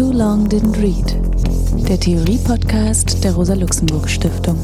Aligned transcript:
Too 0.00 0.12
Long 0.14 0.48
Didn't 0.48 0.80
Read, 0.80 1.86
der 1.86 2.00
Theorie-Podcast 2.00 3.22
der 3.22 3.34
Rosa-Luxemburg-Stiftung. 3.34 4.56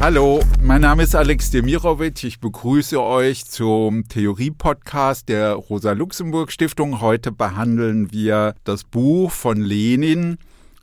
Hallo, 0.00 0.40
mein 0.62 0.80
Name 0.80 1.02
ist 1.02 1.14
Alex 1.14 1.50
Demirovic. 1.50 2.24
Ich 2.24 2.40
begrüße 2.40 2.98
euch 2.98 3.44
zum 3.44 4.08
Theorie-Podcast 4.08 5.28
der 5.28 5.52
Rosa-Luxemburg-Stiftung. 5.52 7.02
Heute 7.02 7.30
behandeln 7.30 8.10
wir 8.10 8.54
das 8.64 8.84
Buch 8.84 9.30
von 9.30 9.60
Lenin, 9.60 10.38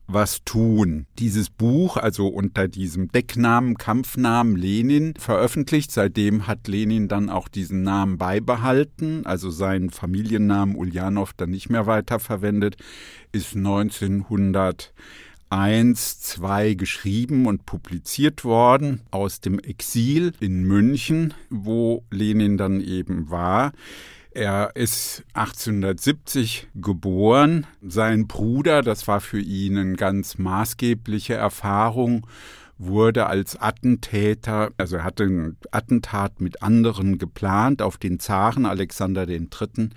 was 0.08 0.44
tun. 0.46 1.08
Dieses 1.20 1.50
Buch, 1.50 1.98
also 1.98 2.28
unter 2.28 2.68
diesem 2.68 3.12
Decknamen, 3.12 3.78
Kampfnamen 3.78 4.56
Lenin, 4.56 5.16
veröffentlicht. 5.18 5.92
Seitdem 5.92 6.48
hat 6.48 6.68
Lenin 6.68 7.10
dann 7.10 7.30
auch 7.30 7.50
diesen 7.50 7.84
Namen 7.84 8.18
beibehalten, 8.18 9.26
also 9.26 9.50
seinen 9.50 9.90
Familiennamen 9.90 10.76
Ulyanov 10.76 11.34
dann 11.34 11.50
nicht 11.50 11.70
mehr 11.70 11.88
weiterverwendet, 11.88 12.78
ist 13.34 13.56
1901, 13.56 16.20
2 16.22 16.74
geschrieben 16.76 17.46
und 17.46 17.66
publiziert 17.66 18.46
worden 18.46 19.02
aus 19.12 19.42
dem 19.42 19.60
Exil 19.60 20.32
in 20.40 20.64
München, 20.64 21.34
wo 21.50 22.06
Lenin 22.10 22.58
dann 22.58 22.80
eben 22.80 23.30
war. 23.30 23.74
Er 24.38 24.76
ist 24.76 25.24
1870 25.34 26.68
geboren. 26.76 27.66
Sein 27.82 28.28
Bruder, 28.28 28.84
das 28.84 29.08
war 29.08 29.20
für 29.20 29.40
ihn 29.40 29.80
eine 29.80 29.96
ganz 29.96 30.38
maßgebliche 30.38 31.34
Erfahrung, 31.34 32.28
wurde 32.78 33.28
als 33.28 33.60
Attentäter, 33.60 34.72
also 34.78 34.98
er 34.98 35.04
hatte 35.04 35.24
ein 35.24 35.58
Attentat 35.72 36.42
mit 36.42 36.62
anderen 36.62 37.18
geplant 37.18 37.82
auf 37.82 37.98
den 37.98 38.20
Zaren 38.20 38.66
Alexander 38.66 39.28
III 39.28 39.90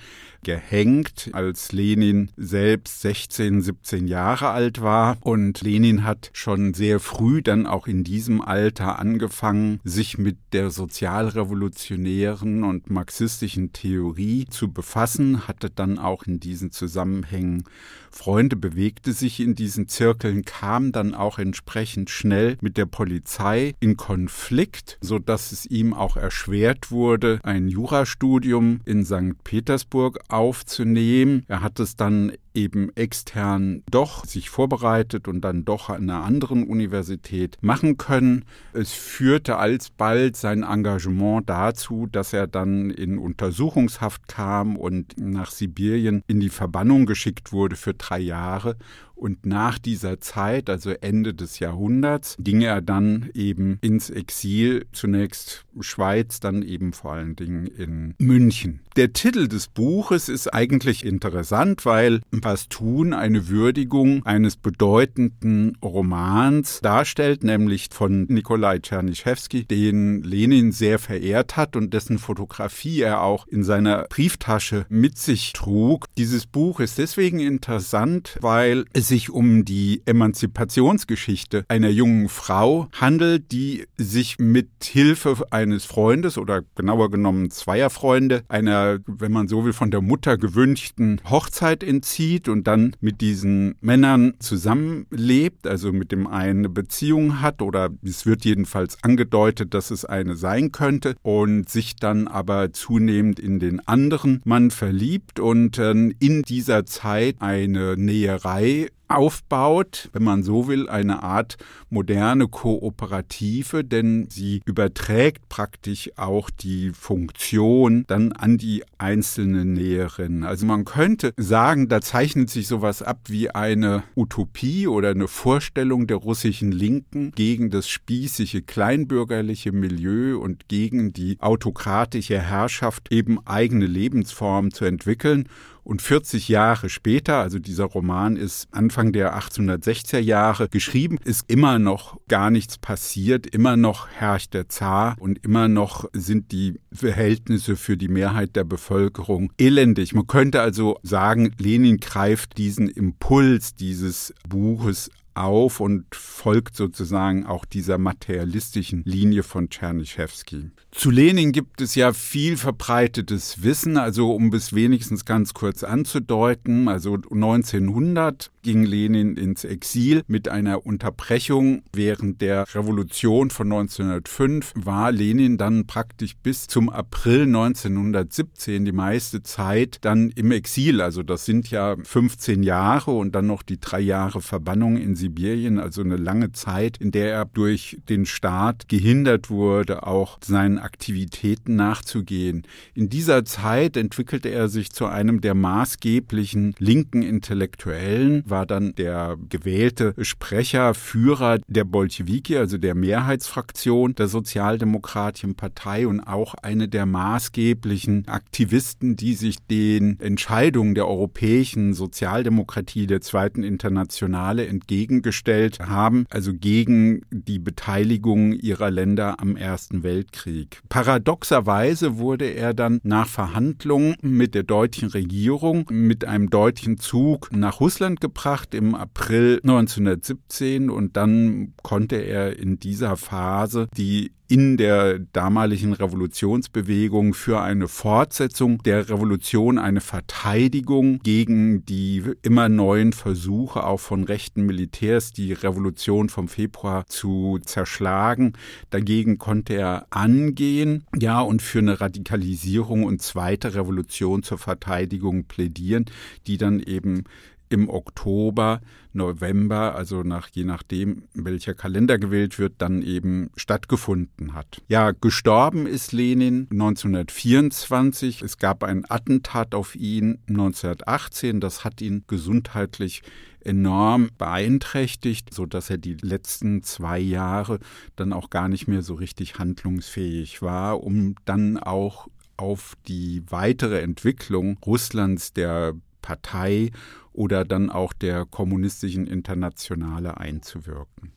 gehängt, 0.43 1.31
als 1.33 1.73
Lenin 1.73 2.31
selbst 2.37 3.03
16, 3.03 3.61
17 3.61 4.09
Jahre 4.09 4.49
alt 4.49 4.81
war. 4.81 5.19
Und 5.21 5.61
Lenin 5.61 6.05
hat 6.05 6.31
schon 6.33 6.75
sehr 6.75 7.01
früh 7.01 7.43
dann 7.43 7.67
auch 7.67 7.87
in 7.87 8.05
diesem 8.05 8.41
Alter 8.41 8.99
angefangen, 8.99 9.81
sich 9.85 10.19
mit 10.19 10.39
der 10.53 10.71
sozialrevolutionären 10.71 12.65
und 12.65 12.91
marxistischen 12.91 13.73
Theorie 13.73 14.47
zu 14.49 14.73
befassen, 14.73 15.47
hatte 15.47 15.71
dann 15.71 15.99
auch 15.99 16.25
in 16.25 16.41
diesen 16.41 16.71
Zusammenhängen 16.71 17.65
Freunde, 18.11 18.57
bewegte 18.57 19.13
sich 19.13 19.41
in 19.41 19.55
diesen 19.55 19.87
Zirkeln, 19.87 20.45
kam 20.45 20.91
dann 20.91 21.15
auch 21.15 21.39
entsprechend 21.39 22.11
schnell 22.11 22.57
mit 22.61 22.70
der 22.77 22.87
Polizei 22.87 23.75
in 23.81 23.97
Konflikt, 23.97 24.99
so 25.01 25.19
dass 25.19 25.53
es 25.53 25.67
ihm 25.67 25.95
auch 25.95 26.17
erschwert 26.17 26.91
wurde, 26.91 27.41
ein 27.43 27.69
Jurastudium 27.69 28.81
in 28.85 29.05
St. 29.05 29.43
Petersburg 29.45 30.19
aufzunehmen. 30.29 31.45
Er 31.49 31.63
hat 31.63 31.81
es 31.81 31.97
dann 31.97 32.33
eben 32.55 32.95
extern 32.97 33.83
doch 33.91 34.25
sich 34.25 34.51
vorbereitet 34.51 35.29
und 35.29 35.41
dann 35.43 35.65
doch 35.65 35.89
an 35.91 36.09
einer 36.09 36.25
anderen 36.25 36.65
Universität 36.65 37.59
machen 37.61 37.97
können. 37.97 38.45
Es 38.73 38.93
führte 38.93 39.57
alsbald 39.57 40.37
sein 40.37 40.63
Engagement 40.63 41.49
dazu, 41.49 42.07
dass 42.11 42.33
er 42.33 42.47
dann 42.47 42.91
in 42.91 43.19
Untersuchungshaft 43.19 44.29
kam 44.29 44.77
und 44.77 45.15
nach 45.19 45.51
Sibirien 45.51 46.23
in 46.27 46.41
die 46.41 46.49
Verbannung 46.49 47.07
geschickt 47.07 47.53
wurde 47.53 47.77
für 47.77 47.95
drei 47.95 48.19
Jahre 48.19 48.77
und 49.21 49.45
nach 49.45 49.79
dieser 49.79 50.19
Zeit, 50.21 50.71
also 50.71 50.93
Ende 50.93 51.35
des 51.35 51.59
Jahrhunderts, 51.59 52.37
ging 52.39 52.63
er 52.63 52.81
dann 52.81 53.29
eben 53.35 53.79
ins 53.83 54.09
Exil, 54.09 54.87
zunächst 54.93 55.67
Schweiz, 55.81 56.41
dann 56.41 56.63
eben 56.63 56.95
vor 56.95 57.13
allen 57.13 57.37
Dingen 57.37 57.67
in 57.67 58.15
München. 58.19 58.81
Der 58.97 59.13
Titel 59.13 59.47
des 59.47 59.69
Buches 59.69 60.31
ist 60.31 60.49
eigentlich 60.49 61.05
interessant, 61.05 61.85
weil 61.85 62.23
Was 62.43 62.69
tun 62.69 63.13
eine 63.13 63.49
Würdigung 63.49 64.25
eines 64.25 64.57
bedeutenden 64.57 65.77
Romans 65.83 66.81
darstellt, 66.81 67.45
nämlich 67.45 67.89
von 67.91 68.25
Nikolai 68.29 68.79
Tschernischewski, 68.79 69.65
den 69.65 70.23
Lenin 70.23 70.73
sehr 70.73 70.99
verehrt 70.99 71.57
hat 71.57 71.77
und 71.77 71.93
dessen 71.93 72.19
Fotografie 72.19 73.01
er 73.01 73.23
auch 73.23 73.47
in 73.47 73.63
seiner 73.63 74.07
Brieftasche 74.09 74.87
mit 74.89 75.19
sich 75.19 75.53
trug. 75.53 76.07
Dieses 76.17 76.47
Buch 76.47 76.81
ist 76.81 76.99
deswegen 76.99 77.41
interessant, 77.41 78.39
weil 78.41 78.85
es 78.93 79.09
sich 79.09 79.31
um 79.31 79.65
die 79.65 80.03
Emanzipationsgeschichte 80.07 81.65
einer 81.69 81.91
jungen 81.91 82.29
Frau 82.29 82.89
handelt, 82.93 83.53
die 83.53 83.85
sich 83.97 84.39
mit 84.39 84.69
Hilfe 84.83 85.37
eines 85.51 85.85
Freundes 85.85 86.39
oder 86.39 86.63
genauer 86.75 87.11
genommen 87.11 87.51
zweier 87.51 87.91
Freunde 87.91 88.43
einer, 88.49 88.99
wenn 89.07 89.33
man 89.33 89.49
so 89.49 89.65
will, 89.65 89.73
von 89.73 89.91
der 89.91 90.01
Mutter 90.01 90.39
gewünschten 90.39 91.21
Hochzeit 91.29 91.83
entzieht 91.83 92.30
und 92.49 92.67
dann 92.67 92.95
mit 93.01 93.21
diesen 93.21 93.75
Männern 93.81 94.35
zusammenlebt, 94.39 95.67
also 95.67 95.93
mit 95.93 96.13
dem 96.13 96.27
einen 96.27 96.61
eine 96.61 96.69
Beziehung 96.69 97.41
hat 97.41 97.63
oder 97.63 97.91
es 98.05 98.27
wird 98.27 98.45
jedenfalls 98.45 99.03
angedeutet, 99.03 99.75
dass 99.75 99.91
es 99.91 100.05
eine 100.05 100.37
sein 100.37 100.73
könnte 100.73 101.17
und 101.23 101.69
sich 101.69 101.97
dann 101.97 102.29
aber 102.29 102.73
zunehmend 102.73 103.41
in 103.41 103.59
den 103.59 103.87
anderen 103.89 104.43
Mann 104.45 104.71
verliebt 104.71 105.41
und 105.41 105.79
äh, 105.79 105.91
in 105.91 106.43
dieser 106.43 106.87
Zeit 106.87 107.37
eine 107.41 107.97
Näherei 107.97 108.89
aufbaut, 109.11 110.09
wenn 110.13 110.23
man 110.23 110.43
so 110.43 110.69
will, 110.69 110.89
eine 110.89 111.23
Art 111.23 111.57
moderne 111.89 112.49
Kooperative, 112.49 113.85
denn 113.85 114.29
sie 114.31 114.63
überträgt 114.65 115.49
praktisch 115.49 116.11
auch 116.17 116.49
die 116.51 116.91
Funktion 116.91 118.05
dann 118.07 118.33
an 118.33 118.57
die 118.57 118.85
einzelnen 118.99 119.73
Näherinnen. 119.73 120.45
Also 120.45 120.67
man 120.67 120.85
könnte 120.85 121.33
sagen, 121.37 121.89
da 121.89 122.01
zeichnet 122.01 122.51
sich 122.51 122.69
sowas 122.69 123.03
ab 123.03 123.19
wie 123.27 123.51
eine 123.51 124.05
Utopie 124.15 124.87
oder 124.87 125.11
eine 125.11 125.29
Vorstellung 125.29 126.07
der 126.07 126.19
russischen 126.19 126.71
Linken 126.71 127.33
gegen 127.33 127.71
das 127.71 127.89
spießige 127.89 128.63
kleinbürgerliche 128.63 129.73
Milieu 129.73 130.39
und 130.39 130.69
gegen 130.69 131.13
die 131.13 131.37
autokratische 131.41 132.39
Herrschaft 132.41 133.13
eben 133.13 133.45
eigene 133.47 133.87
Lebensformen 133.87 134.71
zu 134.71 134.85
entwickeln 134.85 135.49
und 135.83 136.03
40 136.03 136.49
Jahre 136.49 136.89
später, 136.89 137.39
also 137.39 137.59
dieser 137.59 137.85
Roman 137.85 138.37
ist 138.37 138.69
Anfang 138.71 139.13
der 139.13 139.39
1860er 139.39 140.19
Jahre 140.19 140.69
geschrieben, 140.69 141.19
ist 141.25 141.51
immer 141.51 141.79
noch 141.79 142.19
gar 142.29 142.51
nichts 142.51 142.79
passiert, 142.79 143.47
immer 143.47 143.77
noch 143.77 144.09
herrscht 144.09 144.55
der 144.55 144.69
Zar 144.69 145.17
und 145.19 145.45
immer 145.45 145.69
noch 145.69 146.09
sind 146.13 146.53
die 146.53 146.81
Verhältnisse 146.93 147.77
für 147.77 147.97
die 147.97 148.09
Mehrheit 148.09 148.57
der 148.57 148.65
Bevölkerung 148.65 149.53
elendig. 149.59 150.15
Man 150.15 150.27
könnte 150.27 150.61
also 150.61 150.99
sagen, 151.03 151.53
Lenin 151.59 151.99
greift 151.99 152.59
diesen 152.59 152.89
Impuls 152.89 153.75
dieses 153.75 154.35
Buches 154.49 155.11
auf 155.45 155.81
und 155.81 156.15
folgt 156.15 156.77
sozusagen 156.77 157.47
auch 157.47 157.65
dieser 157.65 157.99
materialistischen 157.99 159.03
Linie 159.05 159.43
von 159.43 159.71
Tschernischewski. 159.71 160.71
Zu 160.91 161.11
Lenin 161.11 161.53
gibt 161.53 161.81
es 161.81 161.95
ja 161.95 162.13
viel 162.13 162.57
verbreitetes 162.57 163.63
Wissen, 163.63 163.97
also 163.97 164.33
um 164.35 164.53
es 164.53 164.75
wenigstens 164.75 165.25
ganz 165.25 165.55
kurz 165.55 165.85
anzudeuten, 165.85 166.89
also 166.89 167.15
1900 167.15 168.51
ging 168.63 168.85
Lenin 168.85 169.37
ins 169.37 169.65
Exil. 169.65 170.23
Mit 170.27 170.49
einer 170.49 170.87
Unterbrechung 170.87 171.83
während 171.93 172.41
der 172.41 172.67
Revolution 172.75 173.51
von 173.51 173.73
1905 173.73 174.73
war 174.77 175.13
Lenin 175.13 175.57
dann 175.57 175.87
praktisch 175.87 176.37
bis 176.37 176.67
zum 176.67 176.89
April 176.89 177.43
1917 177.43 178.85
die 178.85 178.93
meiste 178.93 179.43
Zeit 179.43 179.99
dann 180.03 180.31
im 180.31 180.51
Exil, 180.53 181.01
also 181.01 181.23
das 181.23 181.45
sind 181.45 181.71
ja 181.71 181.97
15 182.03 182.63
Jahre 182.63 183.13
und 183.13 183.35
dann 183.35 183.47
noch 183.47 183.63
die 183.63 183.81
drei 183.81 184.01
Jahre 184.01 184.41
Verbannung 184.41 184.97
in 184.97 185.17
Sibirien, 185.17 185.79
also 185.79 186.03
eine 186.03 186.17
lange 186.17 186.53
Zeit, 186.53 186.97
in 186.99 187.11
der 187.11 187.33
er 187.33 187.45
durch 187.45 187.99
den 188.09 188.27
Staat 188.27 188.89
gehindert 188.89 189.51
wurde, 189.51 190.07
auch 190.07 190.39
seinen 190.43 190.79
Aktivitäten 190.79 191.77
nachzugehen. 191.77 192.63
In 192.95 193.09
dieser 193.09 193.45
Zeit 193.45 193.97
entwickelte 193.97 194.49
er 194.49 194.69
sich 194.69 194.91
zu 194.91 195.07
einem 195.07 195.41
der 195.41 195.55
maßgeblichen 195.55 196.75
linken 196.79 197.23
Intellektuellen, 197.23 198.45
war 198.51 198.67
dann 198.67 198.95
der 198.97 199.37
gewählte 199.49 200.15
Sprecher, 200.21 200.95
Führer 200.95 201.59
der 201.69 201.85
Bolschewiki, 201.85 202.57
also 202.57 202.79
der 202.79 202.95
Mehrheitsfraktion 202.95 204.15
der 204.15 204.29
Sozialdemokratischen 204.29 205.55
Partei 205.55 206.07
und 206.07 206.21
auch 206.21 206.55
eine 206.55 206.89
der 206.89 207.07
maßgeblichen 207.07 208.29
Aktivisten, 208.29 209.17
die 209.17 209.35
sich 209.35 209.59
den 209.71 210.19
Entscheidungen 210.21 210.95
der 210.95 211.07
europäischen 211.07 211.95
Sozialdemokratie 211.95 213.07
der 213.07 213.21
Zweiten 213.21 213.63
Internationale 213.63 214.67
entgegen 214.67 215.23
gestellt 215.23 215.79
haben, 215.81 216.27
also 216.31 216.53
gegen 216.53 217.23
die 217.31 217.59
Beteiligung 217.59 218.53
ihrer 218.53 218.91
Länder 218.91 219.41
am 219.41 219.57
Ersten 219.57 220.03
Weltkrieg. 220.03 220.81
Paradoxerweise 220.89 222.19
wurde 222.19 222.47
er 222.47 222.75
dann 222.75 223.01
nach 223.03 223.29
Verhandlungen 223.29 224.17
mit 224.23 224.55
der 224.55 224.65
deutschen 224.65 225.09
Regierung 225.09 225.87
mit 225.91 226.25
einem 226.25 226.51
deutschen 226.51 226.99
Zug 226.99 227.51
nach 227.53 227.81
Russland 227.81 228.21
gebracht 228.21 228.40
vollbracht 228.41 228.75
im 228.75 228.95
April 228.95 229.61
1917 229.63 230.91
und 230.91 231.17
dann 231.17 231.75
konnte 231.83 232.17
er 232.17 232.59
in 232.59 232.79
dieser 232.79 233.17
Phase 233.17 233.89
die 233.97 234.33
in 234.49 234.77
der 234.77 235.21
damaligen 235.21 235.93
Revolutionsbewegung 235.93 237.35
für 237.35 237.61
eine 237.61 237.87
Fortsetzung 237.87 238.83
der 238.83 239.09
Revolution, 239.09 239.79
eine 239.79 240.01
Verteidigung 240.01 241.21
gegen 241.23 241.85
die 241.85 242.25
immer 242.43 242.69
neuen 242.69 243.13
Versuche 243.13 243.85
auch 243.85 244.01
von 244.01 244.25
rechten 244.25 244.67
Militärs, 244.67 245.33
die 245.33 245.53
Revolution 245.53 246.31
vom 246.31 246.49
Februar 246.49 247.07
zu 247.07 247.61
zerschlagen. 247.65 248.55
Dagegen 248.91 249.39
konnte 249.39 249.75
er 249.75 250.07
angehen, 250.11 251.05
ja, 251.17 251.41
und 251.41 251.63
für 251.63 251.79
eine 251.79 252.01
Radikalisierung 252.01 253.05
und 253.05 253.23
zweite 253.23 253.77
Revolution 253.77 254.43
zur 254.43 254.59
Verteidigung 254.59 255.45
plädieren, 255.45 256.07
die 256.49 256.59
dann 256.59 256.81
eben 256.81 257.23
im 257.71 257.89
Oktober, 257.89 258.81
November, 259.13 259.95
also 259.95 260.23
nach 260.23 260.49
je 260.53 260.65
nachdem, 260.65 261.23
welcher 261.35 261.73
Kalender 261.73 262.19
gewählt 262.19 262.59
wird, 262.59 262.75
dann 262.79 263.01
eben 263.01 263.51
stattgefunden 263.57 264.55
hat. 264.55 264.83
Ja, 264.89 265.13
gestorben 265.13 265.87
ist 265.87 266.13
Lenin 266.13 266.67
1924. 266.71 268.43
Es 268.43 268.59
gab 268.59 268.85
ein 268.85 269.05
Attentat 269.09 269.75
auf 269.75 269.95
ihn 269.95 270.41
1918. 270.49 271.61
Das 271.61 271.85
hat 271.85 272.03
ihn 272.03 272.25
gesundheitlich 272.27 273.23
enorm 273.63 274.31
beeinträchtigt, 274.37 275.55
so 275.55 275.65
dass 275.65 275.91
er 275.91 275.99
die 275.99 276.15
letzten 276.15 276.83
zwei 276.83 277.19
Jahre 277.19 277.79
dann 278.17 278.33
auch 278.33 278.51
gar 278.51 278.69
nicht 278.69 278.89
mehr 278.89 279.03
so 279.03 279.15
richtig 279.15 279.59
handlungsfähig 279.59 280.61
war, 280.63 281.03
um 281.03 281.37
dann 281.45 281.79
auch 281.79 282.29
auf 282.57 282.95
die 283.09 283.43
weitere 283.49 284.01
Entwicklung 284.01 284.79
Russlands 284.85 285.53
der 285.53 285.95
Partei 286.21 286.91
oder 287.33 287.65
dann 287.65 287.91
auch 287.91 288.13
der 288.13 288.45
kommunistischen 288.45 289.27
Internationale 289.27 290.39
einzuwirken. 290.39 291.33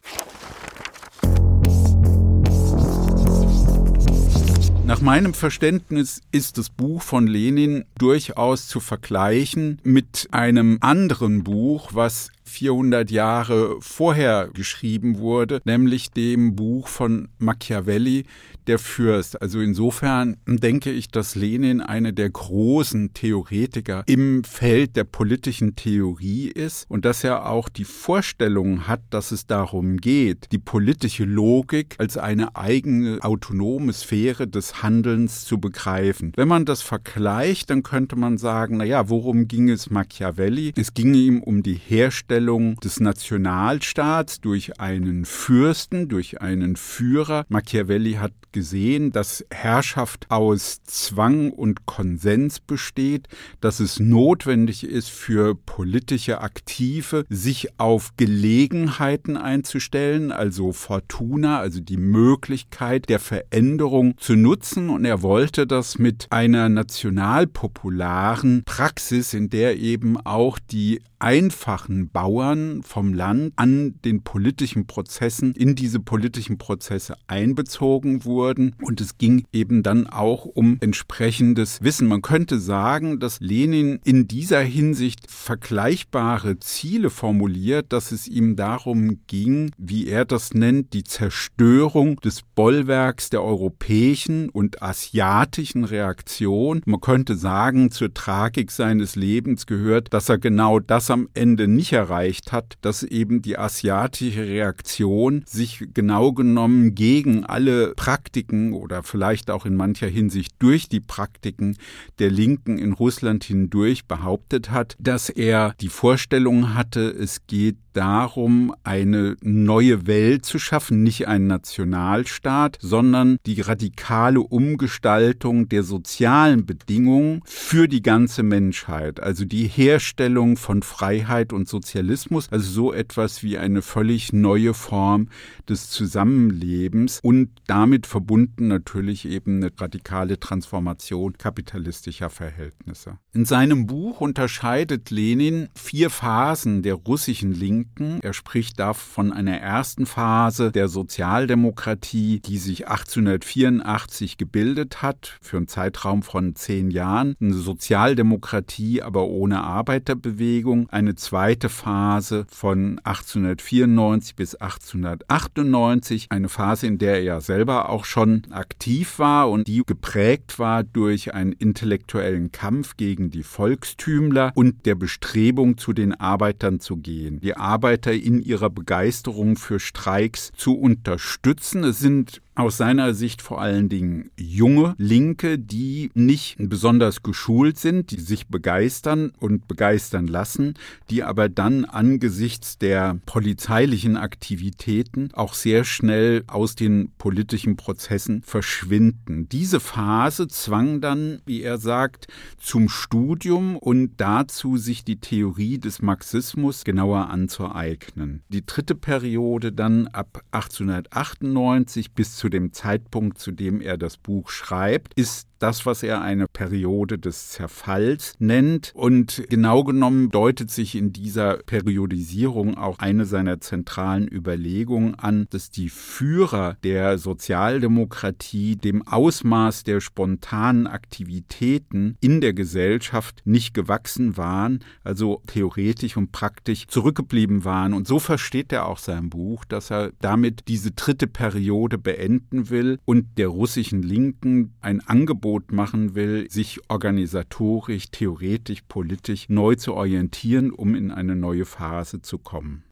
Nach 4.85 4.99
meinem 4.99 5.33
Verständnis 5.33 6.21
ist 6.33 6.57
das 6.57 6.69
Buch 6.69 7.01
von 7.01 7.25
Lenin 7.25 7.85
durchaus 7.97 8.67
zu 8.67 8.81
vergleichen 8.81 9.79
mit 9.83 10.27
einem 10.31 10.77
anderen 10.81 11.45
Buch, 11.45 11.91
was 11.93 12.31
400 12.43 13.09
Jahre 13.09 13.77
vorher 13.79 14.49
geschrieben 14.53 15.19
wurde, 15.19 15.61
nämlich 15.63 16.11
dem 16.11 16.55
Buch 16.55 16.89
von 16.89 17.29
Machiavelli, 17.39 18.25
der 18.67 18.79
Fürst. 18.79 19.41
Also 19.41 19.59
insofern 19.59 20.37
denke 20.47 20.91
ich, 20.91 21.09
dass 21.09 21.35
Lenin 21.35 21.81
eine 21.81 22.13
der 22.13 22.29
großen 22.29 23.13
Theoretiker 23.13 24.03
im 24.07 24.43
Feld 24.43 24.95
der 24.95 25.03
politischen 25.03 25.75
Theorie 25.75 26.47
ist 26.47 26.85
und 26.89 27.05
dass 27.05 27.23
er 27.23 27.47
auch 27.47 27.69
die 27.69 27.83
Vorstellung 27.83 28.87
hat, 28.87 29.01
dass 29.09 29.31
es 29.31 29.45
darum 29.45 29.97
geht, 29.97 30.51
die 30.51 30.59
politische 30.59 31.25
Logik 31.25 31.95
als 31.97 32.17
eine 32.17 32.55
eigene 32.55 33.19
autonome 33.21 33.93
Sphäre 33.93 34.47
des 34.47 34.83
Handelns 34.83 35.45
zu 35.45 35.59
begreifen. 35.59 36.33
Wenn 36.35 36.47
man 36.47 36.65
das 36.65 36.81
vergleicht, 36.81 37.69
dann 37.69 37.83
könnte 37.83 38.15
man 38.15 38.37
sagen, 38.37 38.77
na 38.77 38.83
ja, 38.83 39.09
worum 39.09 39.47
ging 39.47 39.69
es 39.69 39.89
Machiavelli? 39.89 40.73
Es 40.75 40.93
ging 40.93 41.13
ihm 41.13 41.41
um 41.41 41.63
die 41.63 41.75
Herstellung 41.75 42.75
des 42.77 42.99
Nationalstaats 42.99 44.41
durch 44.41 44.79
einen 44.79 45.25
Fürsten, 45.25 46.09
durch 46.09 46.41
einen 46.41 46.75
Führer. 46.75 47.45
Machiavelli 47.49 48.13
hat 48.13 48.33
gesehen, 48.53 49.11
dass 49.11 49.45
Herrschaft 49.51 50.27
aus 50.29 50.81
Zwang 50.83 51.51
und 51.51 51.85
Konsens 51.85 52.59
besteht, 52.59 53.27
dass 53.59 53.79
es 53.79 53.99
notwendig 53.99 54.85
ist 54.85 55.09
für 55.09 55.55
politische 55.55 56.39
Aktive, 56.41 57.25
sich 57.29 57.79
auf 57.79 58.11
Gelegenheiten 58.15 59.35
einzustellen, 59.35 60.31
also 60.31 60.71
Fortuna, 60.71 61.59
also 61.59 61.81
die 61.81 61.97
Möglichkeit 61.97 63.09
der 63.09 63.19
Veränderung 63.19 64.17
zu 64.17 64.35
nutzen. 64.35 64.89
Und 64.89 65.03
er 65.03 65.21
wollte 65.21 65.67
das 65.67 65.97
mit 65.97 66.27
einer 66.29 66.69
nationalpopularen 66.69 68.63
Praxis, 68.65 69.33
in 69.33 69.49
der 69.49 69.77
eben 69.77 70.17
auch 70.17 70.59
die 70.59 71.01
einfachen 71.19 72.09
Bauern 72.09 72.83
vom 72.83 73.13
Land 73.13 73.53
an 73.55 73.95
den 74.03 74.23
politischen 74.23 74.87
Prozessen, 74.87 75.53
in 75.53 75.73
diese 75.73 76.01
politischen 76.01 76.57
Prozesse 76.57 77.15
einbezogen 77.27 78.25
wurden. 78.25 78.42
Und 78.81 79.01
es 79.01 79.17
ging 79.17 79.45
eben 79.53 79.83
dann 79.83 80.07
auch 80.07 80.45
um 80.45 80.77
entsprechendes 80.81 81.81
Wissen. 81.81 82.07
Man 82.07 82.21
könnte 82.21 82.59
sagen, 82.59 83.19
dass 83.19 83.39
Lenin 83.39 83.99
in 84.03 84.27
dieser 84.27 84.61
Hinsicht 84.61 85.31
vergleichbare 85.31 86.59
Ziele 86.59 87.09
formuliert, 87.09 87.93
dass 87.93 88.11
es 88.11 88.27
ihm 88.27 88.55
darum 88.55 89.19
ging, 89.27 89.71
wie 89.77 90.07
er 90.07 90.25
das 90.25 90.53
nennt, 90.53 90.93
die 90.93 91.03
Zerstörung 91.03 92.19
des 92.19 92.41
Bollwerks 92.55 93.29
der 93.29 93.43
europäischen 93.43 94.49
und 94.49 94.81
asiatischen 94.81 95.85
Reaktion. 95.85 96.81
Man 96.85 97.01
könnte 97.01 97.35
sagen, 97.35 97.91
zur 97.91 98.13
Tragik 98.13 98.71
seines 98.71 99.15
Lebens 99.15 99.65
gehört, 99.65 100.13
dass 100.13 100.29
er 100.29 100.37
genau 100.37 100.79
das 100.79 101.09
am 101.09 101.29
Ende 101.33 101.67
nicht 101.67 101.93
erreicht 101.93 102.51
hat, 102.51 102.75
dass 102.81 103.03
eben 103.03 103.41
die 103.41 103.57
asiatische 103.57 104.45
Reaktion 104.47 105.43
sich 105.47 105.85
genau 105.93 106.33
genommen 106.33 106.95
gegen 106.95 107.45
alle 107.45 107.93
Praktiken 107.95 108.32
oder 108.73 109.03
vielleicht 109.03 109.49
auch 109.51 109.65
in 109.65 109.75
mancher 109.75 110.07
Hinsicht 110.07 110.55
durch 110.59 110.89
die 110.89 110.99
Praktiken 110.99 111.77
der 112.19 112.31
Linken 112.31 112.77
in 112.77 112.93
Russland 112.93 113.43
hindurch 113.43 114.05
behauptet 114.05 114.71
hat, 114.71 114.95
dass 114.99 115.29
er 115.29 115.75
die 115.79 115.89
Vorstellung 115.89 116.73
hatte, 116.73 117.09
es 117.09 117.45
geht 117.47 117.77
darum, 117.93 118.73
eine 118.83 119.37
neue 119.41 120.07
Welt 120.07 120.45
zu 120.45 120.59
schaffen, 120.59 121.03
nicht 121.03 121.27
einen 121.27 121.47
Nationalstaat, 121.47 122.77
sondern 122.81 123.37
die 123.45 123.61
radikale 123.61 124.41
Umgestaltung 124.41 125.69
der 125.69 125.83
sozialen 125.83 126.65
Bedingungen 126.65 127.41
für 127.45 127.87
die 127.87 128.01
ganze 128.01 128.43
Menschheit, 128.43 129.19
also 129.19 129.45
die 129.45 129.67
Herstellung 129.67 130.57
von 130.57 130.81
Freiheit 130.83 131.53
und 131.53 131.67
Sozialismus, 131.67 132.51
also 132.51 132.69
so 132.71 132.93
etwas 132.93 133.43
wie 133.43 133.57
eine 133.57 133.81
völlig 133.81 134.33
neue 134.33 134.73
Form 134.73 135.29
des 135.69 135.89
Zusammenlebens 135.89 137.19
und 137.21 137.49
damit 137.67 138.07
verbunden 138.07 138.67
natürlich 138.67 139.25
eben 139.27 139.57
eine 139.57 139.71
radikale 139.77 140.39
Transformation 140.39 141.37
kapitalistischer 141.37 142.29
Verhältnisse. 142.29 143.17
In 143.33 143.45
seinem 143.45 143.85
Buch 143.85 144.21
unterscheidet 144.21 145.11
Lenin 145.11 145.69
vier 145.75 146.09
Phasen 146.09 146.81
der 146.81 146.95
russischen 146.95 147.53
Linken 147.53 147.82
Linken. 147.83 148.19
Er 148.21 148.33
spricht 148.33 148.79
da 148.79 148.93
von 148.93 149.33
einer 149.33 149.57
ersten 149.57 150.05
Phase 150.05 150.71
der 150.71 150.87
Sozialdemokratie, 150.87 152.39
die 152.39 152.57
sich 152.57 152.87
1884 152.87 154.37
gebildet 154.37 155.01
hat, 155.01 155.37
für 155.41 155.57
einen 155.57 155.67
Zeitraum 155.67 156.23
von 156.23 156.55
zehn 156.55 156.91
Jahren. 156.91 157.35
Eine 157.41 157.53
Sozialdemokratie, 157.53 159.01
aber 159.01 159.25
ohne 159.25 159.63
Arbeiterbewegung. 159.63 160.89
Eine 160.89 161.15
zweite 161.15 161.69
Phase 161.69 162.45
von 162.49 162.99
1894 163.03 164.35
bis 164.35 164.55
1898. 164.55 166.27
Eine 166.29 166.49
Phase, 166.49 166.87
in 166.87 166.97
der 166.97 167.21
er 167.21 167.41
selber 167.41 167.89
auch 167.89 168.05
schon 168.05 168.43
aktiv 168.51 169.19
war 169.19 169.49
und 169.49 169.67
die 169.67 169.83
geprägt 169.85 170.57
war 170.59 170.83
durch 170.83 171.33
einen 171.33 171.51
intellektuellen 171.51 172.51
Kampf 172.51 172.95
gegen 172.95 173.29
die 173.29 173.43
Volkstümler 173.43 174.51
und 174.55 174.85
der 174.85 174.95
Bestrebung, 174.95 175.77
zu 175.77 175.93
den 175.93 176.13
Arbeitern 176.13 176.79
zu 176.79 176.97
gehen. 176.97 177.39
Die 177.41 177.55
Arbeiter 177.55 177.72
in 178.15 178.39
ihrer 178.39 178.69
Begeisterung 178.69 179.55
für 179.55 179.79
Streiks 179.79 180.51
zu 180.55 180.77
unterstützen. 180.77 181.83
Es 181.83 181.99
sind 181.99 182.42
aus 182.55 182.77
seiner 182.77 183.13
Sicht 183.13 183.41
vor 183.41 183.61
allen 183.61 183.89
Dingen 183.89 184.29
junge 184.37 184.93
Linke, 184.97 185.57
die 185.57 186.11
nicht 186.13 186.55
besonders 186.59 187.23
geschult 187.23 187.79
sind, 187.79 188.11
die 188.11 188.19
sich 188.19 188.47
begeistern 188.47 189.31
und 189.39 189.67
begeistern 189.67 190.27
lassen, 190.27 190.75
die 191.09 191.23
aber 191.23 191.49
dann 191.49 191.85
angesichts 191.85 192.77
der 192.77 193.19
polizeilichen 193.25 194.17
Aktivitäten 194.17 195.29
auch 195.33 195.53
sehr 195.53 195.83
schnell 195.83 196.43
aus 196.47 196.75
den 196.75 197.11
politischen 197.17 197.75
Prozessen 197.75 198.43
verschwinden. 198.43 199.49
Diese 199.49 199.79
Phase 199.79 200.47
zwang 200.47 201.01
dann, 201.01 201.41
wie 201.45 201.63
er 201.63 201.79
sagt, 201.79 202.27
zum 202.57 202.87
Studium 202.87 203.77
und 203.77 204.17
dazu, 204.17 204.77
sich 204.77 205.03
die 205.03 205.19
Theorie 205.19 205.79
des 205.79 206.01
Marxismus 206.01 206.83
genauer 206.83 207.29
anzueignen. 207.29 208.43
Die 208.49 208.65
dritte 208.65 208.95
Periode 208.95 209.71
dann 209.71 210.07
ab 210.07 210.43
1898 210.51 212.11
bis 212.11 212.42
zu 212.43 212.49
dem 212.49 212.73
Zeitpunkt, 212.73 213.39
zu 213.39 213.53
dem 213.53 213.79
er 213.79 213.97
das 213.97 214.17
Buch 214.17 214.49
schreibt, 214.49 215.13
ist 215.13 215.47
das, 215.63 215.85
was 215.85 216.03
er 216.03 216.21
eine 216.21 216.47
Periode 216.47 217.17
des 217.17 217.51
Zerfalls 217.51 218.35
nennt. 218.37 218.91
Und 218.93 219.43
genau 219.49 219.85
genommen 219.85 220.29
deutet 220.29 220.69
sich 220.69 220.95
in 220.95 221.13
dieser 221.13 221.55
Periodisierung 221.55 222.77
auch 222.77 222.99
eine 222.99 223.23
seiner 223.23 223.61
zentralen 223.61 224.27
Überlegungen 224.27 225.15
an, 225.15 225.47
dass 225.51 225.71
die 225.71 225.87
Führer 225.87 226.75
der 226.83 227.17
Sozialdemokratie 227.17 228.75
dem 228.75 229.07
Ausmaß 229.07 229.85
der 229.85 230.01
spontanen 230.01 230.85
Aktivitäten 230.85 232.17
in 232.19 232.41
der 232.41 232.51
Gesellschaft 232.51 233.41
nicht 233.45 233.73
gewachsen 233.73 234.35
waren, 234.35 234.79
also 235.05 235.41
theoretisch 235.47 236.17
und 236.17 236.33
praktisch 236.33 236.87
zurückgeblieben 236.87 237.63
waren. 237.63 237.93
Und 237.93 238.05
so 238.05 238.19
versteht 238.19 238.73
er 238.73 238.85
auch 238.85 238.97
sein 238.97 239.29
Buch, 239.29 239.63
dass 239.63 239.91
er 239.91 240.11
damit 240.19 240.67
diese 240.67 240.91
dritte 240.91 241.27
Periode 241.27 241.97
beenden 241.97 242.69
will 242.69 242.99
und 243.05 243.37
der 243.37 243.47
russischen 243.47 244.03
Linken 244.03 244.73
ein 244.81 244.99
Angebot 244.99 245.52
machen 245.71 246.15
will, 246.15 246.49
sich 246.49 246.79
organisatorisch, 246.89 248.09
theoretisch, 248.11 248.81
politisch 248.87 249.49
neu 249.49 249.75
zu 249.75 249.93
orientieren, 249.93 250.71
um 250.71 250.95
in 250.95 251.11
eine 251.11 251.35
neue 251.35 251.65
Phase 251.65 252.21
zu 252.21 252.37
kommen. 252.37 252.83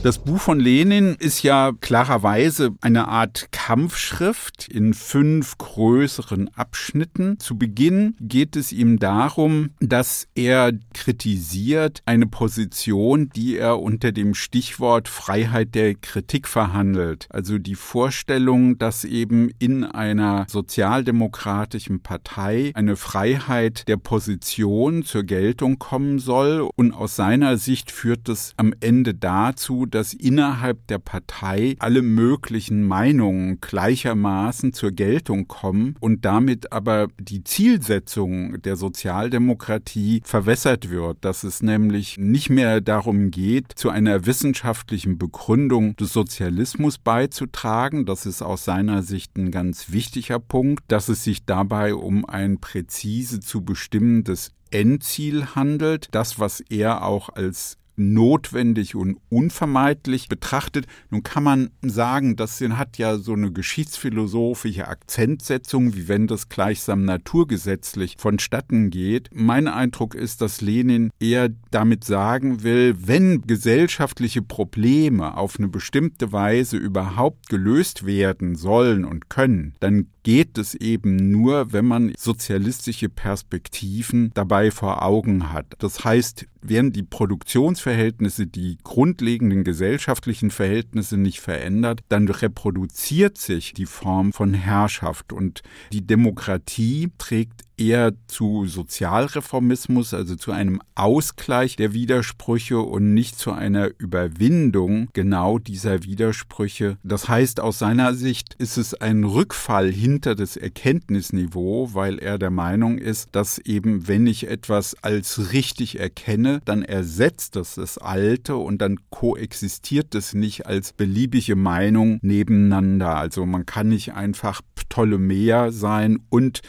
Das 0.00 0.20
Buch 0.20 0.38
von 0.38 0.60
Lenin 0.60 1.16
ist 1.18 1.42
ja 1.42 1.72
klarerweise 1.80 2.70
eine 2.80 3.08
Art 3.08 3.48
Kampfschrift 3.50 4.68
in 4.68 4.94
fünf 4.94 5.58
größeren 5.58 6.48
Abschnitten. 6.54 7.40
Zu 7.40 7.58
Beginn 7.58 8.14
geht 8.20 8.54
es 8.54 8.70
ihm 8.70 9.00
darum, 9.00 9.70
dass 9.80 10.28
er 10.36 10.72
kritisiert 10.94 12.02
eine 12.06 12.26
Position, 12.26 13.28
die 13.34 13.56
er 13.56 13.80
unter 13.80 14.12
dem 14.12 14.34
Stichwort 14.34 15.08
Freiheit 15.08 15.74
der 15.74 15.96
Kritik 15.96 16.46
verhandelt. 16.46 17.26
Also 17.30 17.58
die 17.58 17.74
Vorstellung, 17.74 18.78
dass 18.78 19.04
eben 19.04 19.50
in 19.58 19.82
einer 19.82 20.46
sozialdemokratischen 20.48 22.04
Partei 22.04 22.70
eine 22.74 22.94
Freiheit 22.94 23.88
der 23.88 23.96
Position 23.96 25.02
zur 25.02 25.24
Geltung 25.24 25.80
kommen 25.80 26.20
soll. 26.20 26.68
Und 26.76 26.92
aus 26.92 27.16
seiner 27.16 27.56
Sicht 27.56 27.90
führt 27.90 28.28
es 28.28 28.52
am 28.56 28.72
Ende 28.78 29.12
dazu, 29.12 29.86
dass 29.90 30.12
innerhalb 30.12 30.86
der 30.86 30.98
Partei 30.98 31.76
alle 31.78 32.02
möglichen 32.02 32.84
Meinungen 32.84 33.60
gleichermaßen 33.60 34.72
zur 34.72 34.92
Geltung 34.92 35.48
kommen 35.48 35.96
und 36.00 36.24
damit 36.24 36.72
aber 36.72 37.08
die 37.18 37.44
Zielsetzung 37.44 38.60
der 38.62 38.76
Sozialdemokratie 38.76 40.22
verwässert 40.24 40.90
wird, 40.90 41.18
dass 41.22 41.44
es 41.44 41.62
nämlich 41.62 42.16
nicht 42.18 42.50
mehr 42.50 42.80
darum 42.80 43.30
geht, 43.30 43.72
zu 43.74 43.90
einer 43.90 44.26
wissenschaftlichen 44.26 45.18
Begründung 45.18 45.96
des 45.96 46.12
Sozialismus 46.12 46.98
beizutragen. 46.98 48.06
Das 48.06 48.26
ist 48.26 48.42
aus 48.42 48.64
seiner 48.64 49.02
Sicht 49.02 49.36
ein 49.36 49.50
ganz 49.50 49.90
wichtiger 49.90 50.38
Punkt, 50.38 50.84
dass 50.88 51.08
es 51.08 51.24
sich 51.24 51.44
dabei 51.44 51.94
um 51.94 52.24
ein 52.24 52.58
präzise 52.58 53.40
zu 53.40 53.62
bestimmendes 53.62 54.52
Endziel 54.70 55.54
handelt, 55.54 56.08
das, 56.12 56.38
was 56.38 56.60
er 56.60 57.04
auch 57.04 57.30
als 57.30 57.78
notwendig 57.98 58.94
und 58.94 59.18
unvermeidlich 59.28 60.28
betrachtet. 60.28 60.86
Nun 61.10 61.22
kann 61.22 61.42
man 61.42 61.70
sagen, 61.82 62.36
das 62.36 62.60
hat 62.60 62.98
ja 62.98 63.18
so 63.18 63.32
eine 63.32 63.52
geschichtsphilosophische 63.52 64.88
Akzentsetzung, 64.88 65.94
wie 65.94 66.08
wenn 66.08 66.26
das 66.26 66.48
gleichsam 66.48 67.04
naturgesetzlich 67.04 68.16
vonstatten 68.18 68.90
geht. 68.90 69.30
Mein 69.32 69.68
Eindruck 69.68 70.14
ist, 70.14 70.40
dass 70.40 70.60
Lenin 70.60 71.10
eher 71.20 71.50
damit 71.70 72.04
sagen 72.04 72.62
will, 72.62 72.94
wenn 72.98 73.42
gesellschaftliche 73.42 74.42
Probleme 74.42 75.36
auf 75.36 75.58
eine 75.58 75.68
bestimmte 75.68 76.32
Weise 76.32 76.76
überhaupt 76.76 77.48
gelöst 77.48 78.06
werden 78.06 78.54
sollen 78.54 79.04
und 79.04 79.28
können, 79.28 79.74
dann 79.80 80.08
geht 80.28 80.58
es 80.58 80.74
eben 80.74 81.30
nur, 81.30 81.72
wenn 81.72 81.86
man 81.86 82.12
sozialistische 82.18 83.08
Perspektiven 83.08 84.30
dabei 84.34 84.70
vor 84.70 85.02
Augen 85.02 85.54
hat. 85.54 85.72
Das 85.78 86.04
heißt, 86.04 86.44
werden 86.60 86.92
die 86.92 87.02
Produktionsverhältnisse, 87.02 88.46
die 88.46 88.76
grundlegenden 88.84 89.64
gesellschaftlichen 89.64 90.50
Verhältnisse 90.50 91.16
nicht 91.16 91.40
verändert, 91.40 92.00
dann 92.10 92.28
reproduziert 92.28 93.38
sich 93.38 93.72
die 93.72 93.86
Form 93.86 94.34
von 94.34 94.52
Herrschaft 94.52 95.32
und 95.32 95.62
die 95.92 96.06
Demokratie 96.06 97.10
trägt 97.16 97.62
eher 97.78 98.12
zu 98.26 98.66
Sozialreformismus, 98.66 100.14
also 100.14 100.36
zu 100.36 100.52
einem 100.52 100.80
Ausgleich 100.94 101.76
der 101.76 101.92
Widersprüche 101.92 102.80
und 102.80 103.14
nicht 103.14 103.38
zu 103.38 103.52
einer 103.52 103.90
Überwindung 103.98 105.08
genau 105.12 105.58
dieser 105.58 106.02
Widersprüche. 106.02 106.98
Das 107.02 107.28
heißt, 107.28 107.60
aus 107.60 107.78
seiner 107.78 108.14
Sicht 108.14 108.54
ist 108.54 108.76
es 108.76 108.94
ein 108.94 109.24
Rückfall 109.24 109.90
hinter 109.90 110.34
das 110.34 110.56
Erkenntnisniveau, 110.56 111.94
weil 111.94 112.18
er 112.18 112.38
der 112.38 112.50
Meinung 112.50 112.98
ist, 112.98 113.28
dass 113.32 113.58
eben, 113.58 114.08
wenn 114.08 114.26
ich 114.26 114.48
etwas 114.48 114.96
als 115.02 115.52
richtig 115.52 115.98
erkenne, 116.00 116.60
dann 116.64 116.82
ersetzt 116.82 117.56
das 117.56 117.76
das 117.76 117.98
Alte 117.98 118.56
und 118.56 118.82
dann 118.82 118.98
koexistiert 119.10 120.14
es 120.14 120.34
nicht 120.34 120.66
als 120.66 120.92
beliebige 120.92 121.56
Meinung 121.56 122.18
nebeneinander. 122.22 123.16
Also 123.16 123.46
man 123.46 123.66
kann 123.66 123.88
nicht 123.88 124.14
einfach 124.14 124.62
Ptolemäer 124.74 125.72
sein 125.72 126.18
und 126.28 126.60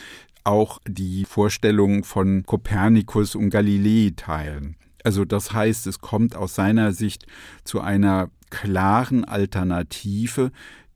auch 0.43 0.79
die 0.88 1.25
Vorstellungen 1.25 2.03
von 2.03 2.43
Kopernikus 2.46 3.36
und 3.36 3.50
Galilei 3.50 4.13
teilen. 4.15 4.75
Also 5.03 5.25
das 5.25 5.53
heißt, 5.53 5.88
es 5.88 6.00
kommt 6.00 6.36
aus 6.36 6.55
seiner 6.55 6.91
Sicht 6.91 7.25
zu 7.63 7.81
einer 7.81 8.29
klaren 8.50 9.24
Alternative, 9.25 10.51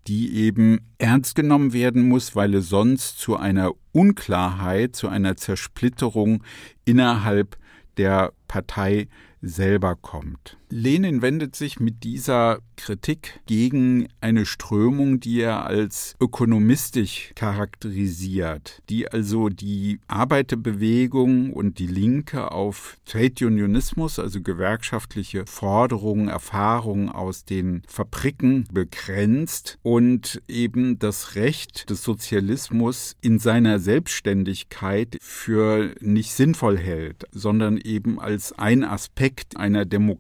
die 0.08 0.36
eben 0.36 0.80
ernst 0.98 1.36
genommen 1.36 1.72
werden 1.72 2.08
muss, 2.08 2.36
weil 2.36 2.54
es 2.56 2.68
sonst 2.68 3.20
zu 3.20 3.38
einer 3.38 3.72
Unklarheit, 3.94 4.96
zu 4.96 5.08
einer 5.08 5.38
Zersplitterung 5.38 6.44
innerhalb 6.84 7.58
der 7.98 8.34
Partei 8.48 9.08
selber 9.44 9.96
kommt. 9.96 10.58
Lenin 10.70 11.22
wendet 11.22 11.56
sich 11.56 11.80
mit 11.80 12.04
dieser 12.04 12.60
Kritik 12.78 13.42
gegen 13.46 14.08
eine 14.22 14.46
Strömung, 14.46 15.20
die 15.20 15.42
er 15.42 15.68
als 15.68 16.16
ökonomistisch 16.20 17.32
charakterisiert, 17.36 18.82
die 18.90 19.08
also 19.08 19.50
die 19.50 20.00
Arbeiterbewegung 20.08 21.54
und 21.54 21.78
die 21.78 21.88
Linke 21.88 22.52
auf 22.52 22.98
Trade 23.06 23.46
Unionismus, 23.46 24.18
also 24.18 24.42
gewerkschaftliche 24.42 25.46
Forderungen, 25.46 26.28
Erfahrungen 26.28 27.10
aus 27.10 27.46
den 27.46 27.84
Fabriken 27.88 28.66
begrenzt 28.72 29.78
und 29.84 30.42
eben 30.48 30.98
das 30.98 31.36
Recht 31.36 31.90
des 31.92 32.02
Sozialismus 32.02 33.16
in 33.22 33.38
seiner 33.38 33.78
Selbstständigkeit 33.78 35.18
für 35.22 35.94
nicht 36.00 36.32
sinnvoll 36.32 36.80
hält, 36.80 37.26
sondern 37.32 37.78
eben 37.78 38.20
als 38.20 38.54
ein 38.54 38.84
Aspekt 38.84 39.33
einer 39.58 39.86
Demokratie 39.86 40.14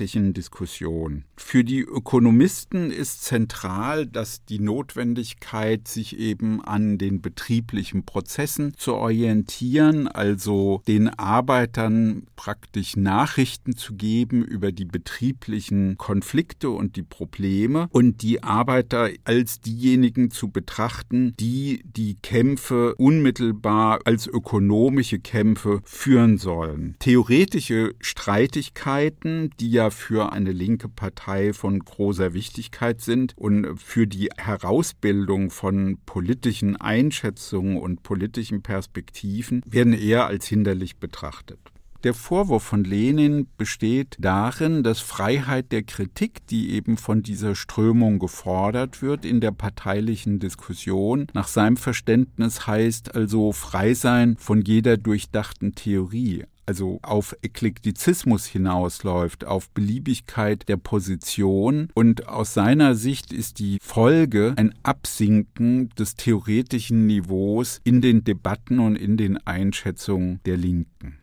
demokratischen 0.00 0.32
Diskussion. 0.32 1.24
Für 1.42 1.64
die 1.64 1.80
Ökonomisten 1.80 2.92
ist 2.92 3.24
zentral, 3.24 4.06
dass 4.06 4.44
die 4.44 4.60
Notwendigkeit, 4.60 5.88
sich 5.88 6.16
eben 6.16 6.62
an 6.62 6.96
den 6.96 7.20
betrieblichen 7.20 8.04
Prozessen 8.04 8.74
zu 8.76 8.94
orientieren, 8.94 10.06
also 10.06 10.80
den 10.86 11.08
Arbeitern 11.08 12.26
praktisch 12.36 12.94
Nachrichten 12.94 13.74
zu 13.74 13.94
geben 13.94 14.44
über 14.44 14.70
die 14.70 14.84
betrieblichen 14.84 15.96
Konflikte 15.98 16.70
und 16.70 16.94
die 16.94 17.02
Probleme 17.02 17.88
und 17.90 18.22
die 18.22 18.44
Arbeiter 18.44 19.08
als 19.24 19.60
diejenigen 19.60 20.30
zu 20.30 20.50
betrachten, 20.50 21.34
die 21.40 21.82
die 21.84 22.16
Kämpfe 22.22 22.94
unmittelbar 22.94 23.98
als 24.04 24.28
ökonomische 24.28 25.18
Kämpfe 25.18 25.80
führen 25.84 26.38
sollen. 26.38 26.94
Theoretische 27.00 27.94
Streitigkeiten, 27.98 29.50
die 29.58 29.72
ja 29.72 29.90
für 29.90 30.32
eine 30.32 30.52
linke 30.52 30.88
Partei 30.88 31.29
von 31.52 31.78
großer 31.78 32.34
Wichtigkeit 32.34 33.00
sind 33.00 33.34
und 33.36 33.78
für 33.78 34.06
die 34.06 34.30
Herausbildung 34.36 35.50
von 35.50 35.98
politischen 36.06 36.76
Einschätzungen 36.76 37.76
und 37.76 38.02
politischen 38.02 38.62
Perspektiven 38.62 39.62
werden 39.66 39.92
eher 39.92 40.26
als 40.26 40.46
hinderlich 40.46 40.96
betrachtet. 40.96 41.58
Der 42.02 42.14
Vorwurf 42.14 42.62
von 42.62 42.82
Lenin 42.82 43.46
besteht 43.58 44.16
darin, 44.18 44.82
dass 44.82 45.00
Freiheit 45.00 45.70
der 45.70 45.82
Kritik, 45.82 46.46
die 46.46 46.70
eben 46.70 46.96
von 46.96 47.22
dieser 47.22 47.54
Strömung 47.54 48.18
gefordert 48.18 49.02
wird 49.02 49.26
in 49.26 49.42
der 49.42 49.50
parteilichen 49.50 50.38
Diskussion, 50.38 51.26
nach 51.34 51.46
seinem 51.46 51.76
Verständnis 51.76 52.66
heißt 52.66 53.14
also 53.14 53.52
frei 53.52 53.92
sein 53.92 54.38
von 54.38 54.62
jeder 54.62 54.96
durchdachten 54.96 55.74
Theorie, 55.74 56.44
also 56.66 57.00
auf 57.02 57.36
Eklektizismus 57.42 58.46
hinausläuft, 58.46 59.44
auf 59.44 59.70
Beliebigkeit 59.70 60.68
der 60.68 60.76
Position. 60.76 61.88
Und 61.94 62.28
aus 62.28 62.54
seiner 62.54 62.94
Sicht 62.94 63.32
ist 63.32 63.58
die 63.58 63.78
Folge 63.82 64.54
ein 64.56 64.74
Absinken 64.82 65.88
des 65.98 66.14
theoretischen 66.14 67.06
Niveaus 67.06 67.80
in 67.84 68.00
den 68.00 68.24
Debatten 68.24 68.78
und 68.78 68.96
in 68.96 69.16
den 69.16 69.36
Einschätzungen 69.46 70.40
der 70.44 70.56
Linken. 70.56 71.18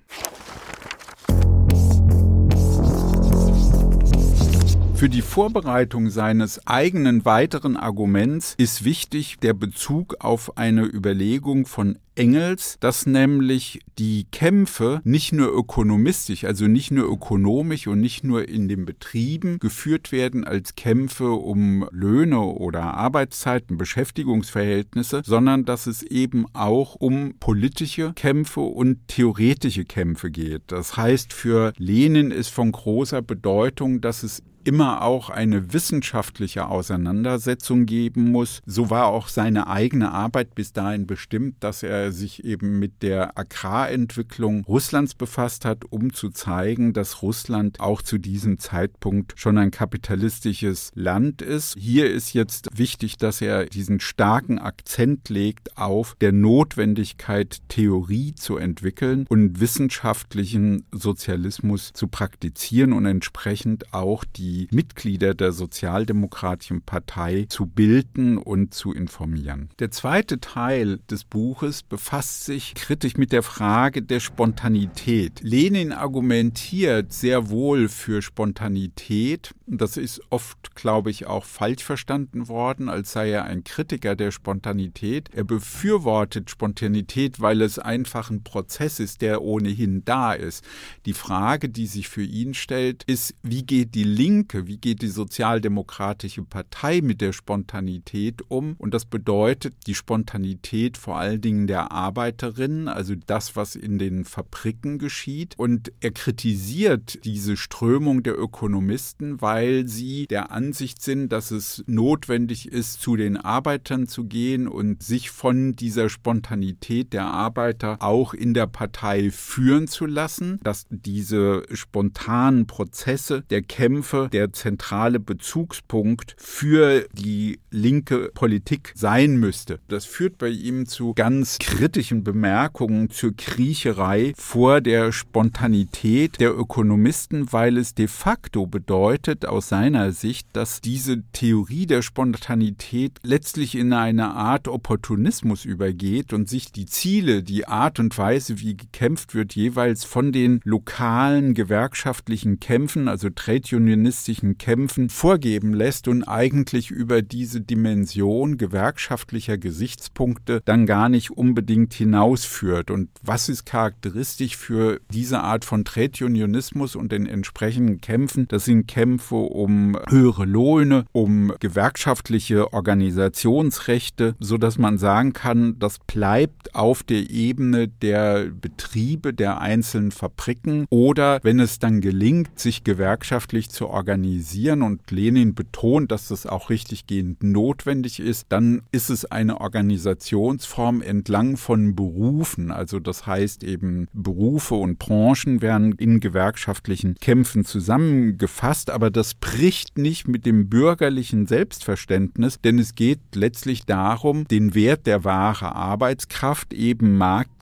Für 4.97 5.09
die 5.09 5.21
Vorbereitung 5.21 6.09
seines 6.09 6.65
eigenen 6.65 7.23
weiteren 7.23 7.77
Arguments 7.77 8.55
ist 8.57 8.83
wichtig 8.83 9.37
der 9.37 9.53
Bezug 9.53 10.15
auf 10.21 10.57
eine 10.57 10.85
Überlegung 10.85 11.67
von 11.67 11.99
Engels, 12.15 12.77
dass 12.79 13.05
nämlich 13.05 13.81
die 13.99 14.25
Kämpfe 14.31 15.01
nicht 15.03 15.33
nur 15.33 15.55
ökonomistisch, 15.55 16.45
also 16.45 16.65
nicht 16.65 16.89
nur 16.89 17.07
ökonomisch 17.07 17.85
und 17.85 17.99
nicht 18.01 18.23
nur 18.23 18.49
in 18.49 18.67
den 18.67 18.85
Betrieben 18.85 19.59
geführt 19.59 20.11
werden 20.11 20.43
als 20.43 20.73
Kämpfe 20.73 21.29
um 21.29 21.87
Löhne 21.91 22.39
oder 22.39 22.95
Arbeitszeiten, 22.95 23.77
Beschäftigungsverhältnisse, 23.77 25.21
sondern 25.23 25.63
dass 25.63 25.85
es 25.85 26.01
eben 26.01 26.47
auch 26.53 26.95
um 26.95 27.35
politische 27.39 28.13
Kämpfe 28.15 28.61
und 28.61 29.07
theoretische 29.07 29.85
Kämpfe 29.85 30.31
geht. 30.31 30.63
Das 30.67 30.97
heißt, 30.97 31.33
für 31.33 31.71
Lenin 31.77 32.31
ist 32.31 32.49
von 32.49 32.71
großer 32.71 33.21
Bedeutung, 33.21 34.01
dass 34.01 34.23
es 34.23 34.41
immer 34.67 35.01
auch 35.01 35.29
eine 35.29 35.71
wissenschaftliche 35.71 36.67
Auseinandersetzung 36.67 37.85
geben 37.85 38.31
muss. 38.31 38.59
So 38.65 38.89
war 38.89 39.07
auch 39.07 39.29
seine 39.29 39.67
eigene 39.67 40.11
Arbeit 40.11 40.55
bis 40.55 40.73
dahin 40.73 41.07
bestimmt, 41.07 41.55
dass 41.61 41.83
er 41.83 42.11
sich 42.11 42.43
eben 42.43 42.77
mit 42.77 43.01
der 43.01 43.37
Agrarentwicklung 43.37 44.65
Russlands 44.65 45.15
befasst 45.15 45.63
hat, 45.63 45.85
um 45.89 46.11
zu 46.11 46.31
zeigen, 46.31 46.91
dass 46.91 47.21
Russland 47.21 47.79
auch 47.79 48.01
zu 48.01 48.17
diesem 48.17 48.59
Zeitpunkt 48.59 49.35
schon 49.37 49.57
ein 49.57 49.71
kapitalistisches 49.71 50.91
Land 50.95 51.41
ist. 51.41 51.75
Hier 51.79 52.11
ist 52.11 52.33
jetzt 52.33 52.67
wichtig, 52.77 53.15
dass 53.15 53.39
er 53.39 53.67
diesen 53.67 54.01
starken 54.01 54.59
Akzent 54.59 55.29
legt 55.29 55.77
auf 55.77 56.17
der 56.19 56.33
Notwendigkeit, 56.33 57.59
Theorie 57.69 58.35
zu 58.35 58.57
entwickeln 58.57 59.25
und 59.29 59.61
wissenschaftlichen 59.61 60.83
Sozialismus 60.91 61.91
zu 61.93 62.09
praktizieren 62.09 62.91
und 62.91 63.05
entsprechend 63.05 63.93
auch 63.93 64.25
die 64.25 64.56
die 64.57 64.67
Mitglieder 64.71 65.35
der 65.35 65.51
Sozialdemokratischen 65.51 66.81
Partei 66.81 67.45
zu 67.47 67.67
bilden 67.67 68.39
und 68.39 68.73
zu 68.73 68.91
informieren. 68.91 69.69
Der 69.77 69.91
zweite 69.91 70.39
Teil 70.39 70.99
des 71.11 71.25
Buches 71.25 71.83
befasst 71.83 72.45
sich 72.45 72.73
kritisch 72.73 73.17
mit 73.17 73.31
der 73.31 73.43
Frage 73.43 74.01
der 74.01 74.19
Spontanität. 74.19 75.41
Lenin 75.43 75.91
argumentiert 75.91 77.13
sehr 77.13 77.49
wohl 77.49 77.87
für 77.87 78.23
Spontanität. 78.23 79.53
Das 79.67 79.95
ist 79.95 80.21
oft, 80.31 80.75
glaube 80.75 81.11
ich, 81.11 81.27
auch 81.27 81.45
falsch 81.45 81.83
verstanden 81.83 82.47
worden, 82.47 82.89
als 82.89 83.11
sei 83.11 83.29
er 83.29 83.45
ein 83.45 83.63
Kritiker 83.63 84.15
der 84.15 84.31
Spontanität. 84.31 85.29
Er 85.33 85.43
befürwortet 85.43 86.49
Spontanität, 86.49 87.39
weil 87.39 87.61
es 87.61 87.77
einfach 87.77 88.31
ein 88.31 88.43
Prozess 88.43 88.99
ist, 88.99 89.21
der 89.21 89.43
ohnehin 89.43 90.03
da 90.03 90.33
ist. 90.33 90.63
Die 91.05 91.13
Frage, 91.13 91.69
die 91.69 91.85
sich 91.85 92.09
für 92.09 92.23
ihn 92.23 92.55
stellt, 92.55 93.03
ist, 93.03 93.35
wie 93.43 93.63
geht 93.63 93.93
die 93.93 94.03
Linke 94.03 94.46
Linke, 94.47 94.67
wie 94.67 94.77
geht 94.77 95.01
die 95.01 95.07
Sozialdemokratische 95.07 96.43
Partei 96.43 97.01
mit 97.01 97.19
der 97.19 97.33
Spontanität 97.33 98.41
um? 98.47 98.75
Und 98.77 98.93
das 98.93 99.03
bedeutet 99.03 99.75
die 99.87 99.95
Spontanität 99.95 100.97
vor 100.97 101.17
allen 101.17 101.41
Dingen 101.41 101.67
der 101.67 101.91
Arbeiterinnen, 101.91 102.87
also 102.87 103.13
das, 103.25 103.57
was 103.57 103.75
in 103.75 103.99
den 103.99 104.23
Fabriken 104.23 104.99
geschieht. 104.99 105.55
Und 105.57 105.91
er 105.99 106.11
kritisiert 106.11 107.25
diese 107.25 107.57
Strömung 107.57 108.23
der 108.23 108.39
Ökonomisten, 108.39 109.41
weil 109.41 109.85
sie 109.87 110.27
der 110.27 110.51
Ansicht 110.51 111.01
sind, 111.01 111.29
dass 111.29 111.51
es 111.51 111.83
notwendig 111.85 112.71
ist, 112.71 113.01
zu 113.01 113.17
den 113.17 113.35
Arbeitern 113.35 114.07
zu 114.07 114.25
gehen 114.25 114.69
und 114.69 115.03
sich 115.03 115.29
von 115.29 115.75
dieser 115.75 116.07
Spontanität 116.07 117.11
der 117.11 117.25
Arbeiter 117.25 117.97
auch 117.99 118.33
in 118.33 118.53
der 118.53 118.67
Partei 118.67 119.29
führen 119.29 119.87
zu 119.87 120.05
lassen, 120.05 120.59
dass 120.63 120.85
diese 120.89 121.63
spontanen 121.73 122.65
Prozesse 122.65 123.43
der 123.49 123.61
Kämpfe 123.61 124.26
der 124.27 124.53
zentrale 124.53 125.19
Bezugspunkt 125.19 126.35
für 126.37 127.05
die 127.13 127.59
linke 127.71 128.31
Politik 128.33 128.93
sein 128.95 129.37
müsste. 129.37 129.79
Das 129.87 130.05
führt 130.05 130.37
bei 130.37 130.49
ihm 130.49 130.85
zu 130.85 131.13
ganz 131.13 131.59
kritischen 131.59 132.23
Bemerkungen 132.23 133.09
zur 133.09 133.35
Kriecherei 133.35 134.33
vor 134.35 134.81
der 134.81 135.11
Spontanität 135.11 136.39
der 136.39 136.57
Ökonomisten, 136.57 137.51
weil 137.51 137.77
es 137.77 137.93
de 137.93 138.07
facto 138.07 138.65
bedeutet 138.65 139.45
aus 139.45 139.69
seiner 139.69 140.11
Sicht, 140.11 140.47
dass 140.53 140.81
diese 140.81 141.23
Theorie 141.33 141.85
der 141.85 142.01
Spontanität 142.01 143.19
letztlich 143.23 143.75
in 143.75 143.93
eine 143.93 144.33
Art 144.33 144.67
Opportunismus 144.67 145.65
übergeht 145.65 146.33
und 146.33 146.49
sich 146.49 146.71
die 146.71 146.85
Ziele, 146.85 147.43
die 147.43 147.67
Art 147.67 147.99
und 147.99 148.17
Weise, 148.17 148.59
wie 148.59 148.75
gekämpft 148.75 149.35
wird, 149.35 149.55
jeweils 149.55 150.03
von 150.03 150.31
den 150.31 150.59
lokalen 150.63 151.53
gewerkschaftlichen 151.53 152.59
Kämpfen, 152.59 153.07
also 153.07 153.29
Trade 153.29 153.75
Unionisten, 153.75 154.16
kommunistischen 154.17 154.57
Kämpfen 154.57 155.09
vorgeben 155.09 155.73
lässt 155.73 156.07
und 156.07 156.23
eigentlich 156.23 156.89
über 156.89 157.21
diese 157.21 157.61
Dimension 157.61 158.57
gewerkschaftlicher 158.57 159.59
Gesichtspunkte 159.59 160.61
dann 160.65 160.87
gar 160.87 161.07
nicht 161.07 161.29
unbedingt 161.29 161.93
hinausführt. 161.93 162.89
Und 162.89 163.09
was 163.21 163.47
ist 163.47 163.65
charakteristisch 163.65 164.57
für 164.57 164.99
diese 165.11 165.41
Art 165.41 165.65
von 165.65 165.85
Trade 165.85 166.25
Unionismus 166.25 166.95
und 166.95 167.11
den 167.11 167.27
entsprechenden 167.27 168.01
Kämpfen? 168.01 168.47
Das 168.47 168.65
sind 168.65 168.87
Kämpfe 168.87 169.35
um 169.35 169.97
höhere 170.09 170.45
Lohne, 170.45 171.05
um 171.11 171.53
gewerkschaftliche 171.59 172.73
Organisationsrechte, 172.73 174.35
so 174.39 174.57
dass 174.57 174.79
man 174.79 174.97
sagen 174.97 175.33
kann, 175.33 175.77
das 175.77 175.99
bleibt 175.99 176.73
auf 176.73 177.03
der 177.03 177.29
Ebene 177.29 177.87
der 177.87 178.45
Betriebe 178.45 179.31
der 179.31 179.61
einzelnen 179.61 180.09
Fabriken 180.09 180.87
oder 180.89 181.39
wenn 181.43 181.59
es 181.59 181.77
dann 181.77 182.01
gelingt, 182.01 182.59
sich 182.59 182.83
gewerkschaftlich 182.83 183.69
zu 183.69 183.87
organisieren, 183.87 184.06
organisieren 184.07 184.83
und 184.83 185.11
Lenin 185.11 185.53
betont, 185.53 186.13
dass 186.13 186.29
das 186.29 186.45
auch 186.45 186.69
richtiggehend 186.69 187.43
notwendig 187.43 188.21
ist, 188.21 188.45
dann 188.47 188.83
ist 188.93 189.09
es 189.09 189.25
eine 189.25 189.59
Organisationsform 189.59 191.01
entlang 191.01 191.57
von 191.57 191.93
Berufen. 191.93 192.71
Also 192.71 193.01
das 193.01 193.27
heißt 193.27 193.65
eben 193.65 194.07
Berufe 194.13 194.75
und 194.75 194.97
Branchen 194.97 195.61
werden 195.61 195.91
in 195.97 196.21
gewerkschaftlichen 196.21 197.15
Kämpfen 197.15 197.65
zusammengefasst, 197.65 198.91
aber 198.91 199.09
das 199.09 199.33
bricht 199.33 199.97
nicht 199.97 200.29
mit 200.29 200.45
dem 200.45 200.69
bürgerlichen 200.69 201.45
Selbstverständnis, 201.45 202.61
denn 202.61 202.79
es 202.79 202.95
geht 202.95 203.19
letztlich 203.35 203.83
darum, 203.83 204.47
den 204.47 204.73
Wert 204.73 205.05
der 205.05 205.25
wahre 205.25 205.75
Arbeitskraft 205.75 206.73
eben 206.73 207.17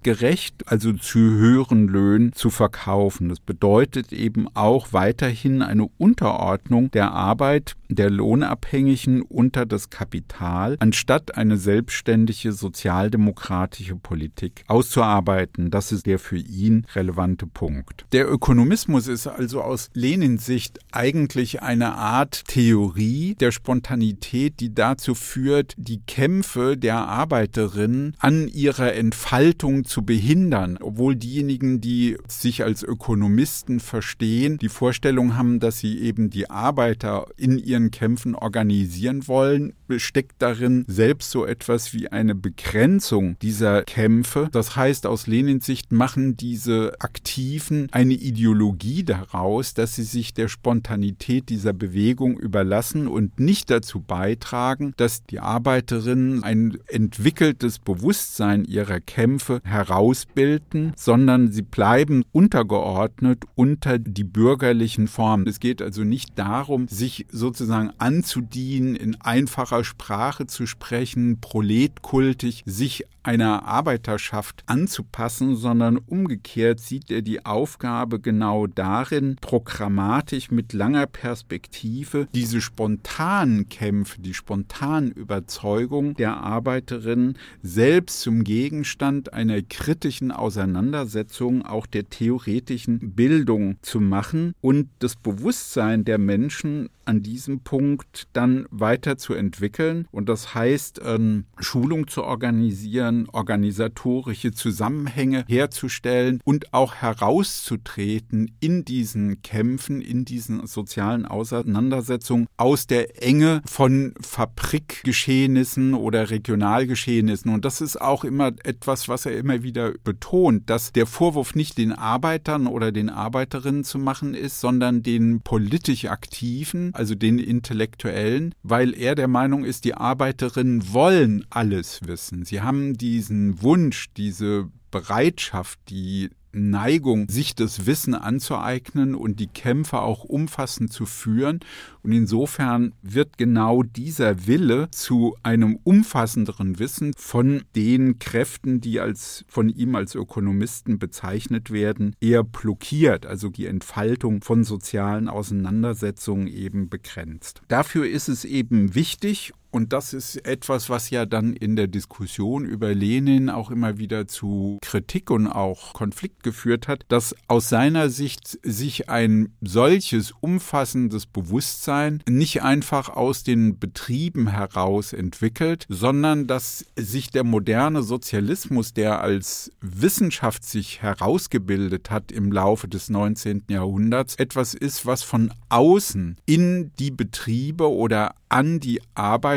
marktgerecht, 0.06 0.68
also 0.68 0.94
zu 0.94 1.20
höheren 1.20 1.88
Löhnen 1.88 2.34
zu 2.34 2.50
verkaufen. 2.50 3.30
Das 3.30 3.39
bedeutet 3.39 4.13
eben 4.13 4.48
auch 4.54 4.94
weiterhin 4.94 5.62
eine 5.62 5.88
Unter 5.98 6.15
Unterordnung 6.15 6.91
der 6.91 7.12
Arbeit 7.12 7.76
der 7.89 8.10
Lohnabhängigen 8.10 9.22
unter 9.22 9.65
das 9.65 9.89
Kapital, 9.89 10.76
anstatt 10.80 11.38
eine 11.38 11.58
selbstständige 11.58 12.52
sozialdemokratische 12.52 13.96
Politik 13.96 14.63
auszuarbeiten. 14.68 15.72
Das 15.72 15.91
ist 15.91 16.06
der 16.06 16.20
für 16.20 16.38
ihn 16.38 16.88
relevante 16.96 17.48
Punkt. 17.48 18.06
Der 18.12 18.30
Ökonomismus 18.30 19.08
ist 19.08 19.28
also 19.28 19.62
aus 19.62 19.89
Lenins 19.94 20.46
Sicht 20.46 20.80
eigentlich 20.91 21.62
eine 21.62 21.94
Art 21.94 22.46
Theorie 22.48 23.36
der 23.39 23.52
Spontanität, 23.52 24.60
die 24.60 24.74
dazu 24.74 25.15
führt, 25.15 25.74
die 25.78 26.02
Kämpfe 26.08 26.78
der 26.78 27.08
Arbeiterinnen 27.08 28.15
an 28.20 28.48
ihrer 28.48 28.94
Entfaltung 28.94 29.86
zu 29.86 29.94
behindern, 30.01 30.77
obwohl 30.81 31.15
diejenigen, 31.15 31.81
die 31.81 32.17
sich 32.27 32.63
als 32.63 32.84
Ökonomisten 32.84 33.79
verstehen, 33.79 34.58
die 34.58 34.69
Vorstellung 34.69 35.36
haben, 35.36 35.60
dass 35.60 35.79
sie 35.79 35.99
eben 35.99 36.29
die 36.29 36.49
Arbeiter 36.49 37.27
in 37.38 37.58
ihren 37.58 37.91
Kämpfen 37.91 38.36
organisieren 38.36 39.27
wollen, 39.27 39.73
steckt 39.98 40.41
darin 40.41 40.86
selbst 40.88 41.32
so 41.32 41.45
etwas 41.45 41.93
wie 41.93 42.08
eine 42.08 42.36
Begrenzung 42.36 43.38
dieser 43.41 43.84
Kämpfe. 43.84 44.50
Das 44.52 44.76
heißt, 44.76 45.06
aus 45.06 45.28
Lenins 45.28 45.65
Sicht 45.65 45.91
machen 45.91 46.38
diese 46.38 46.93
Aktiven 47.00 47.88
eine 47.91 48.13
Ideologie 48.13 49.04
daraus, 49.04 49.74
dass 49.74 49.95
sie 49.95 50.04
sich 50.04 50.34
der 50.34 50.48
Spontanität 50.48 51.50
dieser 51.50 51.74
Bewegung 51.74 52.38
überlassen 52.38 53.08
und 53.08 53.39
nicht 53.39 53.69
dazu 53.69 54.00
beitragen, 54.00 54.93
dass 54.98 55.24
die 55.26 55.39
Arbeiterinnen 55.39 56.43
ein 56.43 56.78
entwickeltes 56.88 57.80
Bewusstsein 57.80 58.63
ihrer 58.65 59.00
Kämpfe 59.00 59.60
herausbilden, 59.63 60.93
sondern 60.95 61.52
sie 61.52 61.63
bleiben 61.63 62.24
untergeordnet 62.32 63.43
unter 63.56 63.98
die 63.98 64.24
bürgerlichen 64.24 65.08
Formen. 65.08 65.48
Es 65.48 65.60
geht 65.60 65.82
also 65.82 66.04
nicht 66.04 66.38
darum, 66.38 66.88
sich 66.88 67.26
sozusagen 67.32 67.91
anzudienen 67.98 68.95
in 68.95 69.19
einfacher 69.21 69.75
Sprache 69.84 70.48
zu 70.48 70.66
sprechen, 70.66 71.42
proletkultig 71.42 72.64
sich 72.66 73.06
einer 73.26 73.66
Arbeiterschaft 73.66 74.64
anzupassen, 74.68 75.56
sondern 75.56 75.98
umgekehrt 75.98 76.80
sieht 76.80 77.10
er 77.10 77.24
die 77.24 77.44
Aufgabe 77.46 78.20
genau 78.20 78.68
darin, 78.68 79.38
programmatisch 79.42 80.52
mit 80.52 80.74
langer 80.74 81.08
Perspektive 81.08 82.28
diese 82.36 82.62
spontanen 82.62 83.68
Kämpfe, 83.68 84.22
die 84.22 84.36
spontanen 84.36 85.12
Überzeugung 85.12 86.14
der 86.16 86.38
Arbeiterin 86.38 87.36
selbst 87.64 88.22
zum 88.22 88.44
Gegenstand 88.44 89.34
einer 89.34 89.62
kritischen 89.64 90.32
Auseinandersetzung 90.32 91.66
auch 91.66 91.88
der 91.88 92.10
theoretischen 92.10 93.16
Bildung 93.16 93.78
zu 93.82 94.00
machen 94.00 94.54
und 94.62 94.90
das 95.00 95.16
Bewusstsein 95.16 96.06
der 96.06 96.20
Menschen 96.20 96.90
an 97.06 97.22
diesem 97.22 97.62
Punkt 97.62 98.28
dann 98.34 98.66
weiterzuentwickeln. 98.72 100.08
Und 100.12 100.28
das 100.28 100.56
heißt, 100.56 101.02
ähm, 101.06 101.46
Schulung 101.60 102.08
zu 102.08 102.24
organisieren, 102.24 103.14
organisatorische 103.32 104.51
Zusammenhänge 104.51 105.45
herzustellen 105.47 106.39
und 106.43 106.73
auch 106.73 106.95
herauszutreten 106.95 108.51
in 108.60 108.86
diesen 108.86 109.41
Kämpfen, 109.41 110.01
in 110.01 110.25
diesen 110.25 110.67
sozialen 110.67 111.25
Auseinandersetzungen 111.25 112.47
aus 112.58 112.88
der 112.88 113.23
Enge 113.23 113.62
von 113.65 114.13
Fabrikgeschehnissen 114.21 115.93
oder 115.93 116.30
Regionalgeschehnissen. 116.30 117.54
Und 117.54 117.65
das 117.65 117.82
ist 117.82 117.99
auch 117.99 118.23
immer 118.23 118.51
etwas, 118.63 119.08
was 119.08 119.25
er 119.25 119.38
immer 119.38 119.63
wieder 119.63 119.93
betont, 120.04 120.69
dass 120.69 120.91
der 120.91 121.06
Vorwurf 121.06 121.56
nicht 121.56 121.78
den 121.78 121.91
Arbeitern 121.91 122.67
oder 122.67 122.91
den 122.91 123.10
Arbeiterinnen 123.10 123.84
zu 123.84 123.97
machen 123.99 124.34
ist, 124.34 124.60
sondern 124.60 125.04
den 125.04 125.41
politisch 125.41 126.06
Aktiven, 126.06 126.93
also 126.93 127.15
den 127.15 127.39
Intellektuellen, 127.39 128.54
weil 128.63 128.93
er 128.93 129.15
der 129.15 129.28
Meinung 129.28 129.63
ist, 129.63 129.86
die 129.86 129.93
Arbeiterinnen 129.93 130.93
wollen 130.93 131.45
alles 131.49 132.01
wissen. 132.06 132.45
Sie 132.45 132.62
haben 132.62 132.97
diesen 133.06 133.62
Wunsch, 133.62 134.08
diese 134.18 134.68
Bereitschaft, 134.89 135.80
die 135.89 136.32
Neigung, 136.56 137.28
sich 137.30 137.54
das 137.54 137.86
Wissen 137.86 138.15
anzueignen 138.15 139.13
und 139.13 139.39
die 139.39 139.48
Kämpfe 139.48 140.00
auch 140.00 140.24
umfassend 140.24 140.91
zu 140.91 141.06
führen. 141.06 141.60
Und 142.02 142.13
insofern 142.13 142.94
wird 143.02 143.38
genau 143.38 143.84
dieser 143.84 144.48
Wille 144.48 144.88
zu 144.91 145.36
einem 145.44 145.78
umfassenderen 145.84 146.80
Wissen 146.80 147.13
von 147.18 147.63
den 147.76 148.20
Kräften, 148.20 148.80
die 148.80 149.00
als 149.00 149.44
von 149.48 149.70
ihm 149.70 149.96
als 149.96 150.15
Ökonomisten 150.15 150.98
bezeichnet 150.98 151.72
werden, 151.72 152.15
eher 152.22 152.44
blockiert, 152.44 153.26
also 153.26 153.50
die 153.50 153.65
Entfaltung 153.65 154.41
von 154.41 154.63
sozialen 154.63 155.28
Auseinandersetzungen 155.28 156.48
eben 156.48 156.89
begrenzt. 156.89 157.62
Dafür 157.68 158.08
ist 158.08 158.30
es 158.30 158.46
eben 158.46 158.96
wichtig 158.96 159.52
und 159.76 159.92
das 159.92 160.14
ist 160.14 160.38
etwas, 160.48 160.90
was 160.90 161.10
ja 161.10 161.26
dann 161.26 161.54
in 161.54 161.76
der 161.76 161.88
Diskussion 161.88 162.64
über 162.64 162.96
Lenin 162.96 163.50
auch 163.50 163.70
immer 163.70 163.98
wieder 163.98 164.26
zu 164.26 164.78
Kritik 164.82 165.30
und 165.30 165.48
auch 165.48 165.92
Konflikt 165.92 166.44
geführt 166.44 166.88
hat, 166.88 167.04
dass 167.10 167.36
aus 167.50 167.68
seiner 167.68 168.10
Sicht 168.10 168.58
sich 168.64 169.10
ein 169.10 169.54
solches 169.60 170.32
umfassendes 170.40 171.26
Bewusstsein 171.26 172.24
nicht 172.26 172.64
einfach 172.64 173.10
aus 173.10 173.44
den 173.44 173.78
Betrieben 173.78 174.48
heraus 174.48 175.12
entwickelt, 175.12 175.86
sondern 175.90 176.48
dass 176.48 176.86
sich 176.96 177.32
der 177.32 177.44
moderne 177.44 178.02
Sozialismus, 178.02 178.94
der 178.94 179.20
als 179.20 179.74
Wissenschaft 179.82 180.64
sich 180.64 181.02
herausgebildet 181.02 182.12
hat 182.12 182.32
im 182.32 182.50
Laufe 182.50 182.88
des 182.88 183.10
19. 183.10 183.66
Jahrhunderts, 183.68 184.36
etwas 184.36 184.74
ist, 184.74 185.06
was 185.06 185.22
von 185.22 185.52
außen 185.68 186.38
in 186.46 186.94
die 186.98 187.12
Betriebe 187.12 187.92
oder 187.92 188.36
an 188.56 188.80
die 188.80 189.02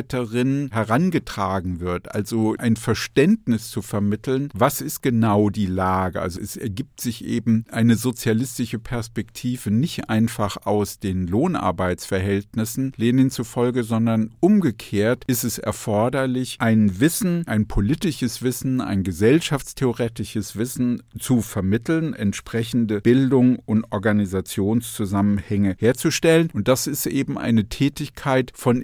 Arbeiterin 0.09 0.71
herangetragen 0.73 1.81
wird, 1.81 2.15
also 2.15 2.55
ein 2.59 2.77
Verständnis 2.77 3.69
zu 3.69 3.83
vermitteln, 3.83 4.49
was 4.55 4.81
ist 4.81 5.03
genau 5.03 5.51
die 5.51 5.67
Lage. 5.67 6.23
Also 6.23 6.41
es 6.41 6.57
ergibt 6.57 7.01
sich 7.01 7.25
eben 7.25 7.65
eine 7.71 7.97
sozialistische 7.97 8.79
Perspektive 8.79 9.71
nicht 9.71 10.09
einfach 10.09 10.57
aus 10.65 10.99
den 10.99 11.27
Lohnarbeitsverhältnissen 11.27 12.93
Lenin 12.97 13.31
zufolge, 13.31 13.85
sondern 13.85 14.35
umgekehrt 14.41 15.25
ist 15.27 15.45
es 15.45 15.59
erforderlich, 15.59 16.57
ein 16.61 17.01
Wissen, 17.01 17.47
ein 17.47 17.67
politisches 17.67 18.43
Wissen, 18.43 18.81
ein 18.81 19.03
gesellschaftstheoretisches 19.03 20.57
Wissen 20.57 21.03
zu 21.19 21.43
vermitteln, 21.43 22.15
entsprechende 22.15 23.01
Bildung 23.03 23.59
und 23.67 23.85
Organisationszusammenhänge 23.91 25.77
herzustellen. 25.79 26.51
Und 26.55 26.69
das 26.69 26.87
ist 26.87 27.07
eben 27.07 27.37
eine 27.37 27.69
Tätigkeit 27.69 28.53
von 28.55 28.79
von 28.79 28.83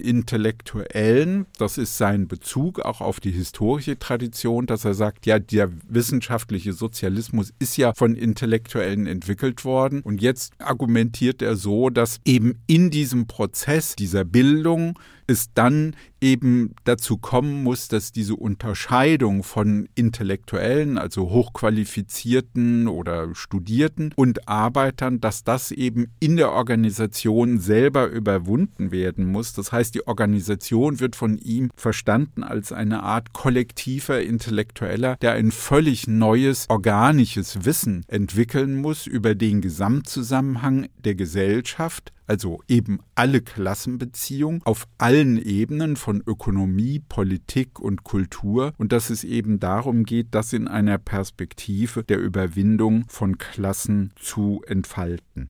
Intellektuellen, 1.15 1.45
das 1.57 1.77
ist 1.77 1.97
sein 1.97 2.27
Bezug 2.27 2.79
auch 2.81 3.01
auf 3.01 3.19
die 3.19 3.31
historische 3.31 3.97
Tradition, 3.97 4.65
dass 4.65 4.85
er 4.85 4.93
sagt, 4.93 5.25
ja, 5.25 5.39
der 5.39 5.69
wissenschaftliche 5.87 6.73
Sozialismus 6.73 7.53
ist 7.59 7.77
ja 7.77 7.93
von 7.93 8.15
Intellektuellen 8.15 9.07
entwickelt 9.07 9.63
worden. 9.63 10.01
Und 10.01 10.21
jetzt 10.21 10.53
argumentiert 10.59 11.41
er 11.41 11.55
so, 11.55 11.89
dass 11.89 12.19
eben 12.25 12.59
in 12.67 12.91
diesem 12.91 13.27
Prozess 13.27 13.95
dieser 13.95 14.25
Bildung 14.25 14.99
es 15.27 15.53
dann 15.53 15.95
eben 16.21 16.75
dazu 16.83 17.17
kommen 17.17 17.63
muss, 17.63 17.87
dass 17.87 18.11
diese 18.11 18.35
Unterscheidung 18.35 19.43
von 19.43 19.87
Intellektuellen, 19.95 20.97
also 20.97 21.29
hochqualifizierten 21.29 22.87
oder 22.87 23.33
Studierten 23.35 24.13
und 24.15 24.47
Arbeitern, 24.47 25.19
dass 25.19 25.43
das 25.43 25.71
eben 25.71 26.07
in 26.19 26.37
der 26.37 26.51
Organisation 26.51 27.59
selber 27.59 28.07
überwunden 28.07 28.91
werden 28.91 29.25
muss. 29.25 29.53
Das 29.53 29.71
heißt, 29.71 29.95
die 29.95 30.07
Organisation 30.07 30.99
wird 30.99 31.15
von 31.15 31.37
ihm 31.37 31.69
verstanden 31.75 32.43
als 32.43 32.71
eine 32.71 33.03
Art 33.03 33.33
kollektiver 33.33 34.21
Intellektueller, 34.21 35.17
der 35.17 35.33
ein 35.33 35.51
völlig 35.51 36.07
neues 36.07 36.65
organisches 36.69 37.65
Wissen 37.65 38.03
entwickeln 38.07 38.75
muss 38.77 39.07
über 39.07 39.35
den 39.35 39.61
Gesamtzusammenhang 39.61 40.87
der 41.03 41.15
Gesellschaft, 41.15 42.11
also 42.27 42.61
eben 42.67 42.99
alle 43.13 43.41
Klassenbeziehungen 43.41 44.61
auf 44.63 44.87
allen 44.97 45.37
Ebenen 45.37 45.95
von 46.05 46.21
Ökonomie, 46.27 46.99
Politik 46.99 47.79
und 47.79 48.03
Kultur 48.03 48.73
und 48.77 48.91
dass 48.91 49.09
es 49.09 49.23
eben 49.23 49.59
darum 49.59 50.03
geht, 50.03 50.27
das 50.35 50.53
in 50.53 50.67
einer 50.67 50.99
Perspektive 50.99 52.03
der 52.03 52.19
Überwindung 52.19 53.05
von 53.07 53.39
Klassen 53.39 54.11
zu 54.15 54.61
entfalten. 54.67 55.49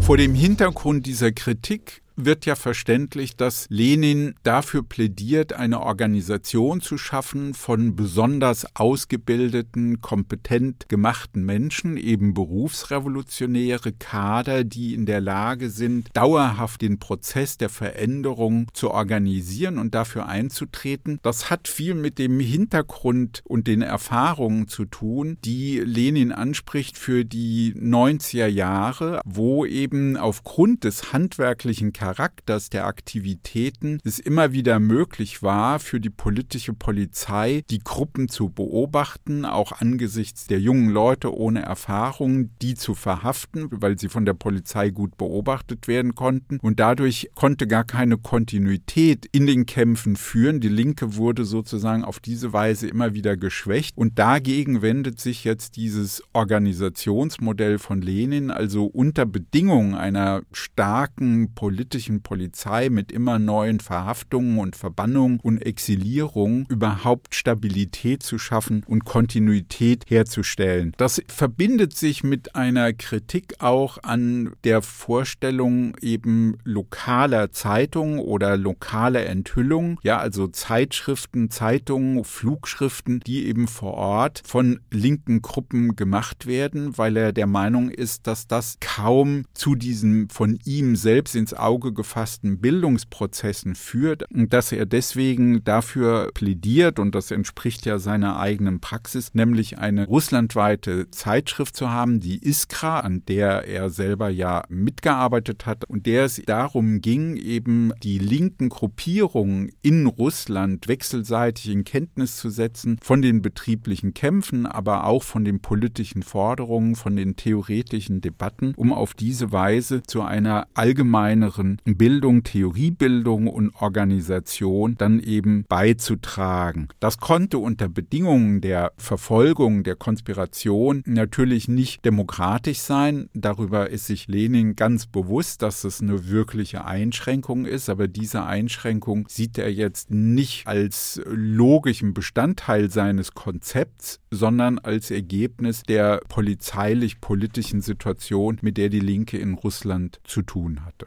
Vor 0.00 0.16
dem 0.16 0.34
Hintergrund 0.34 1.06
dieser 1.06 1.30
Kritik 1.30 2.02
wird 2.16 2.46
ja 2.46 2.54
verständlich, 2.54 3.36
dass 3.36 3.66
Lenin 3.68 4.34
dafür 4.42 4.82
plädiert, 4.82 5.52
eine 5.52 5.80
Organisation 5.80 6.80
zu 6.80 6.98
schaffen 6.98 7.54
von 7.54 7.94
besonders 7.94 8.66
ausgebildeten, 8.74 10.00
kompetent 10.00 10.88
gemachten 10.88 11.44
Menschen, 11.44 11.96
eben 11.96 12.34
berufsrevolutionäre 12.34 13.92
Kader, 13.92 14.64
die 14.64 14.94
in 14.94 15.06
der 15.06 15.20
Lage 15.20 15.70
sind, 15.70 16.08
dauerhaft 16.14 16.80
den 16.80 16.98
Prozess 16.98 17.58
der 17.58 17.68
Veränderung 17.68 18.68
zu 18.72 18.90
organisieren 18.90 19.78
und 19.78 19.94
dafür 19.94 20.26
einzutreten. 20.26 21.18
Das 21.22 21.50
hat 21.50 21.68
viel 21.68 21.94
mit 21.94 22.18
dem 22.18 22.40
Hintergrund 22.40 23.42
und 23.44 23.66
den 23.66 23.82
Erfahrungen 23.82 24.68
zu 24.68 24.86
tun, 24.86 25.36
die 25.44 25.80
Lenin 25.80 26.32
anspricht 26.32 26.96
für 26.96 27.24
die 27.24 27.74
90er 27.74 28.46
Jahre, 28.46 29.20
wo 29.24 29.66
eben 29.66 30.16
aufgrund 30.16 30.84
des 30.84 31.12
handwerklichen 31.12 31.92
Charakters 31.92 32.05
Charakters 32.06 32.70
der 32.70 32.86
Aktivitäten 32.86 33.98
es 34.04 34.20
immer 34.20 34.52
wieder 34.52 34.78
möglich 34.78 35.42
war, 35.42 35.80
für 35.80 35.98
die 35.98 36.08
politische 36.08 36.72
Polizei 36.72 37.64
die 37.68 37.80
Gruppen 37.80 38.28
zu 38.28 38.48
beobachten, 38.48 39.44
auch 39.44 39.72
angesichts 39.72 40.46
der 40.46 40.60
jungen 40.60 40.90
Leute 40.90 41.36
ohne 41.36 41.62
Erfahrung, 41.62 42.50
die 42.62 42.76
zu 42.76 42.94
verhaften, 42.94 43.66
weil 43.72 43.98
sie 43.98 44.08
von 44.08 44.24
der 44.24 44.34
Polizei 44.34 44.90
gut 44.90 45.16
beobachtet 45.16 45.88
werden 45.88 46.14
konnten. 46.14 46.60
Und 46.62 46.78
dadurch 46.78 47.28
konnte 47.34 47.66
gar 47.66 47.82
keine 47.82 48.18
Kontinuität 48.18 49.26
in 49.32 49.48
den 49.48 49.66
Kämpfen 49.66 50.14
führen. 50.14 50.60
Die 50.60 50.68
Linke 50.68 51.16
wurde 51.16 51.44
sozusagen 51.44 52.04
auf 52.04 52.20
diese 52.20 52.52
Weise 52.52 52.86
immer 52.86 53.14
wieder 53.14 53.36
geschwächt. 53.36 53.96
Und 53.98 54.16
dagegen 54.16 54.80
wendet 54.80 55.18
sich 55.18 55.42
jetzt 55.42 55.74
dieses 55.74 56.22
Organisationsmodell 56.34 57.80
von 57.80 58.00
Lenin, 58.00 58.52
also 58.52 58.84
unter 58.84 59.26
Bedingungen 59.26 59.96
einer 59.96 60.42
starken 60.52 61.52
politischen 61.56 61.95
politischen 61.96 62.20
Polizei 62.20 62.90
mit 62.90 63.10
immer 63.10 63.38
neuen 63.38 63.80
Verhaftungen 63.80 64.58
und 64.58 64.76
Verbannungen 64.76 65.40
und 65.42 65.64
Exilierungen 65.64 66.66
überhaupt 66.68 67.34
Stabilität 67.34 68.22
zu 68.22 68.38
schaffen 68.38 68.84
und 68.86 69.06
Kontinuität 69.06 70.04
herzustellen. 70.06 70.92
Das 70.98 71.22
verbindet 71.28 71.96
sich 71.96 72.22
mit 72.22 72.54
einer 72.54 72.92
Kritik 72.92 73.54
auch 73.60 73.96
an 74.02 74.52
der 74.64 74.82
Vorstellung 74.82 75.96
eben 76.02 76.58
lokaler 76.64 77.50
Zeitungen 77.52 78.18
oder 78.18 78.58
lokaler 78.58 79.24
Enthüllungen, 79.24 79.98
ja, 80.02 80.18
also 80.18 80.48
Zeitschriften, 80.48 81.50
Zeitungen, 81.50 82.24
Flugschriften, 82.24 83.20
die 83.26 83.46
eben 83.46 83.68
vor 83.68 83.94
Ort 83.94 84.42
von 84.44 84.80
linken 84.90 85.40
Gruppen 85.40 85.96
gemacht 85.96 86.46
werden, 86.46 86.98
weil 86.98 87.16
er 87.16 87.32
der 87.32 87.46
Meinung 87.46 87.88
ist, 87.88 88.26
dass 88.26 88.46
das 88.46 88.76
kaum 88.80 89.44
zu 89.54 89.74
diesen 89.74 90.28
von 90.28 90.58
ihm 90.64 90.96
selbst 90.96 91.34
ins 91.34 91.54
Auge 91.54 91.85
gefassten 91.92 92.60
Bildungsprozessen 92.60 93.74
führt 93.74 94.24
und 94.32 94.52
dass 94.52 94.72
er 94.72 94.86
deswegen 94.86 95.64
dafür 95.64 96.30
plädiert 96.34 96.98
und 96.98 97.14
das 97.14 97.30
entspricht 97.30 97.86
ja 97.86 97.98
seiner 97.98 98.38
eigenen 98.38 98.80
Praxis, 98.80 99.34
nämlich 99.34 99.78
eine 99.78 100.06
russlandweite 100.06 101.10
Zeitschrift 101.10 101.76
zu 101.76 101.90
haben, 101.90 102.20
die 102.20 102.46
Iskra, 102.46 103.00
an 103.00 103.24
der 103.26 103.66
er 103.66 103.90
selber 103.90 104.28
ja 104.28 104.64
mitgearbeitet 104.68 105.66
hat 105.66 105.84
und 105.84 106.06
der 106.06 106.24
es 106.24 106.40
darum 106.46 107.00
ging, 107.00 107.36
eben 107.36 107.92
die 108.02 108.18
linken 108.18 108.68
Gruppierungen 108.68 109.70
in 109.82 110.06
Russland 110.06 110.88
wechselseitig 110.88 111.70
in 111.70 111.84
Kenntnis 111.84 112.36
zu 112.36 112.50
setzen 112.50 112.98
von 113.02 113.22
den 113.22 113.42
betrieblichen 113.42 114.14
Kämpfen, 114.14 114.66
aber 114.66 115.04
auch 115.04 115.22
von 115.22 115.44
den 115.44 115.60
politischen 115.60 116.22
Forderungen, 116.22 116.96
von 116.96 117.16
den 117.16 117.36
theoretischen 117.36 118.20
Debatten, 118.20 118.74
um 118.76 118.92
auf 118.92 119.14
diese 119.14 119.52
Weise 119.52 120.02
zu 120.02 120.22
einer 120.22 120.66
allgemeineren 120.74 121.75
Bildung, 121.84 122.42
Theoriebildung 122.42 123.46
und 123.46 123.74
Organisation 123.76 124.94
dann 124.96 125.20
eben 125.20 125.64
beizutragen. 125.68 126.88
Das 127.00 127.18
konnte 127.18 127.58
unter 127.58 127.88
Bedingungen 127.88 128.60
der 128.60 128.92
Verfolgung, 128.96 129.82
der 129.82 129.96
Konspiration 129.96 131.02
natürlich 131.06 131.68
nicht 131.68 132.04
demokratisch 132.04 132.78
sein. 132.78 133.28
Darüber 133.34 133.90
ist 133.90 134.06
sich 134.06 134.28
Lenin 134.28 134.76
ganz 134.76 135.06
bewusst, 135.06 135.62
dass 135.62 135.84
es 135.84 136.00
eine 136.00 136.28
wirkliche 136.28 136.84
Einschränkung 136.84 137.66
ist, 137.66 137.88
aber 137.88 138.08
diese 138.08 138.44
Einschränkung 138.44 139.26
sieht 139.28 139.58
er 139.58 139.72
jetzt 139.72 140.10
nicht 140.10 140.66
als 140.66 141.20
logischen 141.26 142.14
Bestandteil 142.14 142.90
seines 142.90 143.32
Konzepts, 143.32 144.20
sondern 144.30 144.78
als 144.78 145.10
Ergebnis 145.10 145.82
der 145.82 146.20
polizeilich-politischen 146.28 147.80
Situation, 147.80 148.58
mit 148.62 148.76
der 148.76 148.88
die 148.88 149.00
Linke 149.00 149.38
in 149.38 149.54
Russland 149.54 150.20
zu 150.24 150.42
tun 150.42 150.84
hatte. 150.84 151.06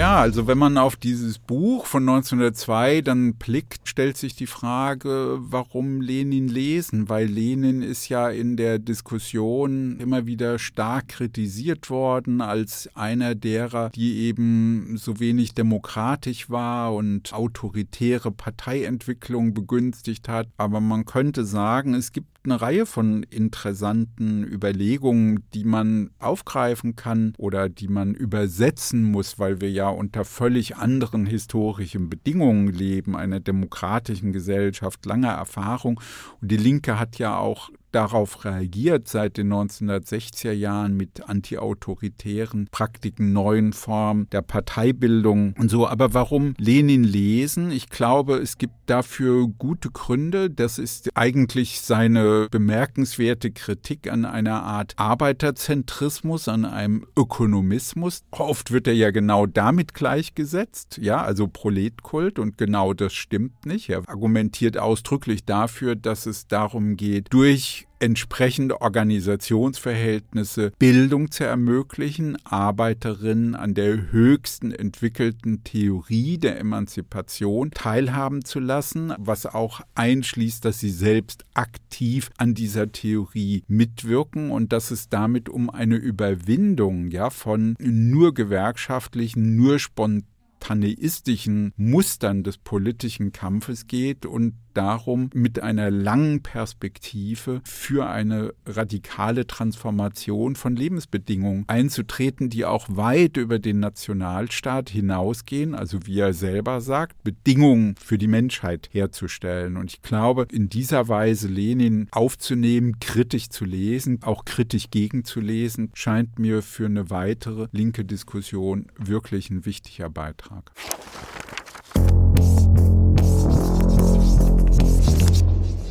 Ja, 0.00 0.18
also 0.18 0.46
wenn 0.46 0.56
man 0.56 0.78
auf 0.78 0.96
dieses 0.96 1.38
Buch 1.38 1.84
von 1.84 2.08
1902 2.08 3.02
dann 3.02 3.34
blickt, 3.34 3.86
stellt 3.86 4.16
sich 4.16 4.34
die 4.34 4.46
Frage, 4.46 5.36
warum 5.42 6.00
Lenin 6.00 6.48
lesen? 6.48 7.10
Weil 7.10 7.26
Lenin 7.26 7.82
ist 7.82 8.08
ja 8.08 8.30
in 8.30 8.56
der 8.56 8.78
Diskussion 8.78 10.00
immer 10.00 10.24
wieder 10.24 10.58
stark 10.58 11.08
kritisiert 11.08 11.90
worden 11.90 12.40
als 12.40 12.88
einer 12.94 13.34
derer, 13.34 13.90
die 13.90 14.20
eben 14.20 14.96
so 14.96 15.20
wenig 15.20 15.52
demokratisch 15.52 16.48
war 16.48 16.94
und 16.94 17.34
autoritäre 17.34 18.30
Parteientwicklung 18.30 19.52
begünstigt 19.52 20.30
hat. 20.30 20.48
Aber 20.56 20.80
man 20.80 21.04
könnte 21.04 21.44
sagen, 21.44 21.92
es 21.92 22.12
gibt 22.12 22.39
eine 22.44 22.60
Reihe 22.60 22.86
von 22.86 23.22
interessanten 23.24 24.44
Überlegungen, 24.44 25.44
die 25.52 25.64
man 25.64 26.10
aufgreifen 26.18 26.96
kann 26.96 27.34
oder 27.36 27.68
die 27.68 27.88
man 27.88 28.14
übersetzen 28.14 29.04
muss, 29.04 29.38
weil 29.38 29.60
wir 29.60 29.70
ja 29.70 29.88
unter 29.88 30.24
völlig 30.24 30.76
anderen 30.76 31.26
historischen 31.26 32.08
Bedingungen 32.08 32.68
leben, 32.68 33.16
einer 33.16 33.40
demokratischen 33.40 34.32
Gesellschaft, 34.32 35.04
langer 35.04 35.32
Erfahrung. 35.32 36.00
Und 36.40 36.50
die 36.50 36.56
Linke 36.56 36.98
hat 36.98 37.18
ja 37.18 37.36
auch 37.36 37.70
darauf 37.92 38.44
reagiert 38.44 39.08
seit 39.08 39.36
den 39.36 39.52
1960er 39.52 40.52
Jahren 40.52 40.96
mit 40.96 41.28
antiautoritären 41.28 42.68
Praktiken, 42.70 43.32
neuen 43.32 43.72
Formen 43.72 44.28
der 44.30 44.42
Parteibildung 44.42 45.54
und 45.58 45.70
so. 45.70 45.86
Aber 45.88 46.14
warum 46.14 46.54
Lenin 46.58 47.04
lesen? 47.04 47.70
Ich 47.70 47.88
glaube, 47.88 48.36
es 48.36 48.58
gibt 48.58 48.74
dafür 48.90 49.46
gute 49.46 49.90
Gründe. 49.90 50.50
Das 50.50 50.78
ist 50.78 51.10
eigentlich 51.14 51.80
seine 51.80 52.48
bemerkenswerte 52.50 53.52
Kritik 53.52 54.10
an 54.10 54.24
einer 54.24 54.62
Art 54.62 54.94
Arbeiterzentrismus, 54.96 56.48
an 56.48 56.64
einem 56.64 57.06
Ökonomismus. 57.16 58.22
Oft 58.32 58.72
wird 58.72 58.88
er 58.88 58.94
ja 58.94 59.10
genau 59.10 59.46
damit 59.46 59.94
gleichgesetzt, 59.94 60.98
ja, 61.00 61.22
also 61.22 61.46
Proletkult 61.46 62.38
und 62.38 62.58
genau 62.58 62.92
das 62.92 63.12
stimmt 63.12 63.64
nicht. 63.64 63.88
Er 63.88 64.08
argumentiert 64.08 64.76
ausdrücklich 64.76 65.44
dafür, 65.44 65.94
dass 65.94 66.26
es 66.26 66.48
darum 66.48 66.96
geht, 66.96 67.32
durch 67.32 67.86
entsprechende 68.00 68.80
Organisationsverhältnisse 68.80 70.72
Bildung 70.78 71.30
zu 71.30 71.44
ermöglichen, 71.44 72.36
Arbeiterinnen 72.44 73.54
an 73.54 73.74
der 73.74 74.10
höchsten 74.10 74.72
entwickelten 74.72 75.62
Theorie 75.64 76.38
der 76.38 76.58
Emanzipation 76.58 77.70
teilhaben 77.70 78.44
zu 78.44 78.58
lassen, 78.58 79.12
was 79.18 79.46
auch 79.46 79.82
einschließt, 79.94 80.64
dass 80.64 80.80
sie 80.80 80.90
selbst 80.90 81.44
aktiv 81.54 82.30
an 82.38 82.54
dieser 82.54 82.90
Theorie 82.90 83.62
mitwirken 83.68 84.50
und 84.50 84.72
dass 84.72 84.90
es 84.90 85.08
damit 85.08 85.48
um 85.48 85.70
eine 85.70 85.96
Überwindung 85.96 87.10
ja 87.10 87.30
von 87.30 87.76
nur 87.78 88.34
gewerkschaftlichen, 88.34 89.56
nur 89.56 89.78
spontanen 89.78 90.30
tanneistischen 90.60 91.72
Mustern 91.76 92.44
des 92.44 92.58
politischen 92.58 93.32
Kampfes 93.32 93.86
geht 93.86 94.26
und 94.26 94.54
darum, 94.74 95.30
mit 95.34 95.62
einer 95.62 95.90
langen 95.90 96.42
Perspektive 96.42 97.60
für 97.64 98.08
eine 98.08 98.54
radikale 98.66 99.46
Transformation 99.46 100.56
von 100.56 100.76
Lebensbedingungen 100.76 101.64
einzutreten, 101.66 102.50
die 102.50 102.64
auch 102.64 102.86
weit 102.88 103.36
über 103.36 103.58
den 103.58 103.80
Nationalstaat 103.80 104.90
hinausgehen, 104.90 105.74
also 105.74 106.06
wie 106.06 106.20
er 106.20 106.32
selber 106.32 106.80
sagt, 106.80 107.22
Bedingungen 107.22 107.94
für 107.96 108.18
die 108.18 108.28
Menschheit 108.28 108.88
herzustellen. 108.92 109.76
Und 109.76 109.92
ich 109.92 110.02
glaube, 110.02 110.46
in 110.50 110.68
dieser 110.68 111.08
Weise 111.08 111.48
Lenin 111.48 112.08
aufzunehmen, 112.10 113.00
kritisch 113.00 113.48
zu 113.48 113.64
lesen, 113.64 114.20
auch 114.22 114.44
kritisch 114.44 114.90
gegenzulesen, 114.90 115.90
scheint 115.94 116.38
mir 116.38 116.62
für 116.62 116.86
eine 116.86 117.10
weitere 117.10 117.68
linke 117.72 118.04
Diskussion 118.04 118.86
wirklich 118.96 119.50
ein 119.50 119.64
wichtiger 119.64 120.10
Beitrag. 120.10 120.72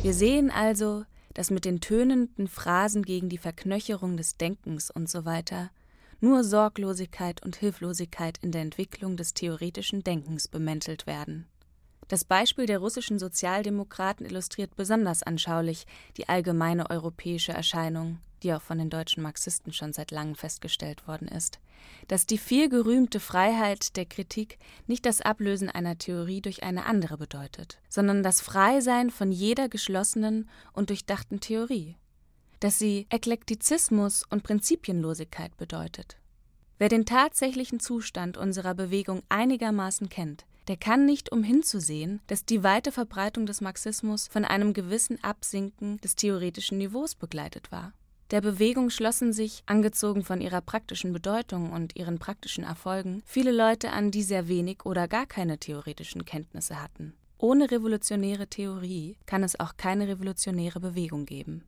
Wir 0.02 0.14
sehen 0.14 0.50
also, 0.50 1.04
dass 1.34 1.50
mit 1.50 1.66
den 1.66 1.80
tönenden 1.80 2.48
Phrasen 2.48 3.02
gegen 3.02 3.28
die 3.28 3.36
Verknöcherung 3.36 4.16
des 4.16 4.38
Denkens 4.38 4.90
und 4.90 5.10
so 5.10 5.26
weiter 5.26 5.70
nur 6.22 6.44
Sorglosigkeit 6.44 7.42
und 7.42 7.56
Hilflosigkeit 7.56 8.38
in 8.42 8.52
der 8.52 8.62
Entwicklung 8.62 9.16
des 9.16 9.34
theoretischen 9.34 10.02
Denkens 10.02 10.48
bemäntelt 10.48 11.06
werden. 11.06 11.46
Das 12.08 12.24
Beispiel 12.24 12.66
der 12.66 12.78
russischen 12.78 13.18
Sozialdemokraten 13.18 14.26
illustriert 14.26 14.74
besonders 14.74 15.22
anschaulich 15.22 15.86
die 16.16 16.28
allgemeine 16.28 16.90
europäische 16.90 17.52
Erscheinung 17.52 18.18
die 18.42 18.52
auch 18.52 18.62
von 18.62 18.78
den 18.78 18.90
deutschen 18.90 19.22
Marxisten 19.22 19.72
schon 19.72 19.92
seit 19.92 20.10
langem 20.10 20.34
festgestellt 20.34 21.06
worden 21.06 21.28
ist, 21.28 21.60
dass 22.08 22.26
die 22.26 22.38
viel 22.38 22.68
gerühmte 22.68 23.20
Freiheit 23.20 23.96
der 23.96 24.06
Kritik 24.06 24.58
nicht 24.86 25.06
das 25.06 25.20
Ablösen 25.20 25.68
einer 25.68 25.98
Theorie 25.98 26.40
durch 26.40 26.62
eine 26.62 26.86
andere 26.86 27.16
bedeutet, 27.16 27.78
sondern 27.88 28.22
das 28.22 28.40
Freisein 28.40 29.10
von 29.10 29.32
jeder 29.32 29.68
geschlossenen 29.68 30.48
und 30.72 30.90
durchdachten 30.90 31.40
Theorie, 31.40 31.96
dass 32.60 32.78
sie 32.78 33.06
Eklektizismus 33.10 34.24
und 34.28 34.42
Prinzipienlosigkeit 34.42 35.56
bedeutet. 35.56 36.18
Wer 36.78 36.88
den 36.88 37.04
tatsächlichen 37.04 37.78
Zustand 37.78 38.38
unserer 38.38 38.74
Bewegung 38.74 39.22
einigermaßen 39.28 40.08
kennt, 40.08 40.46
der 40.68 40.76
kann 40.76 41.04
nicht 41.04 41.32
umhin 41.32 41.62
zu 41.62 41.80
sehen, 41.80 42.20
dass 42.26 42.44
die 42.44 42.62
weite 42.62 42.92
Verbreitung 42.92 43.44
des 43.44 43.60
Marxismus 43.60 44.28
von 44.28 44.44
einem 44.44 44.72
gewissen 44.72 45.22
Absinken 45.24 45.98
des 45.98 46.16
theoretischen 46.16 46.78
Niveaus 46.78 47.14
begleitet 47.14 47.72
war. 47.72 47.92
Der 48.30 48.40
Bewegung 48.40 48.90
schlossen 48.90 49.32
sich, 49.32 49.64
angezogen 49.66 50.22
von 50.22 50.40
ihrer 50.40 50.60
praktischen 50.60 51.12
Bedeutung 51.12 51.72
und 51.72 51.96
ihren 51.96 52.20
praktischen 52.20 52.62
Erfolgen, 52.62 53.22
viele 53.26 53.50
Leute 53.50 53.90
an, 53.90 54.12
die 54.12 54.22
sehr 54.22 54.46
wenig 54.46 54.86
oder 54.86 55.08
gar 55.08 55.26
keine 55.26 55.58
theoretischen 55.58 56.24
Kenntnisse 56.24 56.80
hatten. 56.80 57.14
Ohne 57.38 57.72
revolutionäre 57.72 58.46
Theorie 58.46 59.16
kann 59.26 59.42
es 59.42 59.58
auch 59.58 59.76
keine 59.76 60.06
revolutionäre 60.06 60.78
Bewegung 60.78 61.26
geben. 61.26 61.64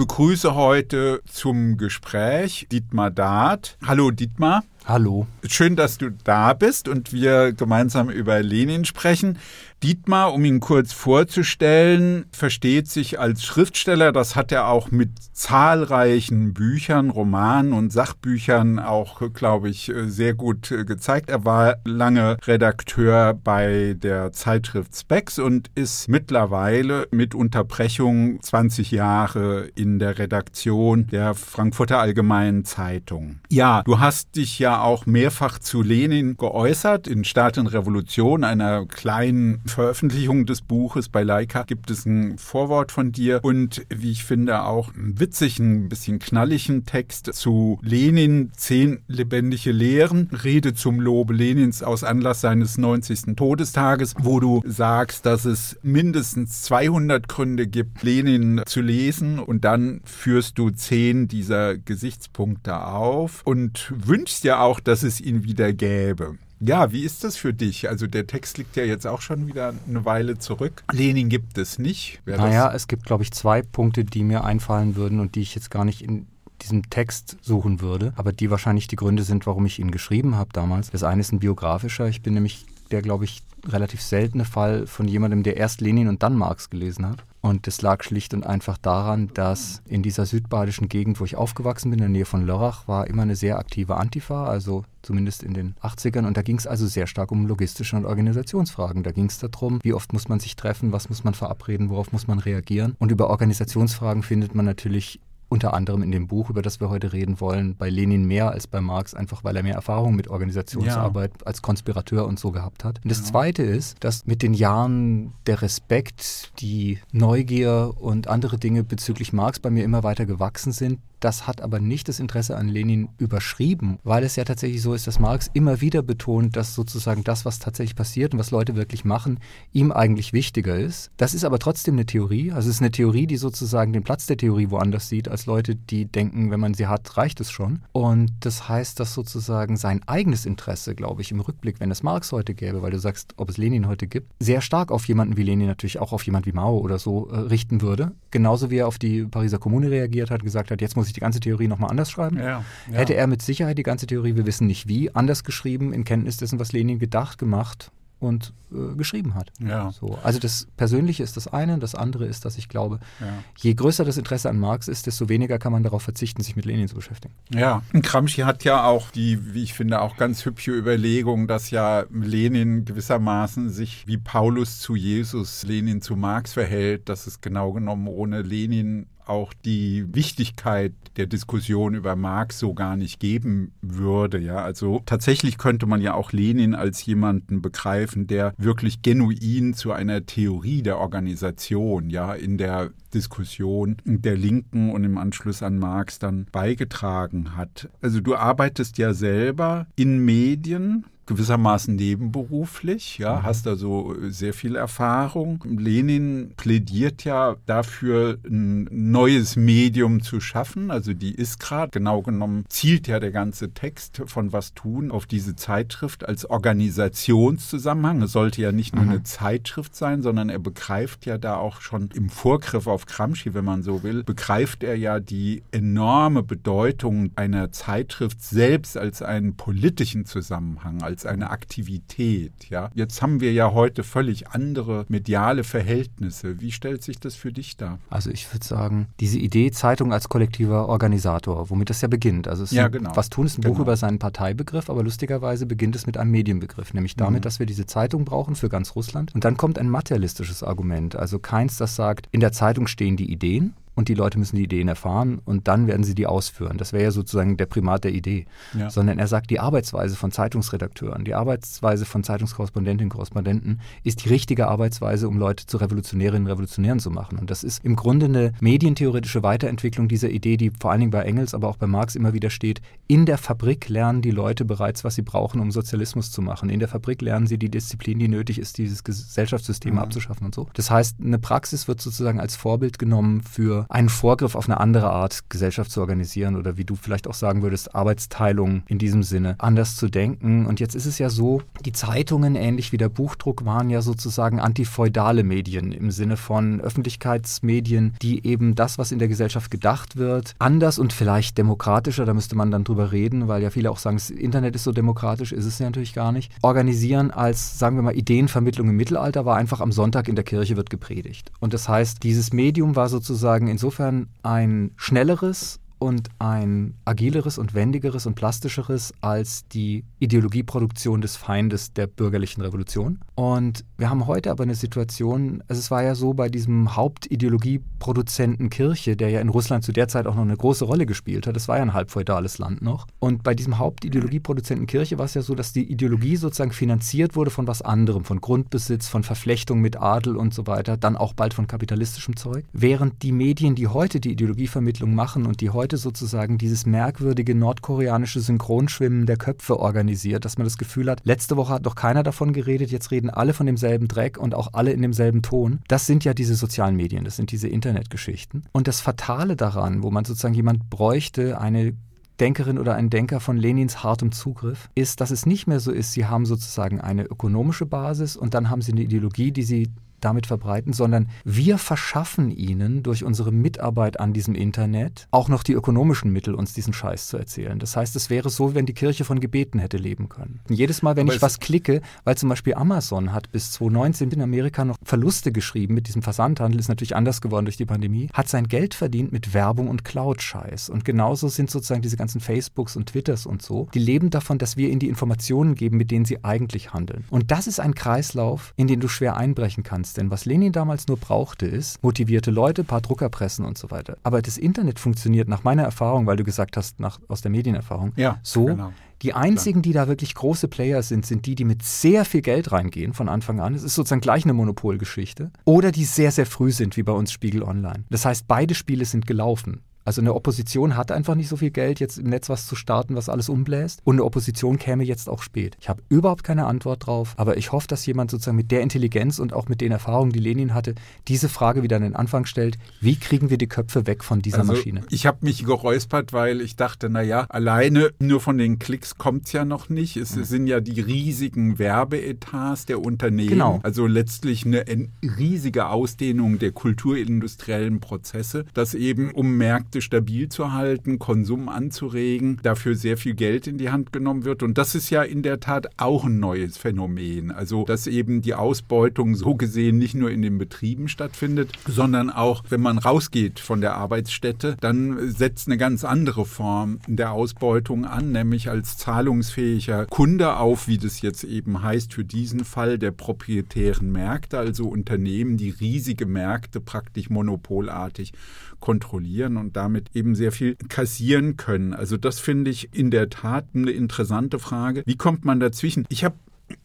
Ich 0.00 0.06
begrüße 0.06 0.54
heute 0.54 1.20
zum 1.30 1.76
Gespräch 1.76 2.66
Dietmar 2.72 3.10
Dart. 3.10 3.76
Hallo 3.86 4.10
Dietmar. 4.10 4.62
Hallo. 4.86 5.26
Schön, 5.46 5.76
dass 5.76 5.98
du 5.98 6.10
da 6.24 6.54
bist 6.54 6.88
und 6.88 7.12
wir 7.12 7.52
gemeinsam 7.52 8.08
über 8.08 8.42
Lenin 8.42 8.86
sprechen. 8.86 9.38
Dietmar, 9.82 10.34
um 10.34 10.44
ihn 10.44 10.60
kurz 10.60 10.92
vorzustellen, 10.92 12.26
versteht 12.32 12.88
sich 12.88 13.18
als 13.18 13.44
Schriftsteller. 13.44 14.12
Das 14.12 14.36
hat 14.36 14.52
er 14.52 14.68
auch 14.68 14.90
mit 14.90 15.10
zahlreichen 15.32 16.52
Büchern, 16.52 17.08
Romanen 17.08 17.72
und 17.72 17.90
Sachbüchern 17.90 18.78
auch, 18.78 19.22
glaube 19.32 19.70
ich, 19.70 19.90
sehr 20.06 20.34
gut 20.34 20.68
gezeigt. 20.68 21.30
Er 21.30 21.46
war 21.46 21.76
lange 21.84 22.36
Redakteur 22.46 23.32
bei 23.32 23.96
der 23.96 24.32
Zeitschrift 24.32 24.94
Specs 24.94 25.38
und 25.38 25.70
ist 25.74 26.08
mittlerweile 26.08 27.08
mit 27.10 27.34
Unterbrechung 27.34 28.42
20 28.42 28.90
Jahre 28.90 29.70
in 29.76 29.89
der 29.98 30.18
Redaktion 30.18 31.06
der 31.08 31.34
Frankfurter 31.34 31.98
Allgemeinen 31.98 32.64
Zeitung. 32.64 33.40
Ja, 33.48 33.82
du 33.82 33.98
hast 33.98 34.36
dich 34.36 34.58
ja 34.58 34.80
auch 34.82 35.06
mehrfach 35.06 35.58
zu 35.58 35.82
Lenin 35.82 36.36
geäußert 36.36 37.06
in 37.06 37.24
Staat 37.24 37.58
und 37.58 37.66
Revolution, 37.66 38.44
einer 38.44 38.86
kleinen 38.86 39.62
Veröffentlichung 39.66 40.46
des 40.46 40.62
Buches 40.62 41.08
bei 41.08 41.22
Leica 41.22 41.64
gibt 41.64 41.90
es 41.90 42.06
ein 42.06 42.38
Vorwort 42.38 42.92
von 42.92 43.12
dir 43.12 43.40
und 43.42 43.82
wie 43.88 44.10
ich 44.10 44.24
finde 44.24 44.62
auch 44.62 44.94
einen 44.94 45.18
witzigen, 45.18 45.84
ein 45.84 45.88
bisschen 45.88 46.18
knalligen 46.18 46.84
Text 46.84 47.30
zu 47.32 47.78
Lenin, 47.82 48.50
zehn 48.56 49.00
lebendige 49.08 49.72
Lehren, 49.72 50.28
Rede 50.44 50.74
zum 50.74 51.00
Lobe 51.00 51.34
Lenins 51.34 51.82
aus 51.82 52.04
Anlass 52.04 52.40
seines 52.40 52.78
90. 52.78 53.36
Todestages, 53.36 54.14
wo 54.18 54.40
du 54.40 54.62
sagst, 54.64 55.26
dass 55.26 55.44
es 55.44 55.78
mindestens 55.82 56.62
200 56.62 57.28
Gründe 57.28 57.66
gibt, 57.66 58.02
Lenin 58.02 58.62
zu 58.66 58.80
lesen 58.80 59.38
und 59.38 59.64
dann 59.64 59.79
führst 60.04 60.58
du 60.58 60.70
zehn 60.70 61.28
dieser 61.28 61.76
Gesichtspunkte 61.76 62.84
auf 62.86 63.42
und 63.44 63.92
wünschst 63.94 64.44
ja 64.44 64.60
auch, 64.60 64.80
dass 64.80 65.02
es 65.02 65.20
ihn 65.20 65.44
wieder 65.44 65.72
gäbe. 65.72 66.38
Ja, 66.60 66.92
wie 66.92 67.04
ist 67.04 67.24
das 67.24 67.36
für 67.36 67.54
dich? 67.54 67.88
Also 67.88 68.06
der 68.06 68.26
Text 68.26 68.58
liegt 68.58 68.76
ja 68.76 68.84
jetzt 68.84 69.06
auch 69.06 69.22
schon 69.22 69.46
wieder 69.46 69.72
eine 69.88 70.04
Weile 70.04 70.38
zurück. 70.38 70.84
Lenin 70.92 71.30
gibt 71.30 71.56
es 71.56 71.78
nicht. 71.78 72.20
Wer 72.26 72.36
naja, 72.36 72.70
es 72.74 72.86
gibt, 72.86 73.06
glaube 73.06 73.22
ich, 73.22 73.32
zwei 73.32 73.62
Punkte, 73.62 74.04
die 74.04 74.22
mir 74.22 74.44
einfallen 74.44 74.94
würden 74.94 75.20
und 75.20 75.36
die 75.36 75.40
ich 75.40 75.54
jetzt 75.54 75.70
gar 75.70 75.86
nicht 75.86 76.02
in 76.02 76.26
diesem 76.60 76.90
Text 76.90 77.38
suchen 77.40 77.80
würde, 77.80 78.12
aber 78.16 78.32
die 78.34 78.50
wahrscheinlich 78.50 78.86
die 78.86 78.96
Gründe 78.96 79.22
sind, 79.22 79.46
warum 79.46 79.64
ich 79.64 79.78
ihn 79.78 79.90
geschrieben 79.90 80.36
habe 80.36 80.50
damals. 80.52 80.90
Das 80.90 81.02
eine 81.02 81.22
ist 81.22 81.32
ein 81.32 81.40
biografischer. 81.40 82.08
Ich 82.08 82.20
bin 82.20 82.34
nämlich 82.34 82.66
der, 82.90 83.00
glaube 83.00 83.24
ich, 83.24 83.42
relativ 83.66 84.02
seltene 84.02 84.44
Fall 84.44 84.86
von 84.86 85.08
jemandem, 85.08 85.42
der 85.42 85.56
erst 85.56 85.80
Lenin 85.80 86.08
und 86.08 86.22
dann 86.22 86.36
Marx 86.36 86.68
gelesen 86.68 87.06
hat. 87.06 87.24
Und 87.42 87.66
das 87.66 87.80
lag 87.80 88.02
schlicht 88.02 88.34
und 88.34 88.44
einfach 88.44 88.76
daran, 88.76 89.30
dass 89.34 89.82
in 89.86 90.02
dieser 90.02 90.26
südbadischen 90.26 90.88
Gegend, 90.88 91.20
wo 91.20 91.24
ich 91.24 91.36
aufgewachsen 91.36 91.90
bin, 91.90 91.98
in 91.98 92.04
der 92.04 92.08
Nähe 92.10 92.24
von 92.26 92.44
Lörrach, 92.44 92.86
war 92.86 93.06
immer 93.06 93.22
eine 93.22 93.36
sehr 93.36 93.58
aktive 93.58 93.96
Antifa, 93.96 94.46
also 94.46 94.84
zumindest 95.02 95.42
in 95.42 95.54
den 95.54 95.74
80ern. 95.82 96.26
Und 96.26 96.36
da 96.36 96.42
ging 96.42 96.58
es 96.58 96.66
also 96.66 96.86
sehr 96.86 97.06
stark 97.06 97.32
um 97.32 97.46
logistische 97.46 97.96
und 97.96 98.04
Organisationsfragen. 98.04 99.02
Da 99.02 99.12
ging 99.12 99.26
es 99.26 99.38
darum, 99.38 99.80
wie 99.82 99.94
oft 99.94 100.12
muss 100.12 100.28
man 100.28 100.40
sich 100.40 100.54
treffen, 100.54 100.92
was 100.92 101.08
muss 101.08 101.24
man 101.24 101.34
verabreden, 101.34 101.88
worauf 101.88 102.12
muss 102.12 102.26
man 102.26 102.38
reagieren. 102.38 102.94
Und 102.98 103.10
über 103.10 103.30
Organisationsfragen 103.30 104.22
findet 104.22 104.54
man 104.54 104.66
natürlich 104.66 105.20
unter 105.50 105.74
anderem 105.74 106.02
in 106.02 106.12
dem 106.12 106.28
Buch, 106.28 106.48
über 106.48 106.62
das 106.62 106.80
wir 106.80 106.88
heute 106.88 107.12
reden 107.12 107.40
wollen, 107.40 107.76
bei 107.76 107.90
Lenin 107.90 108.24
mehr 108.24 108.52
als 108.52 108.68
bei 108.68 108.80
Marx, 108.80 109.14
einfach 109.14 109.42
weil 109.42 109.56
er 109.56 109.64
mehr 109.64 109.74
Erfahrung 109.74 110.14
mit 110.14 110.28
Organisationsarbeit 110.28 111.32
ja. 111.40 111.46
als 111.46 111.60
Konspirateur 111.60 112.24
und 112.26 112.38
so 112.38 112.52
gehabt 112.52 112.84
hat. 112.84 113.00
Und 113.02 113.10
das 113.10 113.18
ja. 113.18 113.24
Zweite 113.24 113.64
ist, 113.64 114.02
dass 114.02 114.26
mit 114.26 114.42
den 114.42 114.54
Jahren 114.54 115.32
der 115.46 115.60
Respekt, 115.60 116.52
die 116.60 117.00
Neugier 117.10 117.94
und 117.98 118.28
andere 118.28 118.58
Dinge 118.58 118.84
bezüglich 118.84 119.32
Marx 119.32 119.58
bei 119.58 119.70
mir 119.70 119.82
immer 119.82 120.04
weiter 120.04 120.24
gewachsen 120.24 120.70
sind, 120.70 121.00
das 121.20 121.46
hat 121.46 121.60
aber 121.60 121.80
nicht 121.80 122.08
das 122.08 122.20
Interesse 122.20 122.56
an 122.56 122.68
Lenin 122.68 123.08
überschrieben, 123.18 123.98
weil 124.04 124.24
es 124.24 124.36
ja 124.36 124.44
tatsächlich 124.44 124.82
so 124.82 124.94
ist, 124.94 125.06
dass 125.06 125.20
Marx 125.20 125.50
immer 125.52 125.80
wieder 125.80 126.02
betont, 126.02 126.56
dass 126.56 126.74
sozusagen 126.74 127.24
das, 127.24 127.44
was 127.44 127.58
tatsächlich 127.58 127.96
passiert 127.96 128.32
und 128.32 128.40
was 128.40 128.50
Leute 128.50 128.76
wirklich 128.76 129.04
machen, 129.04 129.38
ihm 129.72 129.92
eigentlich 129.92 130.32
wichtiger 130.32 130.76
ist. 130.76 131.10
Das 131.16 131.34
ist 131.34 131.44
aber 131.44 131.58
trotzdem 131.58 131.94
eine 131.94 132.06
Theorie. 132.06 132.52
Also 132.52 132.68
es 132.68 132.76
ist 132.76 132.82
eine 132.82 132.90
Theorie, 132.90 133.26
die 133.26 133.36
sozusagen 133.36 133.92
den 133.92 134.02
Platz 134.02 134.26
der 134.26 134.36
Theorie 134.36 134.70
woanders 134.70 135.08
sieht, 135.08 135.28
als 135.28 135.46
Leute, 135.46 135.76
die 135.76 136.06
denken, 136.06 136.50
wenn 136.50 136.60
man 136.60 136.74
sie 136.74 136.86
hat, 136.86 137.16
reicht 137.16 137.40
es 137.40 137.50
schon. 137.50 137.80
Und 137.92 138.32
das 138.40 138.68
heißt, 138.68 138.98
dass 138.98 139.14
sozusagen 139.14 139.76
sein 139.76 140.02
eigenes 140.06 140.46
Interesse, 140.46 140.94
glaube 140.94 141.22
ich, 141.22 141.30
im 141.30 141.40
Rückblick, 141.40 141.80
wenn 141.80 141.90
es 141.90 142.02
Marx 142.02 142.32
heute 142.32 142.54
gäbe, 142.54 142.82
weil 142.82 142.90
du 142.90 142.98
sagst, 142.98 143.34
ob 143.36 143.50
es 143.50 143.58
Lenin 143.58 143.86
heute 143.86 144.06
gibt, 144.06 144.32
sehr 144.40 144.60
stark 144.60 144.90
auf 144.90 145.06
jemanden 145.06 145.36
wie 145.36 145.42
Lenin, 145.42 145.66
natürlich 145.66 145.98
auch 145.98 146.12
auf 146.12 146.24
jemanden 146.24 146.46
wie 146.46 146.52
Mao 146.52 146.78
oder 146.78 146.98
so 146.98 147.28
äh, 147.28 147.38
richten 147.38 147.82
würde. 147.82 148.12
Genauso 148.30 148.70
wie 148.70 148.78
er 148.78 148.88
auf 148.88 148.98
die 148.98 149.24
Pariser 149.24 149.58
Kommune 149.58 149.90
reagiert 149.90 150.30
hat, 150.30 150.42
gesagt 150.42 150.70
hat, 150.70 150.80
jetzt 150.80 150.96
muss 150.96 151.06
ich 151.06 151.09
die 151.12 151.20
ganze 151.20 151.40
Theorie 151.40 151.68
nochmal 151.68 151.90
anders 151.90 152.10
schreiben. 152.10 152.38
Ja, 152.38 152.44
ja. 152.44 152.64
Hätte 152.92 153.14
er 153.14 153.26
mit 153.26 153.42
Sicherheit 153.42 153.78
die 153.78 153.82
ganze 153.82 154.06
Theorie, 154.06 154.36
wir 154.36 154.46
wissen 154.46 154.66
nicht 154.66 154.88
wie, 154.88 155.14
anders 155.14 155.44
geschrieben, 155.44 155.92
in 155.92 156.04
Kenntnis 156.04 156.36
dessen, 156.36 156.58
was 156.58 156.72
Lenin 156.72 156.98
gedacht, 156.98 157.38
gemacht 157.38 157.90
und 158.20 158.52
äh, 158.70 158.94
geschrieben 158.96 159.34
hat. 159.34 159.50
Ja. 159.58 159.90
So, 159.92 160.18
also 160.22 160.38
das 160.38 160.68
Persönliche 160.76 161.22
ist 161.22 161.36
das 161.36 161.48
eine, 161.48 161.78
das 161.78 161.94
andere 161.94 162.26
ist, 162.26 162.44
dass 162.44 162.58
ich 162.58 162.68
glaube, 162.68 163.00
ja. 163.18 163.26
je 163.58 163.74
größer 163.74 164.04
das 164.04 164.18
Interesse 164.18 164.48
an 164.50 164.58
Marx 164.58 164.88
ist, 164.88 165.06
desto 165.06 165.28
weniger 165.28 165.58
kann 165.58 165.72
man 165.72 165.82
darauf 165.82 166.02
verzichten, 166.02 166.42
sich 166.42 166.54
mit 166.54 166.66
Lenin 166.66 166.86
zu 166.86 166.94
beschäftigen. 166.94 167.34
Ja, 167.52 167.82
Gramsci 167.94 168.42
hat 168.42 168.62
ja 168.62 168.84
auch 168.84 169.10
die, 169.10 169.54
wie 169.54 169.62
ich 169.62 169.72
finde, 169.72 170.02
auch 170.02 170.16
ganz 170.16 170.44
hübsche 170.44 170.72
Überlegung, 170.72 171.48
dass 171.48 171.70
ja 171.70 172.04
Lenin 172.12 172.84
gewissermaßen 172.84 173.70
sich 173.70 174.06
wie 174.06 174.18
Paulus 174.18 174.78
zu 174.80 174.94
Jesus, 174.94 175.64
Lenin 175.64 176.02
zu 176.02 176.14
Marx 176.14 176.52
verhält, 176.52 177.08
dass 177.08 177.26
es 177.26 177.40
genau 177.40 177.72
genommen 177.72 178.06
ohne 178.06 178.42
Lenin 178.42 179.06
auch 179.30 179.54
die 179.54 180.04
Wichtigkeit 180.14 180.92
der 181.16 181.26
Diskussion 181.26 181.94
über 181.94 182.16
Marx 182.16 182.58
so 182.58 182.74
gar 182.74 182.96
nicht 182.96 183.20
geben 183.20 183.72
würde. 183.80 184.38
Ja, 184.38 184.56
also 184.56 185.02
tatsächlich 185.06 185.58
könnte 185.58 185.86
man 185.86 186.00
ja 186.00 186.14
auch 186.14 186.32
Lenin 186.32 186.74
als 186.74 187.04
jemanden 187.06 187.62
begreifen, 187.62 188.26
der 188.26 188.54
wirklich 188.58 189.02
genuin 189.02 189.74
zu 189.74 189.92
einer 189.92 190.26
Theorie 190.26 190.82
der 190.82 190.98
Organisation, 190.98 192.10
ja, 192.10 192.34
in 192.34 192.58
der 192.58 192.90
Diskussion 193.14 193.96
der 194.04 194.36
Linken 194.36 194.90
und 194.90 195.04
im 195.04 195.18
Anschluss 195.18 195.62
an 195.62 195.78
Marx 195.78 196.18
dann 196.18 196.46
beigetragen 196.52 197.56
hat. 197.56 197.88
Also 198.00 198.20
du 198.20 198.36
arbeitest 198.36 198.98
ja 198.98 199.14
selber 199.14 199.86
in 199.96 200.24
Medien, 200.24 201.06
gewissermaßen 201.26 201.94
nebenberuflich, 201.94 203.18
ja, 203.18 203.36
mhm. 203.36 203.42
hast 203.44 203.66
also 203.66 204.16
sehr 204.28 204.52
viel 204.52 204.74
Erfahrung. 204.74 205.64
Lenin 205.64 206.52
plädiert 206.56 207.24
ja 207.24 207.56
dafür, 207.66 208.38
ein 208.44 208.88
neues 208.90 209.56
Medium 209.56 210.22
zu 210.22 210.40
schaffen. 210.40 210.90
Also 210.90 211.14
die 211.14 211.34
Iskra, 211.40 211.86
genau 211.86 212.22
genommen, 212.22 212.64
zielt 212.68 213.06
ja 213.06 213.20
der 213.20 213.30
ganze 213.30 213.72
Text 213.72 214.22
von 214.26 214.52
Was 214.52 214.74
tun 214.74 215.10
auf 215.10 215.26
diese 215.26 215.54
Zeitschrift 215.54 216.26
als 216.26 216.48
Organisationszusammenhang. 216.48 218.22
Es 218.22 218.32
sollte 218.32 218.62
ja 218.62 218.72
nicht 218.72 218.94
nur 218.94 219.04
mhm. 219.04 219.10
eine 219.10 219.22
Zeitschrift 219.22 219.94
sein, 219.94 220.22
sondern 220.22 220.48
er 220.48 220.58
begreift 220.58 221.26
ja 221.26 221.38
da 221.38 221.56
auch 221.56 221.80
schon 221.80 222.10
im 222.14 222.28
Vorgriff 222.28 222.86
auf 222.86 223.06
Gramsci, 223.06 223.54
wenn 223.54 223.64
man 223.64 223.82
so 223.82 224.02
will, 224.02 224.24
begreift 224.24 224.82
er 224.82 224.96
ja 224.96 225.20
die 225.20 225.62
enorme 225.70 226.42
Bedeutung 226.42 227.30
einer 227.36 227.72
Zeitschrift 227.72 228.42
selbst 228.42 228.96
als 228.96 229.22
einen 229.22 229.54
politischen 229.54 230.24
Zusammenhang, 230.26 231.02
als 231.02 231.19
als 231.20 231.26
eine 231.26 231.50
Aktivität. 231.50 232.52
Ja? 232.70 232.90
Jetzt 232.94 233.22
haben 233.22 233.40
wir 233.40 233.52
ja 233.52 233.72
heute 233.72 234.02
völlig 234.02 234.48
andere 234.48 235.04
mediale 235.08 235.64
Verhältnisse. 235.64 236.60
Wie 236.60 236.72
stellt 236.72 237.02
sich 237.02 237.20
das 237.20 237.34
für 237.34 237.52
dich 237.52 237.76
dar? 237.76 237.98
Also 238.08 238.30
ich 238.30 238.52
würde 238.52 238.64
sagen, 238.64 239.08
diese 239.20 239.38
Idee 239.38 239.70
Zeitung 239.70 240.12
als 240.12 240.28
kollektiver 240.28 240.88
Organisator, 240.88 241.68
womit 241.70 241.90
das 241.90 242.00
ja 242.00 242.08
beginnt. 242.08 242.48
Also 242.48 242.64
ja, 242.74 242.88
genau. 242.88 243.12
was 243.14 243.28
tun 243.28 243.46
ist 243.46 243.58
ein 243.58 243.62
genau. 243.62 243.74
Buch 243.74 243.80
über 243.82 243.96
seinen 243.96 244.18
Parteibegriff, 244.18 244.88
aber 244.88 245.02
lustigerweise 245.02 245.66
beginnt 245.66 245.96
es 245.96 246.06
mit 246.06 246.16
einem 246.16 246.30
Medienbegriff, 246.30 246.94
nämlich 246.94 247.16
damit, 247.16 247.40
mhm. 247.40 247.44
dass 247.44 247.58
wir 247.58 247.66
diese 247.66 247.86
Zeitung 247.86 248.24
brauchen 248.24 248.54
für 248.54 248.68
ganz 248.68 248.96
Russland. 248.96 249.34
Und 249.34 249.44
dann 249.44 249.56
kommt 249.56 249.78
ein 249.78 249.90
materialistisches 249.90 250.62
Argument, 250.62 251.16
also 251.16 251.38
keins, 251.38 251.76
das 251.76 251.96
sagt, 251.96 252.28
in 252.32 252.40
der 252.40 252.52
Zeitung 252.52 252.86
stehen 252.86 253.16
die 253.16 253.30
Ideen 253.30 253.74
und 254.00 254.08
die 254.08 254.14
Leute 254.14 254.38
müssen 254.38 254.56
die 254.56 254.64
Ideen 254.64 254.88
erfahren 254.88 255.40
und 255.44 255.68
dann 255.68 255.86
werden 255.86 256.04
sie 256.04 256.14
die 256.14 256.26
ausführen. 256.26 256.78
Das 256.78 256.94
wäre 256.94 257.04
ja 257.04 257.10
sozusagen 257.10 257.58
der 257.58 257.66
Primat 257.66 258.04
der 258.04 258.12
Idee. 258.12 258.46
Ja. 258.76 258.88
Sondern 258.88 259.18
er 259.18 259.26
sagt, 259.26 259.50
die 259.50 259.60
Arbeitsweise 259.60 260.16
von 260.16 260.32
Zeitungsredakteuren, 260.32 261.24
die 261.24 261.34
Arbeitsweise 261.34 262.06
von 262.06 262.24
Zeitungskorrespondentinnen 262.24 263.10
und 263.10 263.14
Korrespondenten 263.14 263.80
ist 264.02 264.24
die 264.24 264.30
richtige 264.30 264.68
Arbeitsweise, 264.68 265.28
um 265.28 265.38
Leute 265.38 265.66
zu 265.66 265.76
Revolutionärinnen 265.76 266.44
und 266.44 266.50
Revolutionären 266.50 266.98
zu 266.98 267.10
machen. 267.10 267.38
Und 267.38 267.50
das 267.50 267.62
ist 267.62 267.84
im 267.84 267.94
Grunde 267.94 268.26
eine 268.26 268.52
medientheoretische 268.60 269.42
Weiterentwicklung 269.42 270.08
dieser 270.08 270.30
Idee, 270.30 270.56
die 270.56 270.72
vor 270.80 270.90
allen 270.90 271.00
Dingen 271.00 271.10
bei 271.10 271.22
Engels, 271.22 271.52
aber 271.52 271.68
auch 271.68 271.76
bei 271.76 271.86
Marx 271.86 272.16
immer 272.16 272.32
wieder 272.32 272.48
steht. 272.48 272.80
In 273.06 273.26
der 273.26 273.36
Fabrik 273.36 273.90
lernen 273.90 274.22
die 274.22 274.30
Leute 274.30 274.64
bereits, 274.64 275.04
was 275.04 275.14
sie 275.14 275.22
brauchen, 275.22 275.60
um 275.60 275.70
Sozialismus 275.70 276.30
zu 276.32 276.40
machen. 276.40 276.70
In 276.70 276.78
der 276.78 276.88
Fabrik 276.88 277.20
lernen 277.20 277.46
sie 277.46 277.58
die 277.58 277.70
Disziplin, 277.70 278.18
die 278.18 278.28
nötig 278.28 278.58
ist, 278.58 278.78
dieses 278.78 279.04
Gesellschaftssystem 279.04 279.94
mhm. 279.94 279.98
abzuschaffen 279.98 280.46
und 280.46 280.54
so. 280.54 280.68
Das 280.72 280.90
heißt, 280.90 281.16
eine 281.22 281.38
Praxis 281.38 281.86
wird 281.86 282.00
sozusagen 282.00 282.40
als 282.40 282.56
Vorbild 282.56 282.98
genommen 282.98 283.42
für 283.42 283.86
einen 283.90 284.08
Vorgriff 284.08 284.54
auf 284.54 284.68
eine 284.68 284.80
andere 284.80 285.10
Art, 285.10 285.48
Gesellschaft 285.48 285.90
zu 285.90 286.00
organisieren 286.00 286.56
oder 286.56 286.76
wie 286.76 286.84
du 286.84 286.94
vielleicht 286.96 287.26
auch 287.26 287.34
sagen 287.34 287.62
würdest, 287.62 287.94
Arbeitsteilung 287.94 288.82
in 288.86 288.98
diesem 288.98 289.22
Sinne, 289.22 289.56
anders 289.58 289.96
zu 289.96 290.08
denken. 290.08 290.66
Und 290.66 290.80
jetzt 290.80 290.94
ist 290.94 291.06
es 291.06 291.18
ja 291.18 291.28
so, 291.28 291.62
die 291.84 291.92
Zeitungen, 291.92 292.54
ähnlich 292.56 292.92
wie 292.92 292.96
der 292.96 293.08
Buchdruck, 293.08 293.64
waren 293.64 293.90
ja 293.90 294.02
sozusagen 294.02 294.60
antifeudale 294.60 295.44
Medien 295.44 295.92
im 295.92 296.10
Sinne 296.10 296.36
von 296.36 296.80
Öffentlichkeitsmedien, 296.80 298.14
die 298.22 298.46
eben 298.46 298.74
das, 298.74 298.98
was 298.98 299.12
in 299.12 299.18
der 299.18 299.28
Gesellschaft 299.28 299.70
gedacht 299.70 300.16
wird, 300.16 300.54
anders 300.58 300.98
und 300.98 301.12
vielleicht 301.12 301.58
demokratischer, 301.58 302.24
da 302.24 302.34
müsste 302.34 302.56
man 302.56 302.70
dann 302.70 302.84
drüber 302.84 303.12
reden, 303.12 303.48
weil 303.48 303.62
ja 303.62 303.70
viele 303.70 303.90
auch 303.90 303.98
sagen, 303.98 304.16
das 304.16 304.30
Internet 304.30 304.74
ist 304.74 304.84
so 304.84 304.92
demokratisch, 304.92 305.52
ist 305.52 305.64
es 305.64 305.78
ja 305.78 305.86
natürlich 305.86 306.14
gar 306.14 306.32
nicht, 306.32 306.52
organisieren 306.62 307.30
als, 307.30 307.78
sagen 307.78 307.96
wir 307.96 308.02
mal, 308.02 308.16
Ideenvermittlung 308.16 308.88
im 308.88 308.96
Mittelalter 308.96 309.44
war 309.44 309.56
einfach 309.56 309.80
am 309.80 309.92
Sonntag 309.92 310.28
in 310.28 310.34
der 310.34 310.44
Kirche 310.44 310.76
wird 310.76 310.90
gepredigt. 310.90 311.50
Und 311.60 311.74
das 311.74 311.88
heißt, 311.88 312.22
dieses 312.22 312.52
Medium 312.52 312.96
war 312.96 313.08
sozusagen 313.08 313.68
insofern 313.70 314.28
ein 314.42 314.92
schnelleres 314.96 315.80
und 316.00 316.28
ein 316.38 316.94
agileres 317.04 317.58
und 317.58 317.74
wendigeres 317.74 318.26
und 318.26 318.34
plastischeres 318.34 319.12
als 319.20 319.68
die 319.68 320.04
Ideologieproduktion 320.18 321.20
des 321.20 321.36
Feindes 321.36 321.92
der 321.92 322.06
bürgerlichen 322.06 322.62
Revolution. 322.62 323.20
Und 323.34 323.84
wir 323.98 324.10
haben 324.10 324.26
heute 324.26 324.50
aber 324.50 324.64
eine 324.64 324.74
Situation, 324.74 325.62
also 325.68 325.78
es 325.78 325.90
war 325.90 326.02
ja 326.02 326.14
so 326.14 326.32
bei 326.32 326.48
diesem 326.48 326.96
Hauptideologieproduzenten 326.96 328.70
Kirche, 328.70 329.14
der 329.14 329.28
ja 329.28 329.40
in 329.40 329.50
Russland 329.50 329.84
zu 329.84 329.92
der 329.92 330.08
Zeit 330.08 330.26
auch 330.26 330.34
noch 330.34 330.42
eine 330.42 330.56
große 330.56 330.84
Rolle 330.84 331.06
gespielt 331.06 331.46
hat, 331.46 331.56
es 331.56 331.68
war 331.68 331.76
ja 331.76 331.82
ein 331.82 331.92
halbfeudales 331.92 332.58
Land 332.58 332.80
noch. 332.82 333.06
Und 333.18 333.42
bei 333.42 333.54
diesem 333.54 333.78
Hauptideologieproduzenten 333.78 334.86
Kirche 334.86 335.18
war 335.18 335.26
es 335.26 335.34
ja 335.34 335.42
so, 335.42 335.54
dass 335.54 335.72
die 335.72 335.84
Ideologie 335.84 336.36
sozusagen 336.36 336.72
finanziert 336.72 337.36
wurde 337.36 337.50
von 337.50 337.66
was 337.66 337.82
anderem, 337.82 338.24
von 338.24 338.40
Grundbesitz, 338.40 339.08
von 339.08 339.22
Verflechtung 339.22 339.80
mit 339.80 340.00
Adel 340.00 340.36
und 340.36 340.54
so 340.54 340.66
weiter, 340.66 340.96
dann 340.96 341.18
auch 341.18 341.34
bald 341.34 341.52
von 341.52 341.66
kapitalistischem 341.66 342.36
Zeug. 342.36 342.64
Während 342.72 343.22
die 343.22 343.32
Medien, 343.32 343.74
die 343.74 343.88
heute 343.88 344.18
die 344.18 344.32
Ideologievermittlung 344.32 345.14
machen 345.14 345.44
und 345.44 345.60
die 345.60 345.68
heute 345.68 345.89
heute 345.90 345.96
sozusagen 345.96 346.56
dieses 346.56 346.86
merkwürdige 346.86 347.56
nordkoreanische 347.56 348.38
Synchronschwimmen 348.38 349.26
der 349.26 349.36
Köpfe 349.36 349.80
organisiert, 349.80 350.44
dass 350.44 350.56
man 350.56 350.64
das 350.64 350.78
Gefühl 350.78 351.10
hat, 351.10 351.20
letzte 351.24 351.56
Woche 351.56 351.74
hat 351.74 351.84
doch 351.84 351.96
keiner 351.96 352.22
davon 352.22 352.52
geredet, 352.52 352.92
jetzt 352.92 353.10
reden 353.10 353.28
alle 353.28 353.54
von 353.54 353.66
demselben 353.66 354.06
Dreck 354.06 354.38
und 354.38 354.54
auch 354.54 354.68
alle 354.72 354.92
in 354.92 355.02
demselben 355.02 355.42
Ton. 355.42 355.80
Das 355.88 356.06
sind 356.06 356.24
ja 356.24 356.32
diese 356.32 356.54
sozialen 356.54 356.94
Medien, 356.94 357.24
das 357.24 357.34
sind 357.34 357.50
diese 357.50 357.66
Internetgeschichten. 357.66 358.66
Und 358.70 358.86
das 358.86 359.00
Fatale 359.00 359.56
daran, 359.56 360.04
wo 360.04 360.12
man 360.12 360.24
sozusagen 360.24 360.54
jemand 360.54 360.90
bräuchte, 360.90 361.60
eine 361.60 361.94
Denkerin 362.38 362.78
oder 362.78 362.94
ein 362.94 363.10
Denker 363.10 363.40
von 363.40 363.56
Lenins 363.56 364.04
hartem 364.04 364.30
Zugriff, 364.30 364.90
ist, 364.94 365.20
dass 365.20 365.32
es 365.32 365.44
nicht 365.44 365.66
mehr 365.66 365.80
so 365.80 365.90
ist, 365.90 366.12
sie 366.12 366.26
haben 366.26 366.46
sozusagen 366.46 367.00
eine 367.00 367.24
ökonomische 367.24 367.84
Basis 367.84 368.36
und 368.36 368.54
dann 368.54 368.70
haben 368.70 368.80
sie 368.80 368.92
eine 368.92 369.02
Ideologie, 369.02 369.50
die 369.50 369.64
sie 369.64 369.88
damit 370.24 370.46
verbreiten, 370.46 370.92
sondern 370.92 371.28
wir 371.44 371.78
verschaffen 371.78 372.50
ihnen 372.50 373.02
durch 373.02 373.24
unsere 373.24 373.52
Mitarbeit 373.52 374.20
an 374.20 374.32
diesem 374.32 374.54
Internet 374.54 375.26
auch 375.30 375.48
noch 375.48 375.62
die 375.62 375.72
ökonomischen 375.72 376.32
Mittel, 376.32 376.54
uns 376.54 376.72
diesen 376.72 376.92
Scheiß 376.92 377.28
zu 377.28 377.36
erzählen. 377.36 377.78
Das 377.78 377.96
heißt, 377.96 378.14
es 378.16 378.30
wäre 378.30 378.50
so, 378.50 378.74
wenn 378.74 378.86
die 378.86 378.94
Kirche 378.94 379.24
von 379.24 379.40
Gebeten 379.40 379.78
hätte 379.78 379.96
leben 379.96 380.28
können. 380.28 380.60
Und 380.68 380.76
jedes 380.76 381.02
Mal, 381.02 381.16
wenn 381.16 381.26
Aber 381.26 381.36
ich 381.36 381.42
was 381.42 381.60
klicke, 381.60 382.00
weil 382.24 382.36
zum 382.36 382.48
Beispiel 382.48 382.74
Amazon 382.74 383.32
hat 383.32 383.50
bis 383.52 383.72
2019 383.72 384.30
in 384.30 384.42
Amerika 384.42 384.84
noch 384.84 384.96
Verluste 385.02 385.52
geschrieben 385.52 385.94
mit 385.94 386.08
diesem 386.08 386.22
Versandhandel, 386.22 386.80
ist 386.80 386.88
natürlich 386.88 387.16
anders 387.16 387.40
geworden 387.40 387.64
durch 387.64 387.76
die 387.76 387.86
Pandemie, 387.86 388.28
hat 388.32 388.48
sein 388.48 388.68
Geld 388.68 388.94
verdient 388.94 389.32
mit 389.32 389.54
Werbung 389.54 389.88
und 389.88 390.04
Cloud-Scheiß. 390.04 390.88
Und 390.90 391.04
genauso 391.04 391.48
sind 391.48 391.70
sozusagen 391.70 392.02
diese 392.02 392.16
ganzen 392.16 392.40
Facebooks 392.40 392.96
und 392.96 393.06
Twitters 393.06 393.46
und 393.46 393.62
so, 393.62 393.88
die 393.94 393.98
leben 393.98 394.30
davon, 394.30 394.58
dass 394.58 394.76
wir 394.76 394.88
ihnen 394.88 395.00
die 395.00 395.08
Informationen 395.08 395.74
geben, 395.74 395.96
mit 395.96 396.10
denen 396.10 396.24
sie 396.24 396.44
eigentlich 396.44 396.92
handeln. 396.92 397.24
Und 397.30 397.50
das 397.50 397.66
ist 397.66 397.80
ein 397.80 397.94
Kreislauf, 397.94 398.74
in 398.76 398.86
den 398.86 399.00
du 399.00 399.08
schwer 399.08 399.36
einbrechen 399.36 399.82
kannst 399.82 400.09
kannst. 400.10 400.16
Denn 400.16 400.30
was 400.30 400.44
Lenin 400.44 400.72
damals 400.72 401.06
nur 401.06 401.16
brauchte, 401.16 401.66
ist 401.66 402.02
motivierte 402.02 402.50
Leute, 402.50 402.84
paar 402.84 403.00
Druckerpressen 403.00 403.64
und 403.64 403.78
so 403.78 403.90
weiter. 403.90 404.16
Aber 404.22 404.42
das 404.42 404.58
Internet 404.58 404.98
funktioniert 404.98 405.48
nach 405.48 405.64
meiner 405.64 405.82
Erfahrung, 405.82 406.26
weil 406.26 406.36
du 406.36 406.44
gesagt 406.44 406.76
hast, 406.76 407.00
nach, 407.00 407.20
aus 407.28 407.42
der 407.42 407.50
Medienerfahrung, 407.50 408.12
ja, 408.16 408.38
so. 408.42 408.66
Genau. 408.66 408.92
Die 409.22 409.34
einzigen, 409.34 409.82
die 409.82 409.92
da 409.92 410.08
wirklich 410.08 410.34
große 410.34 410.66
Player 410.66 411.02
sind, 411.02 411.26
sind 411.26 411.44
die, 411.44 411.54
die 411.54 411.66
mit 411.66 411.82
sehr 411.82 412.24
viel 412.24 412.40
Geld 412.40 412.72
reingehen 412.72 413.12
von 413.12 413.28
Anfang 413.28 413.60
an. 413.60 413.74
Es 413.74 413.82
ist 413.82 413.94
sozusagen 413.94 414.22
gleich 414.22 414.44
eine 414.44 414.54
Monopolgeschichte. 414.54 415.50
Oder 415.66 415.92
die 415.92 416.06
sehr, 416.06 416.32
sehr 416.32 416.46
früh 416.46 416.70
sind, 416.70 416.96
wie 416.96 417.02
bei 417.02 417.12
uns 417.12 417.30
Spiegel 417.30 417.62
Online. 417.62 418.04
Das 418.08 418.24
heißt, 418.24 418.48
beide 418.48 418.74
Spiele 418.74 419.04
sind 419.04 419.26
gelaufen. 419.26 419.82
Also 420.04 420.20
eine 420.20 420.34
Opposition 420.34 420.96
hat 420.96 421.12
einfach 421.12 421.34
nicht 421.34 421.48
so 421.48 421.56
viel 421.56 421.70
Geld, 421.70 422.00
jetzt 422.00 422.18
im 422.18 422.28
Netz 422.30 422.48
was 422.48 422.66
zu 422.66 422.74
starten, 422.74 423.16
was 423.16 423.28
alles 423.28 423.48
umbläst. 423.48 424.00
Und 424.04 424.16
eine 424.16 424.24
Opposition 424.24 424.78
käme 424.78 425.04
jetzt 425.04 425.28
auch 425.28 425.42
spät. 425.42 425.76
Ich 425.80 425.88
habe 425.88 426.02
überhaupt 426.08 426.42
keine 426.42 426.66
Antwort 426.66 427.06
drauf, 427.06 427.34
aber 427.36 427.56
ich 427.56 427.72
hoffe, 427.72 427.86
dass 427.86 428.06
jemand 428.06 428.30
sozusagen 428.30 428.56
mit 428.56 428.70
der 428.70 428.80
Intelligenz 428.80 429.38
und 429.38 429.52
auch 429.52 429.68
mit 429.68 429.80
den 429.80 429.92
Erfahrungen, 429.92 430.32
die 430.32 430.38
Lenin 430.38 430.74
hatte, 430.74 430.94
diese 431.28 431.48
Frage 431.48 431.82
wieder 431.82 431.96
an 431.96 432.02
den 432.02 432.16
Anfang 432.16 432.46
stellt. 432.46 432.78
Wie 433.00 433.16
kriegen 433.16 433.50
wir 433.50 433.58
die 433.58 433.68
Köpfe 433.68 434.06
weg 434.06 434.24
von 434.24 434.40
dieser 434.40 434.60
also, 434.60 434.72
Maschine? 434.72 435.02
Ich 435.10 435.26
habe 435.26 435.38
mich 435.42 435.64
geräuspert, 435.64 436.32
weil 436.32 436.60
ich 436.60 436.76
dachte, 436.76 437.10
naja, 437.10 437.46
alleine 437.48 438.10
nur 438.18 438.40
von 438.40 438.56
den 438.58 438.78
Klicks 438.78 439.18
kommt 439.18 439.46
es 439.46 439.52
ja 439.52 439.64
noch 439.64 439.88
nicht. 439.90 440.16
Es 440.16 440.34
mhm. 440.34 440.44
sind 440.44 440.66
ja 440.66 440.80
die 440.80 441.00
riesigen 441.00 441.78
Werbeetats 441.78 442.86
der 442.86 443.00
Unternehmen. 443.00 443.50
Genau. 443.50 443.80
Also 443.82 444.06
letztlich 444.06 444.64
eine 444.64 444.84
riesige 445.22 445.88
Ausdehnung 445.88 446.58
der 446.58 446.72
kulturindustriellen 446.72 448.00
Prozesse, 448.00 448.64
dass 448.74 448.94
eben 448.94 449.30
um 449.32 449.56
Märkte 449.56 449.89
Märkte 449.90 450.02
stabil 450.02 450.48
zu 450.48 450.72
halten, 450.72 451.18
Konsum 451.18 451.68
anzuregen, 451.68 452.60
dafür 452.62 452.94
sehr 452.94 453.16
viel 453.16 453.34
Geld 453.34 453.66
in 453.66 453.76
die 453.76 453.90
Hand 453.90 454.12
genommen 454.12 454.44
wird. 454.44 454.62
Und 454.62 454.78
das 454.78 454.94
ist 454.94 455.10
ja 455.10 455.22
in 455.22 455.42
der 455.42 455.58
Tat 455.58 455.88
auch 455.96 456.24
ein 456.24 456.38
neues 456.38 456.78
Phänomen. 456.78 457.50
Also, 457.50 457.84
dass 457.86 458.06
eben 458.06 458.40
die 458.40 458.54
Ausbeutung 458.54 459.34
so 459.34 459.56
gesehen 459.56 459.98
nicht 459.98 460.14
nur 460.14 460.30
in 460.30 460.42
den 460.42 460.58
Betrieben 460.58 461.08
stattfindet, 461.08 461.72
sondern 461.88 462.30
auch, 462.30 462.62
wenn 462.68 462.80
man 462.80 462.98
rausgeht 462.98 463.58
von 463.58 463.80
der 463.80 463.96
Arbeitsstätte, 463.96 464.76
dann 464.80 465.28
setzt 465.28 465.66
eine 465.66 465.76
ganz 465.76 466.04
andere 466.04 466.44
Form 466.44 467.00
der 467.08 467.32
Ausbeutung 467.32 468.04
an, 468.04 468.30
nämlich 468.30 468.70
als 468.70 468.96
zahlungsfähiger 468.96 470.06
Kunde 470.06 470.56
auf, 470.56 470.86
wie 470.86 470.98
das 470.98 471.20
jetzt 471.20 471.42
eben 471.42 471.82
heißt, 471.82 472.14
für 472.14 472.24
diesen 472.24 472.64
Fall 472.64 472.96
der 472.96 473.10
proprietären 473.10 474.12
Märkte, 474.12 474.56
also 474.56 474.86
Unternehmen, 474.86 475.56
die 475.56 475.70
riesige 475.70 476.26
Märkte 476.26 476.80
praktisch 476.80 477.28
monopolartig 477.28 478.32
kontrollieren 478.80 479.56
und 479.56 479.76
damit 479.76 480.10
eben 480.14 480.34
sehr 480.34 480.52
viel 480.52 480.76
kassieren 480.88 481.56
können. 481.56 481.94
Also 481.94 482.16
das 482.16 482.40
finde 482.40 482.70
ich 482.70 482.94
in 482.94 483.10
der 483.10 483.30
Tat 483.30 483.66
eine 483.74 483.90
interessante 483.90 484.58
Frage. 484.58 485.02
Wie 485.06 485.16
kommt 485.16 485.44
man 485.44 485.60
dazwischen? 485.60 486.06
Ich 486.08 486.24
habe 486.24 486.36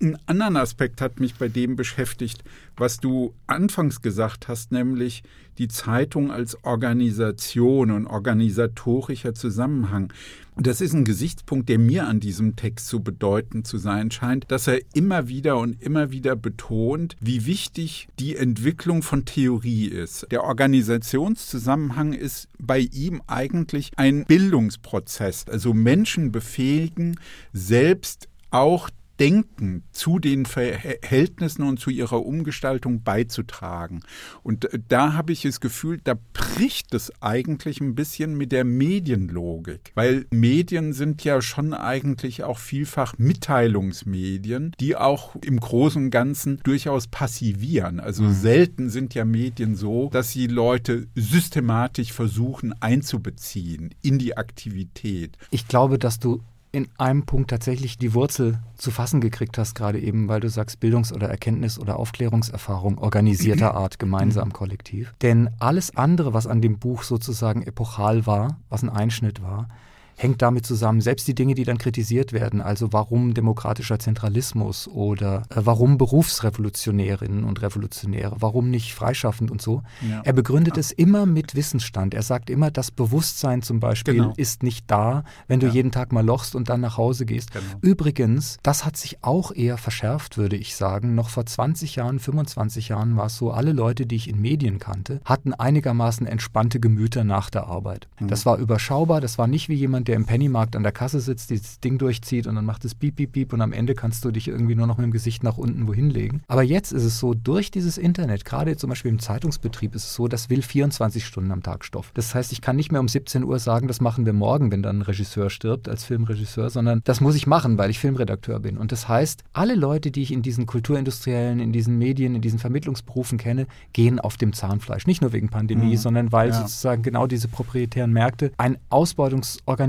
einen 0.01 0.17
anderen 0.25 0.57
Aspekt 0.57 1.01
hat 1.01 1.19
mich 1.19 1.35
bei 1.35 1.47
dem 1.47 1.75
beschäftigt, 1.75 2.43
was 2.77 2.97
du 2.97 3.33
anfangs 3.47 4.01
gesagt 4.01 4.47
hast, 4.47 4.71
nämlich 4.71 5.23
die 5.57 5.67
Zeitung 5.67 6.31
als 6.31 6.63
Organisation 6.63 7.91
und 7.91 8.07
organisatorischer 8.07 9.33
Zusammenhang. 9.33 10.11
Das 10.57 10.79
ist 10.79 10.93
ein 10.93 11.03
Gesichtspunkt, 11.03 11.67
der 11.67 11.79
mir 11.79 12.07
an 12.07 12.19
diesem 12.19 12.55
Text 12.55 12.87
so 12.87 12.99
bedeutend 12.99 13.67
zu 13.67 13.77
sein 13.77 14.09
scheint, 14.11 14.49
dass 14.49 14.67
er 14.67 14.79
immer 14.93 15.27
wieder 15.27 15.57
und 15.57 15.81
immer 15.81 16.11
wieder 16.11 16.35
betont, 16.35 17.15
wie 17.19 17.45
wichtig 17.45 18.07
die 18.19 18.35
Entwicklung 18.35 19.01
von 19.01 19.25
Theorie 19.25 19.87
ist. 19.87 20.27
Der 20.31 20.43
Organisationszusammenhang 20.43 22.13
ist 22.13 22.47
bei 22.57 22.79
ihm 22.79 23.21
eigentlich 23.27 23.91
ein 23.97 24.25
Bildungsprozess, 24.25 25.45
also 25.49 25.73
Menschen 25.73 26.31
befähigen, 26.31 27.19
selbst 27.51 28.29
auch 28.51 28.89
Denken 29.19 29.83
zu 29.91 30.19
den 30.19 30.45
Verhältnissen 30.45 31.63
und 31.63 31.79
zu 31.79 31.89
ihrer 31.89 32.25
Umgestaltung 32.25 33.03
beizutragen. 33.03 34.01
Und 34.43 34.73
äh, 34.73 34.79
da 34.87 35.13
habe 35.13 35.31
ich 35.31 35.41
das 35.41 35.59
Gefühl, 35.59 35.99
da 36.03 36.15
bricht 36.33 36.93
es 36.93 37.11
eigentlich 37.21 37.81
ein 37.81 37.95
bisschen 37.95 38.35
mit 38.35 38.51
der 38.51 38.63
Medienlogik, 38.63 39.91
weil 39.95 40.25
Medien 40.31 40.93
sind 40.93 41.23
ja 41.23 41.41
schon 41.41 41.73
eigentlich 41.73 42.43
auch 42.43 42.57
vielfach 42.57 43.17
Mitteilungsmedien, 43.17 44.73
die 44.79 44.95
auch 44.95 45.35
im 45.37 45.59
Großen 45.59 46.05
und 46.05 46.11
Ganzen 46.11 46.59
durchaus 46.63 47.07
passivieren. 47.07 47.99
Also 47.99 48.23
mhm. 48.23 48.33
selten 48.33 48.89
sind 48.89 49.13
ja 49.13 49.25
Medien 49.25 49.75
so, 49.75 50.09
dass 50.11 50.31
sie 50.31 50.47
Leute 50.47 51.07
systematisch 51.15 52.13
versuchen 52.13 52.73
einzubeziehen 52.81 53.93
in 54.01 54.19
die 54.19 54.37
Aktivität. 54.37 55.37
Ich 55.51 55.67
glaube, 55.67 55.99
dass 55.99 56.19
du 56.19 56.41
in 56.75 56.89
einem 56.97 57.23
Punkt 57.23 57.49
tatsächlich 57.49 57.97
die 57.97 58.13
Wurzel 58.13 58.59
zu 58.75 58.91
fassen 58.91 59.21
gekriegt 59.21 59.57
hast, 59.57 59.75
gerade 59.75 59.97
eben, 59.97 60.27
weil 60.27 60.41
du 60.41 60.49
sagst 60.49 60.81
Bildungs- 60.81 61.13
oder 61.13 61.29
Erkenntnis- 61.29 61.79
oder 61.79 61.97
Aufklärungserfahrung 61.97 62.97
organisierter 62.97 63.73
Art, 63.75 63.97
gemeinsam, 63.97 64.51
kollektiv. 64.51 65.15
Denn 65.21 65.49
alles 65.59 65.95
andere, 65.95 66.33
was 66.33 66.47
an 66.47 66.61
dem 66.61 66.77
Buch 66.77 67.03
sozusagen 67.03 67.61
epochal 67.61 68.25
war, 68.25 68.59
was 68.67 68.83
ein 68.83 68.89
Einschnitt 68.89 69.41
war, 69.41 69.69
hängt 70.15 70.41
damit 70.41 70.65
zusammen. 70.65 71.01
Selbst 71.01 71.27
die 71.27 71.35
Dinge, 71.35 71.55
die 71.55 71.63
dann 71.63 71.77
kritisiert 71.77 72.33
werden, 72.33 72.61
also 72.61 72.93
warum 72.93 73.33
demokratischer 73.33 73.99
Zentralismus 73.99 74.87
oder 74.87 75.43
äh, 75.49 75.61
warum 75.63 75.97
Berufsrevolutionärinnen 75.97 77.43
und 77.43 77.61
Revolutionäre, 77.61 78.35
warum 78.39 78.69
nicht 78.69 78.93
freischaffend 78.93 79.51
und 79.51 79.61
so. 79.61 79.83
Ja. 80.09 80.21
Er 80.23 80.33
begründet 80.33 80.77
ja. 80.77 80.79
es 80.79 80.91
immer 80.91 81.25
mit 81.25 81.55
Wissensstand. 81.55 82.13
Er 82.13 82.23
sagt 82.23 82.49
immer, 82.49 82.71
das 82.71 82.91
Bewusstsein 82.91 83.61
zum 83.61 83.79
Beispiel 83.79 84.15
genau. 84.15 84.33
ist 84.37 84.63
nicht 84.63 84.89
da, 84.89 85.23
wenn 85.47 85.59
du 85.59 85.67
ja. 85.67 85.73
jeden 85.73 85.91
Tag 85.91 86.11
mal 86.11 86.25
lochst 86.25 86.55
und 86.55 86.69
dann 86.69 86.81
nach 86.81 86.97
Hause 86.97 87.25
gehst. 87.25 87.51
Genau. 87.51 87.65
Übrigens, 87.81 88.57
das 88.63 88.85
hat 88.85 88.97
sich 88.97 89.23
auch 89.23 89.51
eher 89.53 89.77
verschärft, 89.77 90.37
würde 90.37 90.55
ich 90.55 90.75
sagen. 90.75 91.15
Noch 91.15 91.29
vor 91.29 91.45
20 91.45 91.95
Jahren, 91.95 92.19
25 92.19 92.89
Jahren 92.89 93.17
war 93.17 93.27
es 93.27 93.37
so, 93.37 93.51
alle 93.51 93.73
Leute, 93.73 94.05
die 94.05 94.15
ich 94.15 94.29
in 94.29 94.41
Medien 94.41 94.79
kannte, 94.79 95.19
hatten 95.25 95.53
einigermaßen 95.53 96.25
entspannte 96.25 96.79
Gemüter 96.79 97.23
nach 97.23 97.49
der 97.49 97.67
Arbeit. 97.67 98.07
Mhm. 98.19 98.27
Das 98.29 98.45
war 98.45 98.57
überschaubar, 98.57 99.21
das 99.21 99.37
war 99.37 99.47
nicht 99.47 99.69
wie 99.69 99.75
jemand, 99.75 100.04
der 100.07 100.15
im 100.15 100.25
Pennymarkt 100.25 100.75
an 100.75 100.83
der 100.83 100.91
Kasse 100.91 101.19
sitzt, 101.19 101.49
dieses 101.49 101.79
Ding 101.79 101.97
durchzieht 101.97 102.47
und 102.47 102.55
dann 102.55 102.65
macht 102.65 102.85
es 102.85 102.95
piep, 102.95 103.15
piep, 103.15 103.33
piep 103.33 103.53
und 103.53 103.61
am 103.61 103.73
Ende 103.73 103.95
kannst 103.95 104.23
du 104.25 104.31
dich 104.31 104.47
irgendwie 104.47 104.75
nur 104.75 104.87
noch 104.87 104.97
mit 104.97 105.05
dem 105.05 105.11
Gesicht 105.11 105.43
nach 105.43 105.57
unten 105.57 105.87
wohin 105.87 106.09
legen. 106.09 106.41
Aber 106.47 106.63
jetzt 106.63 106.91
ist 106.91 107.03
es 107.03 107.19
so, 107.19 107.33
durch 107.33 107.71
dieses 107.71 107.97
Internet, 107.97 108.45
gerade 108.45 108.77
zum 108.77 108.89
Beispiel 108.89 109.11
im 109.11 109.19
Zeitungsbetrieb, 109.19 109.95
ist 109.95 110.05
es 110.05 110.13
so, 110.13 110.27
das 110.27 110.49
will 110.49 110.61
24 110.61 111.25
Stunden 111.25 111.51
am 111.51 111.63
Tag 111.63 111.85
Stoff. 111.85 112.11
Das 112.13 112.33
heißt, 112.33 112.51
ich 112.51 112.61
kann 112.61 112.75
nicht 112.75 112.91
mehr 112.91 113.01
um 113.01 113.07
17 113.07 113.43
Uhr 113.43 113.59
sagen, 113.59 113.87
das 113.87 114.01
machen 114.01 114.25
wir 114.25 114.33
morgen, 114.33 114.71
wenn 114.71 114.81
dann 114.81 114.99
ein 114.99 115.01
Regisseur 115.01 115.49
stirbt 115.49 115.89
als 115.89 116.03
Filmregisseur, 116.03 116.69
sondern 116.69 117.01
das 117.03 117.21
muss 117.21 117.35
ich 117.35 117.47
machen, 117.47 117.77
weil 117.77 117.89
ich 117.89 117.99
Filmredakteur 117.99 118.59
bin. 118.59 118.77
Und 118.77 118.91
das 118.91 119.07
heißt, 119.07 119.43
alle 119.53 119.75
Leute, 119.75 120.11
die 120.11 120.21
ich 120.21 120.31
in 120.31 120.41
diesen 120.41 120.65
kulturindustriellen, 120.65 121.59
in 121.59 121.71
diesen 121.71 121.97
Medien, 121.97 122.35
in 122.35 122.41
diesen 122.41 122.59
Vermittlungsberufen 122.59 123.37
kenne, 123.37 123.67
gehen 123.93 124.19
auf 124.19 124.37
dem 124.37 124.53
Zahnfleisch. 124.53 125.07
Nicht 125.07 125.21
nur 125.21 125.33
wegen 125.33 125.49
Pandemie, 125.49 125.93
mhm. 125.93 125.97
sondern 125.97 126.31
weil 126.31 126.49
ja. 126.49 126.61
sozusagen 126.61 127.03
genau 127.03 127.27
diese 127.27 127.47
proprietären 127.47 128.11
Märkte 128.11 128.51
ein 128.57 128.77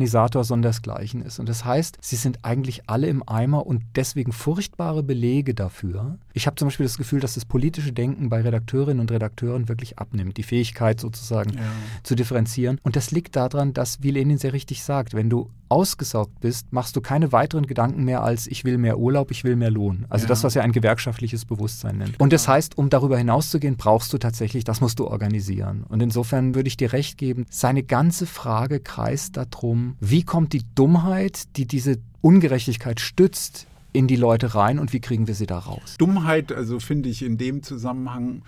Ausbeutungsorganisator 0.06 0.44
sondersgleichen 0.44 1.22
ist. 1.22 1.38
Und 1.38 1.48
das 1.48 1.64
heißt, 1.64 1.98
sie 2.00 2.16
sind 2.16 2.44
eigentlich 2.44 2.88
alle 2.88 3.08
im 3.08 3.26
Eimer 3.28 3.66
und 3.66 3.82
deswegen 3.94 4.32
furchtbare 4.32 5.02
Belege 5.02 5.54
dafür. 5.54 6.18
Ich 6.32 6.46
habe 6.46 6.56
zum 6.56 6.68
Beispiel 6.68 6.86
das 6.86 6.98
Gefühl, 6.98 7.20
dass 7.20 7.34
das 7.34 7.44
politische 7.44 7.92
Denken 7.92 8.28
bei 8.28 8.40
Redakteurinnen 8.40 9.00
und 9.00 9.10
Redakteuren 9.10 9.68
wirklich 9.68 9.98
abnimmt, 9.98 10.36
die 10.36 10.42
Fähigkeit 10.42 11.00
sozusagen 11.00 11.54
ja. 11.54 11.62
zu 12.02 12.14
differenzieren. 12.14 12.78
Und 12.82 12.96
das 12.96 13.10
liegt 13.10 13.36
daran, 13.36 13.72
dass, 13.72 14.02
wie 14.02 14.10
Lenin 14.10 14.38
sehr 14.38 14.52
richtig 14.52 14.82
sagt, 14.82 15.14
wenn 15.14 15.30
du 15.30 15.50
ausgesaugt 15.68 16.40
bist, 16.40 16.72
machst 16.72 16.96
du 16.96 17.00
keine 17.00 17.32
weiteren 17.32 17.66
Gedanken 17.66 18.04
mehr 18.04 18.22
als 18.22 18.46
ich 18.46 18.64
will 18.64 18.78
mehr 18.78 18.98
Urlaub, 18.98 19.30
ich 19.30 19.44
will 19.44 19.56
mehr 19.56 19.70
Lohn. 19.70 20.06
Also 20.08 20.24
ja. 20.24 20.28
das, 20.28 20.44
was 20.44 20.54
ja 20.54 20.62
ein 20.62 20.72
gewerkschaftliches 20.72 21.44
Bewusstsein 21.44 21.98
nennt. 21.98 22.20
Und 22.20 22.32
das 22.32 22.46
heißt, 22.46 22.78
um 22.78 22.90
darüber 22.90 23.18
hinauszugehen, 23.18 23.76
brauchst 23.76 24.12
du 24.12 24.18
tatsächlich, 24.18 24.64
das 24.64 24.80
musst 24.80 24.98
du 24.98 25.06
organisieren. 25.06 25.84
Und 25.88 26.02
insofern 26.02 26.54
würde 26.54 26.68
ich 26.68 26.76
dir 26.76 26.92
recht 26.92 27.18
geben, 27.18 27.46
seine 27.50 27.82
ganze 27.82 28.26
Frage 28.26 28.80
kreist 28.80 29.36
darum, 29.36 29.95
wie 30.00 30.22
kommt 30.22 30.52
die 30.52 30.62
Dummheit, 30.74 31.56
die 31.56 31.66
diese 31.66 31.98
Ungerechtigkeit 32.20 33.00
stützt, 33.00 33.66
in 33.92 34.06
die 34.06 34.16
Leute 34.16 34.54
rein 34.54 34.78
und 34.78 34.92
wie 34.92 35.00
kriegen 35.00 35.26
wir 35.26 35.34
sie 35.34 35.46
da 35.46 35.58
raus? 35.58 35.96
Dummheit, 35.98 36.52
also 36.52 36.80
finde 36.80 37.08
ich 37.08 37.22
in 37.22 37.38
dem 37.38 37.62
Zusammenhang 37.62 38.42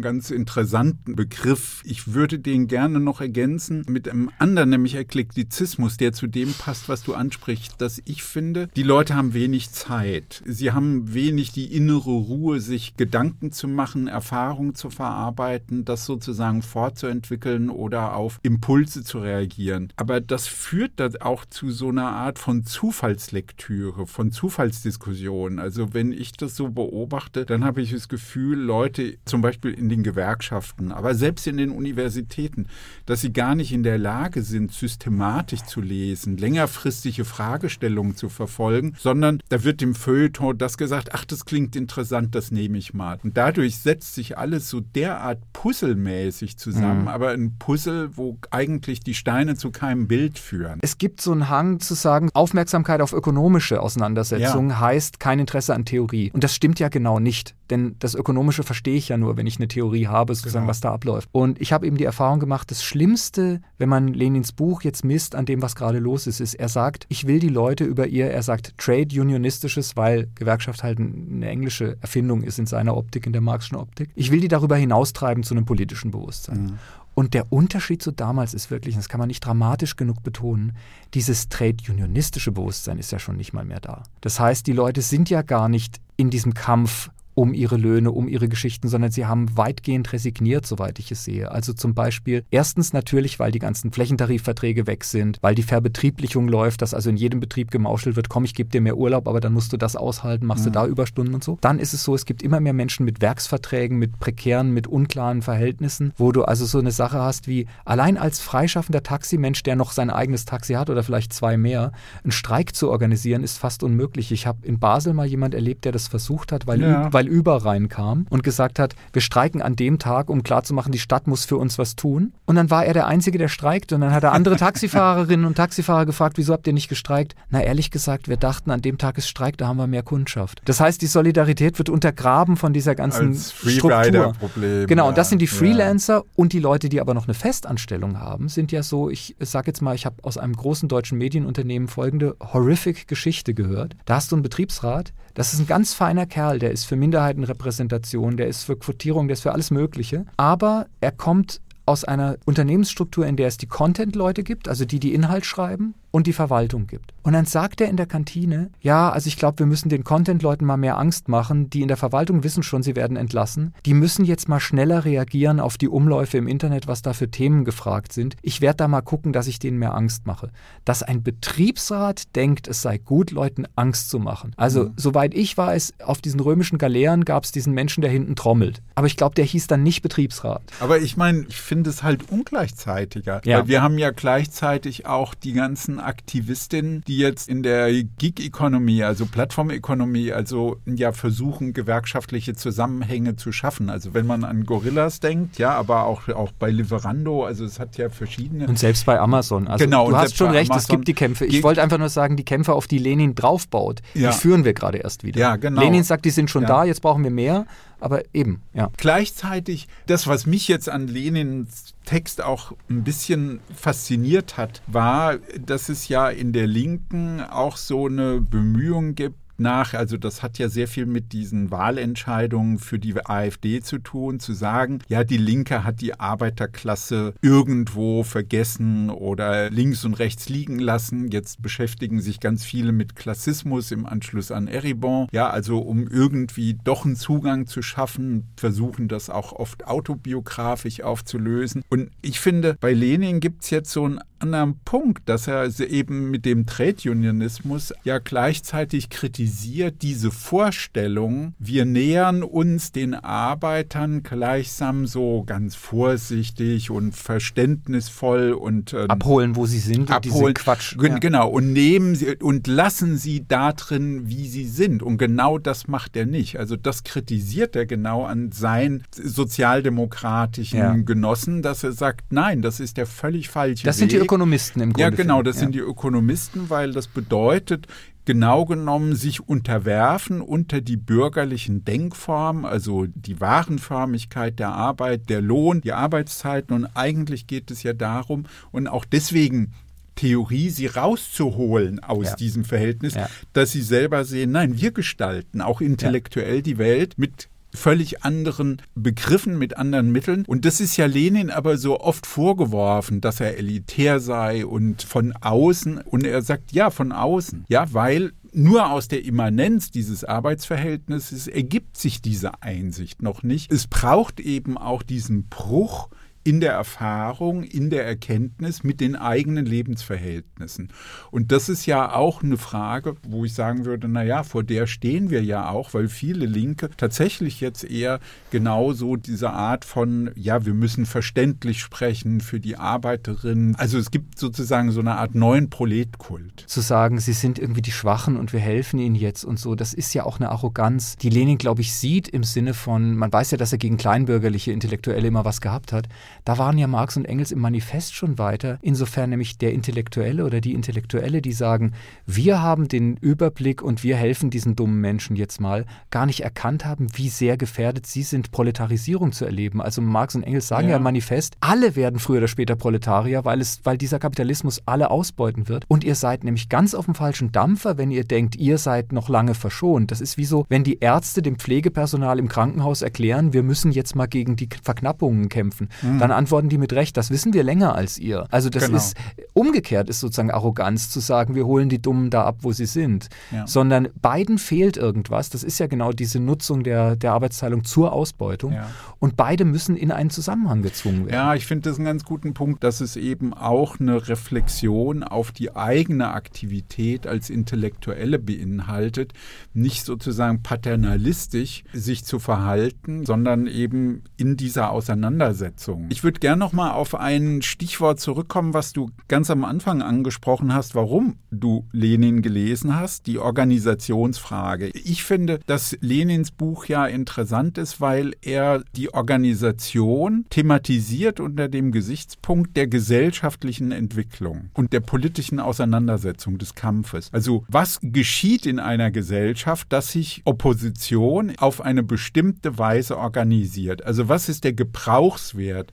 ganz 0.00 0.30
interessanten 0.30 1.16
Begriff. 1.16 1.82
Ich 1.84 2.14
würde 2.14 2.38
den 2.38 2.66
gerne 2.66 3.00
noch 3.00 3.20
ergänzen 3.20 3.84
mit 3.88 4.08
einem 4.08 4.30
anderen, 4.38 4.70
nämlich 4.70 4.96
Eklektizismus, 4.96 5.96
der 5.96 6.12
zu 6.12 6.26
dem 6.26 6.52
passt, 6.54 6.88
was 6.88 7.02
du 7.02 7.14
ansprichst, 7.14 7.80
dass 7.80 8.00
ich 8.04 8.22
finde, 8.22 8.68
die 8.76 8.82
Leute 8.82 9.14
haben 9.14 9.34
wenig 9.34 9.70
Zeit. 9.70 10.42
Sie 10.46 10.72
haben 10.72 11.12
wenig 11.12 11.52
die 11.52 11.74
innere 11.74 12.10
Ruhe, 12.10 12.60
sich 12.60 12.96
Gedanken 12.96 13.52
zu 13.52 13.68
machen, 13.68 14.08
Erfahrungen 14.08 14.74
zu 14.74 14.90
verarbeiten, 14.90 15.84
das 15.84 16.06
sozusagen 16.06 16.62
fortzuentwickeln 16.62 17.68
oder 17.70 18.16
auf 18.16 18.38
Impulse 18.42 19.04
zu 19.04 19.18
reagieren. 19.18 19.92
Aber 19.96 20.20
das 20.20 20.46
führt 20.46 20.92
dann 20.96 21.16
auch 21.16 21.44
zu 21.44 21.70
so 21.70 21.88
einer 21.88 22.10
Art 22.10 22.38
von 22.38 22.64
Zufallslektüre, 22.64 24.06
von 24.06 24.30
Zufallsdiskussion. 24.30 25.58
Also 25.58 25.92
wenn 25.94 26.12
ich 26.12 26.32
das 26.32 26.56
so 26.56 26.68
beobachte, 26.68 27.44
dann 27.44 27.64
habe 27.64 27.82
ich 27.82 27.90
das 27.90 28.08
Gefühl, 28.08 28.58
Leute 28.58 29.18
zum 29.24 29.42
Beispiel 29.42 29.72
in 29.82 29.88
den 29.88 30.02
Gewerkschaften, 30.02 30.92
aber 30.92 31.14
selbst 31.14 31.46
in 31.46 31.56
den 31.56 31.70
Universitäten, 31.70 32.66
dass 33.06 33.20
sie 33.20 33.32
gar 33.32 33.54
nicht 33.54 33.72
in 33.72 33.82
der 33.82 33.98
Lage 33.98 34.42
sind, 34.42 34.72
systematisch 34.72 35.62
zu 35.62 35.80
lesen, 35.80 36.36
längerfristige 36.36 37.24
Fragestellungen 37.24 38.16
zu 38.16 38.28
verfolgen, 38.28 38.94
sondern 38.98 39.40
da 39.48 39.64
wird 39.64 39.80
dem 39.80 39.94
Feuilleton 39.94 40.56
das 40.56 40.78
gesagt, 40.78 41.10
ach, 41.12 41.24
das 41.24 41.44
klingt 41.44 41.76
interessant, 41.76 42.34
das 42.34 42.50
nehme 42.50 42.78
ich 42.78 42.94
mal. 42.94 43.18
Und 43.22 43.36
dadurch 43.36 43.78
setzt 43.78 44.14
sich 44.14 44.38
alles 44.38 44.68
so 44.68 44.80
derart 44.80 45.40
puzzelmäßig 45.52 46.56
zusammen, 46.56 47.02
mhm. 47.02 47.08
aber 47.08 47.30
ein 47.30 47.56
Puzzle, 47.58 48.16
wo 48.16 48.38
eigentlich 48.50 49.00
die 49.00 49.14
Steine 49.14 49.56
zu 49.56 49.70
keinem 49.70 50.06
Bild 50.06 50.38
führen. 50.38 50.78
Es 50.82 50.98
gibt 50.98 51.20
so 51.20 51.32
einen 51.32 51.48
Hang 51.48 51.80
zu 51.80 51.94
sagen, 51.94 52.30
Aufmerksamkeit 52.34 53.00
auf 53.00 53.12
ökonomische 53.12 53.80
Auseinandersetzungen 53.80 54.70
ja. 54.70 54.80
heißt 54.80 55.20
kein 55.20 55.38
Interesse 55.38 55.74
an 55.74 55.84
Theorie. 55.84 56.30
Und 56.32 56.44
das 56.44 56.54
stimmt 56.54 56.78
ja 56.78 56.88
genau 56.88 57.18
nicht, 57.18 57.54
denn 57.70 57.96
das 57.98 58.14
Ökonomische 58.14 58.62
verstehe 58.62 58.96
ich 58.96 59.08
ja 59.08 59.16
nur, 59.16 59.36
wenn 59.36 59.46
ich 59.46 59.56
eine 59.56 59.68
Theorie 59.72 60.06
habe, 60.06 60.34
sozusagen, 60.34 60.64
genau. 60.64 60.70
was 60.70 60.80
da 60.80 60.92
abläuft. 60.92 61.28
Und 61.32 61.60
ich 61.60 61.72
habe 61.72 61.86
eben 61.86 61.96
die 61.96 62.04
Erfahrung 62.04 62.40
gemacht, 62.40 62.70
das 62.70 62.82
Schlimmste, 62.82 63.60
wenn 63.78 63.88
man 63.88 64.08
Lenins 64.08 64.52
Buch 64.52 64.82
jetzt 64.82 65.04
misst 65.04 65.34
an 65.34 65.46
dem, 65.46 65.62
was 65.62 65.74
gerade 65.74 65.98
los 65.98 66.26
ist, 66.26 66.40
ist, 66.40 66.54
er 66.54 66.68
sagt, 66.68 67.06
ich 67.08 67.26
will 67.26 67.38
die 67.38 67.48
Leute 67.48 67.84
über 67.84 68.06
ihr, 68.06 68.30
er 68.30 68.42
sagt 68.42 68.76
Trade 68.78 69.20
Unionistisches, 69.20 69.96
weil 69.96 70.28
Gewerkschaft 70.34 70.82
halt 70.82 70.98
eine 70.98 71.48
englische 71.48 71.96
Erfindung 72.00 72.42
ist 72.42 72.58
in 72.58 72.66
seiner 72.66 72.96
Optik, 72.96 73.26
in 73.26 73.32
der 73.32 73.42
marxischen 73.42 73.76
Optik. 73.76 74.10
Ich 74.14 74.30
will 74.30 74.40
die 74.40 74.48
darüber 74.48 74.76
hinaustreiben 74.76 75.42
zu 75.42 75.54
einem 75.54 75.64
politischen 75.64 76.10
Bewusstsein. 76.10 76.62
Mhm. 76.62 76.78
Und 77.14 77.34
der 77.34 77.52
Unterschied 77.52 78.02
zu 78.02 78.10
damals 78.10 78.54
ist 78.54 78.70
wirklich, 78.70 78.94
das 78.96 79.08
kann 79.08 79.18
man 79.18 79.28
nicht 79.28 79.44
dramatisch 79.44 79.96
genug 79.96 80.22
betonen, 80.22 80.72
dieses 81.12 81.48
trade-unionistische 81.48 82.52
Bewusstsein 82.52 82.98
ist 82.98 83.12
ja 83.12 83.18
schon 83.18 83.36
nicht 83.36 83.52
mal 83.52 83.64
mehr 83.64 83.80
da. 83.80 84.04
Das 84.22 84.40
heißt, 84.40 84.66
die 84.66 84.72
Leute 84.72 85.02
sind 85.02 85.28
ja 85.28 85.42
gar 85.42 85.68
nicht 85.68 86.00
in 86.16 86.30
diesem 86.30 86.54
Kampf 86.54 87.10
um 87.34 87.54
ihre 87.54 87.76
Löhne, 87.76 88.10
um 88.10 88.28
ihre 88.28 88.48
Geschichten, 88.48 88.88
sondern 88.88 89.10
sie 89.10 89.26
haben 89.26 89.56
weitgehend 89.56 90.12
resigniert, 90.12 90.66
soweit 90.66 90.98
ich 90.98 91.10
es 91.10 91.24
sehe. 91.24 91.50
Also 91.50 91.72
zum 91.72 91.94
Beispiel 91.94 92.44
erstens 92.50 92.92
natürlich, 92.92 93.38
weil 93.38 93.52
die 93.52 93.58
ganzen 93.58 93.92
Flächentarifverträge 93.92 94.86
weg 94.86 95.04
sind, 95.04 95.38
weil 95.40 95.54
die 95.54 95.62
Verbetrieblichung 95.62 96.48
läuft, 96.48 96.82
dass 96.82 96.94
also 96.94 97.10
in 97.10 97.16
jedem 97.16 97.40
Betrieb 97.40 97.70
gemauschelt 97.70 98.16
wird, 98.16 98.28
komm, 98.28 98.44
ich 98.44 98.54
gebe 98.54 98.70
dir 98.70 98.80
mehr 98.80 98.96
Urlaub, 98.96 99.28
aber 99.28 99.40
dann 99.40 99.52
musst 99.52 99.72
du 99.72 99.76
das 99.76 99.96
aushalten, 99.96 100.46
machst 100.46 100.64
mhm. 100.64 100.72
du 100.72 100.78
da 100.78 100.86
Überstunden 100.86 101.34
und 101.34 101.44
so. 101.44 101.58
Dann 101.60 101.78
ist 101.78 101.94
es 101.94 102.04
so, 102.04 102.14
es 102.14 102.26
gibt 102.26 102.42
immer 102.42 102.60
mehr 102.60 102.72
Menschen 102.72 103.04
mit 103.04 103.20
Werksverträgen, 103.20 103.98
mit 103.98 104.18
prekären, 104.18 104.72
mit 104.72 104.86
unklaren 104.86 105.42
Verhältnissen, 105.42 106.12
wo 106.16 106.32
du 106.32 106.44
also 106.44 106.66
so 106.66 106.78
eine 106.78 106.92
Sache 106.92 107.18
hast 107.18 107.48
wie 107.48 107.66
allein 107.84 108.18
als 108.18 108.40
freischaffender 108.40 109.02
Taximensch, 109.02 109.62
der 109.62 109.76
noch 109.76 109.92
sein 109.92 110.10
eigenes 110.10 110.44
Taxi 110.44 110.74
hat 110.74 110.90
oder 110.90 111.02
vielleicht 111.02 111.32
zwei 111.32 111.56
mehr, 111.56 111.92
einen 112.22 112.32
Streik 112.32 112.74
zu 112.74 112.90
organisieren, 112.90 113.42
ist 113.42 113.58
fast 113.58 113.82
unmöglich. 113.82 114.32
Ich 114.32 114.46
habe 114.46 114.66
in 114.66 114.78
Basel 114.78 115.14
mal 115.14 115.26
jemand 115.26 115.54
erlebt, 115.54 115.84
der 115.84 115.92
das 115.92 116.08
versucht 116.08 116.52
hat, 116.52 116.66
weil, 116.66 116.80
ja. 116.80 117.12
weil 117.12 117.21
weil 117.22 117.28
Über 117.28 117.64
reinkam 117.64 118.26
und 118.30 118.42
gesagt 118.42 118.78
hat, 118.78 118.96
wir 119.12 119.22
streiken 119.22 119.62
an 119.62 119.76
dem 119.76 119.98
Tag, 119.98 120.28
um 120.28 120.42
klarzumachen, 120.42 120.90
die 120.90 120.98
Stadt 120.98 121.28
muss 121.28 121.44
für 121.44 121.56
uns 121.56 121.78
was 121.78 121.94
tun. 121.94 122.32
Und 122.46 122.56
dann 122.56 122.70
war 122.70 122.84
er 122.84 122.94
der 122.94 123.06
Einzige, 123.06 123.38
der 123.38 123.48
streikt. 123.48 123.92
Und 123.92 124.00
dann 124.00 124.12
hat 124.12 124.24
er 124.24 124.32
andere 124.32 124.56
Taxifahrerinnen 124.62 125.46
und 125.46 125.54
Taxifahrer 125.54 126.04
gefragt, 126.04 126.36
wieso 126.36 126.52
habt 126.52 126.66
ihr 126.66 126.72
nicht 126.72 126.88
gestreikt? 126.88 127.36
Na, 127.50 127.62
ehrlich 127.62 127.90
gesagt, 127.90 128.28
wir 128.28 128.36
dachten, 128.36 128.70
an 128.70 128.82
dem 128.82 128.98
Tag 128.98 129.18
ist 129.18 129.28
Streik, 129.28 129.56
da 129.56 129.68
haben 129.68 129.76
wir 129.76 129.86
mehr 129.86 130.02
Kundschaft. 130.02 130.62
Das 130.64 130.80
heißt, 130.80 131.00
die 131.00 131.06
Solidarität 131.06 131.78
wird 131.78 131.88
untergraben 131.88 132.56
von 132.56 132.72
dieser 132.72 132.94
ganzen 132.94 133.28
Als 133.28 133.52
Struktur. 133.52 134.32
Problem. 134.32 134.86
Genau, 134.88 135.08
und 135.08 135.18
das 135.18 135.28
sind 135.28 135.40
die 135.40 135.46
Freelancer 135.46 136.16
ja. 136.16 136.22
und 136.34 136.52
die 136.52 136.58
Leute, 136.58 136.88
die 136.88 137.00
aber 137.00 137.14
noch 137.14 137.24
eine 137.24 137.34
Festanstellung 137.34 138.18
haben, 138.18 138.48
sind 138.48 138.72
ja 138.72 138.82
so, 138.82 139.10
ich 139.10 139.36
sage 139.38 139.68
jetzt 139.68 139.80
mal, 139.80 139.94
ich 139.94 140.06
habe 140.06 140.16
aus 140.22 140.38
einem 140.38 140.54
großen 140.54 140.88
deutschen 140.88 141.18
Medienunternehmen 141.18 141.86
folgende 141.86 142.34
horrific 142.40 143.06
Geschichte 143.06 143.54
gehört. 143.54 143.94
Da 144.06 144.16
hast 144.16 144.32
du 144.32 144.36
einen 144.36 144.42
Betriebsrat, 144.42 145.12
das 145.34 145.54
ist 145.54 145.60
ein 145.60 145.66
ganz 145.66 145.94
feiner 145.94 146.26
Kerl, 146.26 146.58
der 146.58 146.70
ist 146.70 146.84
für 146.84 146.96
Minderheitenrepräsentation, 146.96 148.36
der 148.36 148.48
ist 148.48 148.64
für 148.64 148.76
Quotierung, 148.76 149.28
der 149.28 149.34
ist 149.34 149.42
für 149.42 149.52
alles 149.52 149.70
Mögliche. 149.70 150.26
Aber 150.36 150.86
er 151.00 151.12
kommt 151.12 151.60
aus 151.86 152.04
einer 152.04 152.36
Unternehmensstruktur, 152.44 153.26
in 153.26 153.36
der 153.36 153.48
es 153.48 153.56
die 153.56 153.66
Content-Leute 153.66 154.42
gibt, 154.42 154.68
also 154.68 154.84
die, 154.84 155.00
die 155.00 155.14
Inhalt 155.14 155.46
schreiben, 155.46 155.94
und 156.12 156.26
die 156.28 156.32
Verwaltung 156.32 156.86
gibt. 156.86 157.14
Und 157.22 157.32
dann 157.32 157.46
sagt 157.46 157.80
er 157.80 157.88
in 157.88 157.96
der 157.96 158.06
Kantine, 158.06 158.70
ja, 158.80 159.10
also 159.10 159.26
ich 159.26 159.36
glaube, 159.36 159.60
wir 159.60 159.66
müssen 159.66 159.88
den 159.88 160.04
Content-Leuten 160.04 160.64
mal 160.64 160.76
mehr 160.76 160.98
Angst 160.98 161.28
machen. 161.28 161.70
Die 161.70 161.80
in 161.82 161.88
der 161.88 161.96
Verwaltung 161.96 162.44
wissen 162.44 162.62
schon, 162.62 162.82
sie 162.82 162.94
werden 162.94 163.16
entlassen. 163.16 163.74
Die 163.86 163.94
müssen 163.94 164.24
jetzt 164.24 164.48
mal 164.48 164.60
schneller 164.60 165.04
reagieren 165.04 165.58
auf 165.58 165.78
die 165.78 165.88
Umläufe 165.88 166.36
im 166.36 166.46
Internet, 166.46 166.86
was 166.86 167.02
da 167.02 167.14
für 167.14 167.30
Themen 167.30 167.64
gefragt 167.64 168.12
sind. 168.12 168.36
Ich 168.42 168.60
werde 168.60 168.78
da 168.78 168.88
mal 168.88 169.00
gucken, 169.00 169.32
dass 169.32 169.46
ich 169.46 169.58
denen 169.58 169.78
mehr 169.78 169.94
Angst 169.94 170.26
mache. 170.26 170.50
Dass 170.84 171.02
ein 171.02 171.22
Betriebsrat 171.22 172.36
denkt, 172.36 172.68
es 172.68 172.82
sei 172.82 172.98
gut, 172.98 173.30
Leuten 173.30 173.64
Angst 173.74 174.10
zu 174.10 174.18
machen. 174.18 174.52
Also, 174.56 174.84
mhm. 174.84 174.92
soweit 174.96 175.32
ich 175.34 175.56
weiß, 175.56 175.94
auf 176.04 176.20
diesen 176.20 176.40
römischen 176.40 176.76
Galeeren 176.76 177.24
gab 177.24 177.44
es 177.44 177.52
diesen 177.52 177.72
Menschen, 177.72 178.02
der 178.02 178.10
hinten 178.10 178.36
trommelt. 178.36 178.82
Aber 178.96 179.06
ich 179.06 179.16
glaube, 179.16 179.34
der 179.34 179.46
hieß 179.46 179.66
dann 179.66 179.82
nicht 179.82 180.02
Betriebsrat. 180.02 180.62
Aber 180.80 180.98
ich 180.98 181.16
meine, 181.16 181.46
ich 181.48 181.56
finde 181.56 181.88
es 181.88 182.02
halt 182.02 182.30
ungleichzeitiger. 182.30 183.40
Ja. 183.44 183.60
Weil 183.60 183.68
wir 183.68 183.82
haben 183.82 183.96
ja 183.96 184.10
gleichzeitig 184.10 185.06
auch 185.06 185.34
die 185.34 185.54
ganzen 185.54 186.01
Aktivistinnen, 186.02 187.02
die 187.06 187.18
jetzt 187.18 187.48
in 187.48 187.62
der 187.62 187.90
Gig-Economy, 187.92 189.02
also 189.02 189.26
Plattformökonomie, 189.26 190.32
also 190.32 190.76
ja 190.86 191.12
versuchen, 191.12 191.72
gewerkschaftliche 191.72 192.54
Zusammenhänge 192.54 193.36
zu 193.36 193.52
schaffen. 193.52 193.90
Also 193.90 194.14
wenn 194.14 194.26
man 194.26 194.44
an 194.44 194.64
Gorillas 194.64 195.20
denkt, 195.20 195.58
ja, 195.58 195.74
aber 195.74 196.04
auch, 196.04 196.28
auch 196.28 196.52
bei 196.52 196.70
Liverando, 196.70 197.44
also 197.44 197.64
es 197.64 197.78
hat 197.78 197.96
ja 197.96 198.08
verschiedene. 198.08 198.66
Und 198.66 198.78
selbst 198.78 199.06
bei 199.06 199.18
Amazon. 199.18 199.68
Also 199.68 199.84
genau, 199.84 200.10
du 200.10 200.16
hast 200.16 200.36
schon 200.36 200.50
recht, 200.50 200.70
Amazon 200.70 200.82
es 200.82 200.88
gibt 200.88 201.08
die 201.08 201.14
Kämpfe. 201.14 201.46
Ich 201.46 201.62
wollte 201.62 201.82
einfach 201.82 201.98
nur 201.98 202.08
sagen, 202.08 202.36
die 202.36 202.44
Kämpfe, 202.44 202.72
auf 202.72 202.86
die 202.86 202.98
Lenin 202.98 203.34
draufbaut, 203.34 204.02
ja. 204.14 204.30
die 204.30 204.36
führen 204.36 204.64
wir 204.64 204.74
gerade 204.74 204.98
erst 204.98 205.24
wieder. 205.24 205.40
Ja, 205.40 205.56
genau. 205.56 205.80
Lenin 205.80 206.04
sagt, 206.04 206.24
die 206.24 206.30
sind 206.30 206.50
schon 206.50 206.62
ja. 206.62 206.68
da, 206.68 206.84
jetzt 206.84 207.02
brauchen 207.02 207.24
wir 207.24 207.30
mehr. 207.30 207.66
Aber 208.02 208.22
eben, 208.34 208.62
ja. 208.74 208.90
Gleichzeitig, 208.96 209.86
das, 210.06 210.26
was 210.26 210.44
mich 210.44 210.66
jetzt 210.66 210.88
an 210.88 211.06
Lenins 211.06 211.94
Text 212.04 212.42
auch 212.42 212.72
ein 212.90 213.04
bisschen 213.04 213.60
fasziniert 213.72 214.56
hat, 214.56 214.82
war, 214.88 215.38
dass 215.60 215.88
es 215.88 216.08
ja 216.08 216.28
in 216.28 216.52
der 216.52 216.66
Linken 216.66 217.40
auch 217.40 217.76
so 217.76 218.06
eine 218.06 218.40
Bemühung 218.40 219.14
gibt, 219.14 219.36
nach, 219.62 219.94
also 219.94 220.16
das 220.16 220.42
hat 220.42 220.58
ja 220.58 220.68
sehr 220.68 220.88
viel 220.88 221.06
mit 221.06 221.32
diesen 221.32 221.70
Wahlentscheidungen 221.70 222.78
für 222.78 222.98
die 222.98 223.14
AfD 223.24 223.80
zu 223.80 223.98
tun, 223.98 224.40
zu 224.40 224.52
sagen, 224.52 225.00
ja, 225.08 225.24
die 225.24 225.36
Linke 225.36 225.84
hat 225.84 226.00
die 226.00 226.18
Arbeiterklasse 226.18 227.34
irgendwo 227.40 228.24
vergessen 228.24 229.10
oder 229.10 229.70
links 229.70 230.04
und 230.04 230.14
rechts 230.14 230.48
liegen 230.48 230.78
lassen. 230.78 231.30
Jetzt 231.30 231.62
beschäftigen 231.62 232.20
sich 232.20 232.40
ganz 232.40 232.64
viele 232.64 232.92
mit 232.92 233.16
Klassismus 233.16 233.90
im 233.92 234.06
Anschluss 234.06 234.50
an 234.50 234.68
Eribon. 234.68 235.28
Ja, 235.32 235.48
also 235.50 235.78
um 235.78 236.08
irgendwie 236.08 236.74
doch 236.84 237.04
einen 237.04 237.16
Zugang 237.16 237.66
zu 237.66 237.82
schaffen, 237.82 238.48
versuchen 238.56 239.08
das 239.08 239.30
auch 239.30 239.52
oft 239.52 239.86
autobiografisch 239.86 241.00
aufzulösen. 241.02 241.82
Und 241.88 242.10
ich 242.20 242.40
finde, 242.40 242.76
bei 242.80 242.92
Lenin 242.92 243.40
gibt 243.40 243.64
es 243.64 243.70
jetzt 243.70 243.90
so 243.90 244.04
einen 244.04 244.20
anderen 244.40 244.80
Punkt, 244.84 245.28
dass 245.28 245.46
er 245.46 245.68
eben 245.80 246.30
mit 246.30 246.44
dem 246.44 246.66
Trade 246.66 247.10
Unionismus 247.10 247.92
ja 248.02 248.18
gleichzeitig 248.18 249.08
kritisiert 249.08 249.51
diese 249.90 250.30
Vorstellung, 250.30 251.54
wir 251.58 251.84
nähern 251.84 252.42
uns 252.42 252.92
den 252.92 253.14
Arbeitern 253.14 254.22
gleichsam 254.22 255.06
so 255.06 255.44
ganz 255.46 255.74
vorsichtig 255.74 256.90
und 256.90 257.14
verständnisvoll 257.14 258.52
und 258.52 258.92
äh, 258.92 259.06
abholen, 259.08 259.56
wo 259.56 259.66
sie 259.66 259.78
sind, 259.78 260.10
abholen, 260.10 260.54
Quatsch. 260.54 260.96
Ja. 261.00 261.18
Genau, 261.18 261.48
und 261.48 261.72
nehmen 261.72 262.14
sie 262.14 262.36
und 262.36 262.66
lassen 262.66 263.16
sie 263.16 263.44
da 263.46 263.72
drin, 263.72 264.28
wie 264.28 264.46
sie 264.48 264.66
sind. 264.66 265.02
Und 265.02 265.18
genau 265.18 265.58
das 265.58 265.88
macht 265.88 266.16
er 266.16 266.26
nicht. 266.26 266.58
Also 266.58 266.76
das 266.76 267.04
kritisiert 267.04 267.76
er 267.76 267.86
genau 267.86 268.24
an 268.24 268.52
seinen 268.52 269.04
sozialdemokratischen 269.12 270.78
ja. 270.78 270.94
Genossen, 270.94 271.62
dass 271.62 271.84
er 271.84 271.92
sagt, 271.92 272.32
nein, 272.32 272.62
das 272.62 272.80
ist 272.80 272.96
der 272.96 273.06
völlig 273.06 273.48
falsche 273.48 273.84
das 273.84 273.96
Weg. 273.96 274.00
Sind 274.00 274.12
die 274.12 274.16
Ökonomisten 274.16 274.82
im 274.82 274.92
Grunde. 274.92 275.02
Ja, 275.02 275.10
genau, 275.10 275.42
das 275.42 275.56
ja. 275.56 275.60
sind 275.60 275.74
die 275.74 275.80
Ökonomisten, 275.80 276.70
weil 276.70 276.92
das 276.92 277.06
bedeutet, 277.06 277.86
genau 278.24 278.64
genommen 278.64 279.16
sich 279.16 279.46
unterwerfen 279.46 280.40
unter 280.40 280.80
die 280.80 280.96
bürgerlichen 280.96 281.84
Denkformen, 281.84 282.64
also 282.64 283.06
die 283.06 283.40
Warenförmigkeit 283.40 284.58
der 284.58 284.70
Arbeit, 284.70 285.28
der 285.28 285.40
Lohn, 285.40 285.80
die 285.80 285.92
Arbeitszeiten. 285.92 286.74
Und 286.74 286.86
eigentlich 286.94 287.46
geht 287.46 287.70
es 287.70 287.82
ja 287.82 287.92
darum, 287.92 288.44
und 288.70 288.86
auch 288.86 289.04
deswegen 289.04 289.72
Theorie, 290.14 290.68
sie 290.68 290.86
rauszuholen 290.86 292.00
aus 292.00 292.26
ja. 292.26 292.36
diesem 292.36 292.64
Verhältnis, 292.64 293.14
ja. 293.14 293.28
dass 293.54 293.72
sie 293.72 293.80
selber 293.80 294.24
sehen, 294.24 294.52
nein, 294.52 294.78
wir 294.78 294.92
gestalten 294.92 295.60
auch 295.60 295.80
intellektuell 295.80 296.56
ja. 296.56 296.62
die 296.62 296.78
Welt 296.78 297.14
mit 297.16 297.48
völlig 297.74 298.24
anderen 298.24 298.82
Begriffen, 298.94 299.58
mit 299.58 299.76
anderen 299.76 300.12
Mitteln. 300.12 300.44
Und 300.46 300.64
das 300.64 300.80
ist 300.80 300.96
ja 300.96 301.06
Lenin 301.06 301.50
aber 301.50 301.76
so 301.78 302.00
oft 302.00 302.26
vorgeworfen, 302.26 303.20
dass 303.20 303.40
er 303.40 303.56
elitär 303.58 304.20
sei 304.20 304.66
und 304.66 305.02
von 305.02 305.32
außen. 305.32 305.98
Und 305.98 306.26
er 306.26 306.42
sagt, 306.42 306.72
ja, 306.72 306.90
von 306.90 307.12
außen. 307.12 307.64
Ja, 307.68 307.92
weil 307.92 308.32
nur 308.52 308.90
aus 308.90 309.08
der 309.08 309.24
Immanenz 309.24 309.90
dieses 309.90 310.24
Arbeitsverhältnisses 310.24 311.48
ergibt 311.48 311.96
sich 311.96 312.20
diese 312.20 312.62
Einsicht 312.62 313.22
noch 313.22 313.42
nicht. 313.42 313.72
Es 313.72 313.86
braucht 313.86 314.40
eben 314.40 314.76
auch 314.76 315.02
diesen 315.02 315.48
Bruch 315.48 316.08
in 316.44 316.60
der 316.60 316.72
Erfahrung, 316.72 317.62
in 317.62 317.90
der 317.90 318.06
Erkenntnis 318.06 318.82
mit 318.82 319.00
den 319.00 319.16
eigenen 319.16 319.64
Lebensverhältnissen. 319.64 320.92
Und 321.30 321.52
das 321.52 321.68
ist 321.68 321.86
ja 321.86 322.14
auch 322.14 322.42
eine 322.42 322.56
Frage, 322.56 323.14
wo 323.22 323.44
ich 323.44 323.54
sagen 323.54 323.84
würde, 323.84 324.08
na 324.08 324.22
ja, 324.22 324.42
vor 324.42 324.64
der 324.64 324.86
stehen 324.86 325.30
wir 325.30 325.42
ja 325.42 325.70
auch, 325.70 325.94
weil 325.94 326.08
viele 326.08 326.46
Linke 326.46 326.90
tatsächlich 326.96 327.60
jetzt 327.60 327.84
eher 327.84 328.18
genauso 328.50 329.16
diese 329.16 329.50
Art 329.50 329.84
von, 329.84 330.30
ja, 330.34 330.66
wir 330.66 330.74
müssen 330.74 331.06
verständlich 331.06 331.80
sprechen 331.80 332.40
für 332.40 332.60
die 332.60 332.76
Arbeiterinnen. 332.76 333.76
Also 333.76 333.98
es 333.98 334.10
gibt 334.10 334.38
sozusagen 334.38 334.90
so 334.90 335.00
eine 335.00 335.16
Art 335.16 335.34
neuen 335.34 335.70
Proletkult. 335.70 336.64
Zu 336.66 336.80
sagen, 336.80 337.20
sie 337.20 337.32
sind 337.32 337.58
irgendwie 337.58 337.82
die 337.82 337.92
Schwachen 337.92 338.36
und 338.36 338.52
wir 338.52 338.60
helfen 338.60 338.98
ihnen 338.98 339.14
jetzt 339.14 339.44
und 339.44 339.58
so, 339.58 339.74
das 339.74 339.94
ist 339.94 340.14
ja 340.14 340.24
auch 340.24 340.40
eine 340.40 340.50
Arroganz, 340.50 341.16
die 341.16 341.30
Lenin, 341.30 341.58
glaube 341.58 341.82
ich, 341.82 341.92
sieht 341.94 342.28
im 342.28 342.44
Sinne 342.44 342.74
von, 342.74 343.14
man 343.14 343.32
weiß 343.32 343.52
ja, 343.52 343.58
dass 343.58 343.72
er 343.72 343.78
gegen 343.78 343.96
kleinbürgerliche 343.96 344.72
Intellektuelle 344.72 345.28
immer 345.28 345.44
was 345.44 345.60
gehabt 345.60 345.92
hat. 345.92 346.08
Da 346.44 346.58
waren 346.58 346.78
ja 346.78 346.86
Marx 346.86 347.16
und 347.16 347.24
Engels 347.24 347.52
im 347.52 347.60
Manifest 347.60 348.14
schon 348.14 348.38
weiter, 348.38 348.78
insofern 348.82 349.30
nämlich 349.30 349.58
der 349.58 349.72
Intellektuelle 349.72 350.44
oder 350.44 350.60
die 350.60 350.74
Intellektuelle, 350.74 351.42
die 351.42 351.52
sagen, 351.52 351.92
wir 352.26 352.62
haben 352.62 352.88
den 352.88 353.16
Überblick 353.16 353.82
und 353.82 354.02
wir 354.02 354.16
helfen 354.16 354.50
diesen 354.50 354.76
dummen 354.76 355.00
Menschen 355.00 355.36
jetzt 355.36 355.60
mal, 355.60 355.86
gar 356.10 356.26
nicht 356.26 356.40
erkannt 356.40 356.84
haben, 356.84 357.06
wie 357.14 357.28
sehr 357.28 357.56
gefährdet 357.56 358.06
sie 358.06 358.22
sind, 358.22 358.50
Proletarisierung 358.50 359.32
zu 359.32 359.44
erleben. 359.44 359.80
Also 359.80 360.02
Marx 360.02 360.34
und 360.34 360.42
Engels 360.42 360.68
sagen 360.68 360.84
ja, 360.88 360.92
ja 360.92 360.96
im 360.96 361.02
Manifest, 361.02 361.56
alle 361.60 361.96
werden 361.96 362.18
früher 362.18 362.38
oder 362.38 362.48
später 362.48 362.76
Proletarier, 362.76 363.44
weil, 363.44 363.60
es, 363.60 363.80
weil 363.84 363.96
dieser 363.96 364.18
Kapitalismus 364.18 364.82
alle 364.86 365.10
ausbeuten 365.10 365.68
wird. 365.68 365.84
Und 365.88 366.04
ihr 366.04 366.14
seid 366.14 366.44
nämlich 366.44 366.68
ganz 366.68 366.94
auf 366.94 367.04
dem 367.04 367.14
falschen 367.14 367.52
Dampfer, 367.52 367.98
wenn 367.98 368.10
ihr 368.10 368.24
denkt, 368.24 368.56
ihr 368.56 368.78
seid 368.78 369.12
noch 369.12 369.28
lange 369.28 369.54
verschont. 369.54 370.10
Das 370.10 370.20
ist 370.20 370.38
wie 370.38 370.44
so, 370.44 370.66
wenn 370.68 370.84
die 370.84 370.98
Ärzte 370.98 371.42
dem 371.42 371.56
Pflegepersonal 371.56 372.38
im 372.38 372.48
Krankenhaus 372.48 373.02
erklären, 373.02 373.52
wir 373.52 373.62
müssen 373.62 373.92
jetzt 373.92 374.16
mal 374.16 374.26
gegen 374.26 374.56
die 374.56 374.68
Verknappungen 374.82 375.48
kämpfen. 375.48 375.88
Mhm. 376.02 376.18
Dann 376.18 376.31
antworten 376.32 376.68
die 376.68 376.78
mit 376.78 376.92
Recht, 376.92 377.16
das 377.16 377.30
wissen 377.30 377.52
wir 377.52 377.62
länger 377.62 377.94
als 377.94 378.18
ihr. 378.18 378.46
Also 378.50 378.70
das 378.70 378.86
genau. 378.86 378.98
ist, 378.98 379.16
umgekehrt 379.52 380.08
ist 380.08 380.20
sozusagen 380.20 380.50
Arroganz 380.50 381.10
zu 381.10 381.20
sagen, 381.20 381.54
wir 381.54 381.66
holen 381.66 381.88
die 381.88 382.00
Dummen 382.00 382.30
da 382.30 382.44
ab, 382.44 382.58
wo 382.60 382.72
sie 382.72 382.86
sind. 382.86 383.28
Ja. 383.50 383.66
Sondern 383.66 384.08
beiden 384.20 384.58
fehlt 384.58 384.96
irgendwas. 384.96 385.50
Das 385.50 385.62
ist 385.62 385.78
ja 385.78 385.86
genau 385.86 386.12
diese 386.12 386.40
Nutzung 386.40 386.84
der, 386.84 387.16
der 387.16 387.32
Arbeitsteilung 387.32 387.84
zur 387.84 388.12
Ausbeutung. 388.12 388.72
Ja. 388.72 388.88
Und 389.18 389.36
beide 389.36 389.64
müssen 389.64 389.96
in 389.96 390.10
einen 390.10 390.30
Zusammenhang 390.30 390.82
gezwungen 390.82 391.26
werden. 391.26 391.34
Ja, 391.34 391.54
ich 391.54 391.66
finde 391.66 391.90
das 391.90 391.98
einen 391.98 392.06
ganz 392.06 392.24
guten 392.24 392.54
Punkt, 392.54 392.82
dass 392.84 393.00
es 393.00 393.16
eben 393.16 393.54
auch 393.54 394.00
eine 394.00 394.28
Reflexion 394.28 395.22
auf 395.22 395.52
die 395.52 395.74
eigene 395.76 396.32
Aktivität 396.32 397.26
als 397.26 397.50
Intellektuelle 397.50 398.38
beinhaltet, 398.38 399.32
nicht 399.74 400.04
sozusagen 400.04 400.62
paternalistisch 400.62 401.84
sich 401.92 402.24
zu 402.24 402.38
verhalten, 402.38 403.24
sondern 403.24 403.66
eben 403.66 404.22
in 404.36 404.56
dieser 404.56 404.90
Auseinandersetzung. 404.90 406.06
Ich 406.10 406.21
würde 406.24 406.40
gerne 406.40 406.58
noch 406.58 406.72
mal 406.72 406.92
auf 406.92 407.14
ein 407.14 407.62
Stichwort 407.62 408.20
zurückkommen, 408.20 408.74
was 408.74 408.92
du 408.92 409.10
ganz 409.28 409.50
am 409.50 409.64
Anfang 409.64 410.02
angesprochen 410.02 410.74
hast, 410.74 410.94
warum 410.94 411.36
du 411.50 411.86
Lenin 411.92 412.42
gelesen 412.42 412.98
hast, 412.98 413.26
die 413.26 413.38
Organisationsfrage. 413.38 414.88
Ich 414.88 415.24
finde, 415.24 415.60
dass 415.66 415.96
Lenins 416.00 416.50
Buch 416.50 416.86
ja 416.86 417.06
interessant 417.06 417.78
ist, 417.78 418.00
weil 418.00 418.32
er 418.42 418.82
die 418.96 419.12
Organisation 419.14 420.46
thematisiert 420.50 421.40
unter 421.40 421.68
dem 421.68 421.92
Gesichtspunkt 421.92 422.76
der 422.76 422.86
gesellschaftlichen 422.86 423.92
Entwicklung 423.92 424.70
und 424.74 424.92
der 424.92 425.00
politischen 425.00 425.60
Auseinandersetzung 425.60 426.58
des 426.58 426.74
Kampfes. 426.74 427.28
Also 427.32 427.64
was 427.68 427.98
geschieht 428.02 428.66
in 428.66 428.78
einer 428.78 429.10
Gesellschaft, 429.10 429.92
dass 429.92 430.12
sich 430.12 430.42
Opposition 430.44 431.52
auf 431.58 431.80
eine 431.80 432.02
bestimmte 432.02 432.78
Weise 432.78 433.16
organisiert? 433.18 434.04
Also 434.04 434.28
was 434.28 434.48
ist 434.48 434.64
der 434.64 434.72
Gebrauchswert 434.72 435.92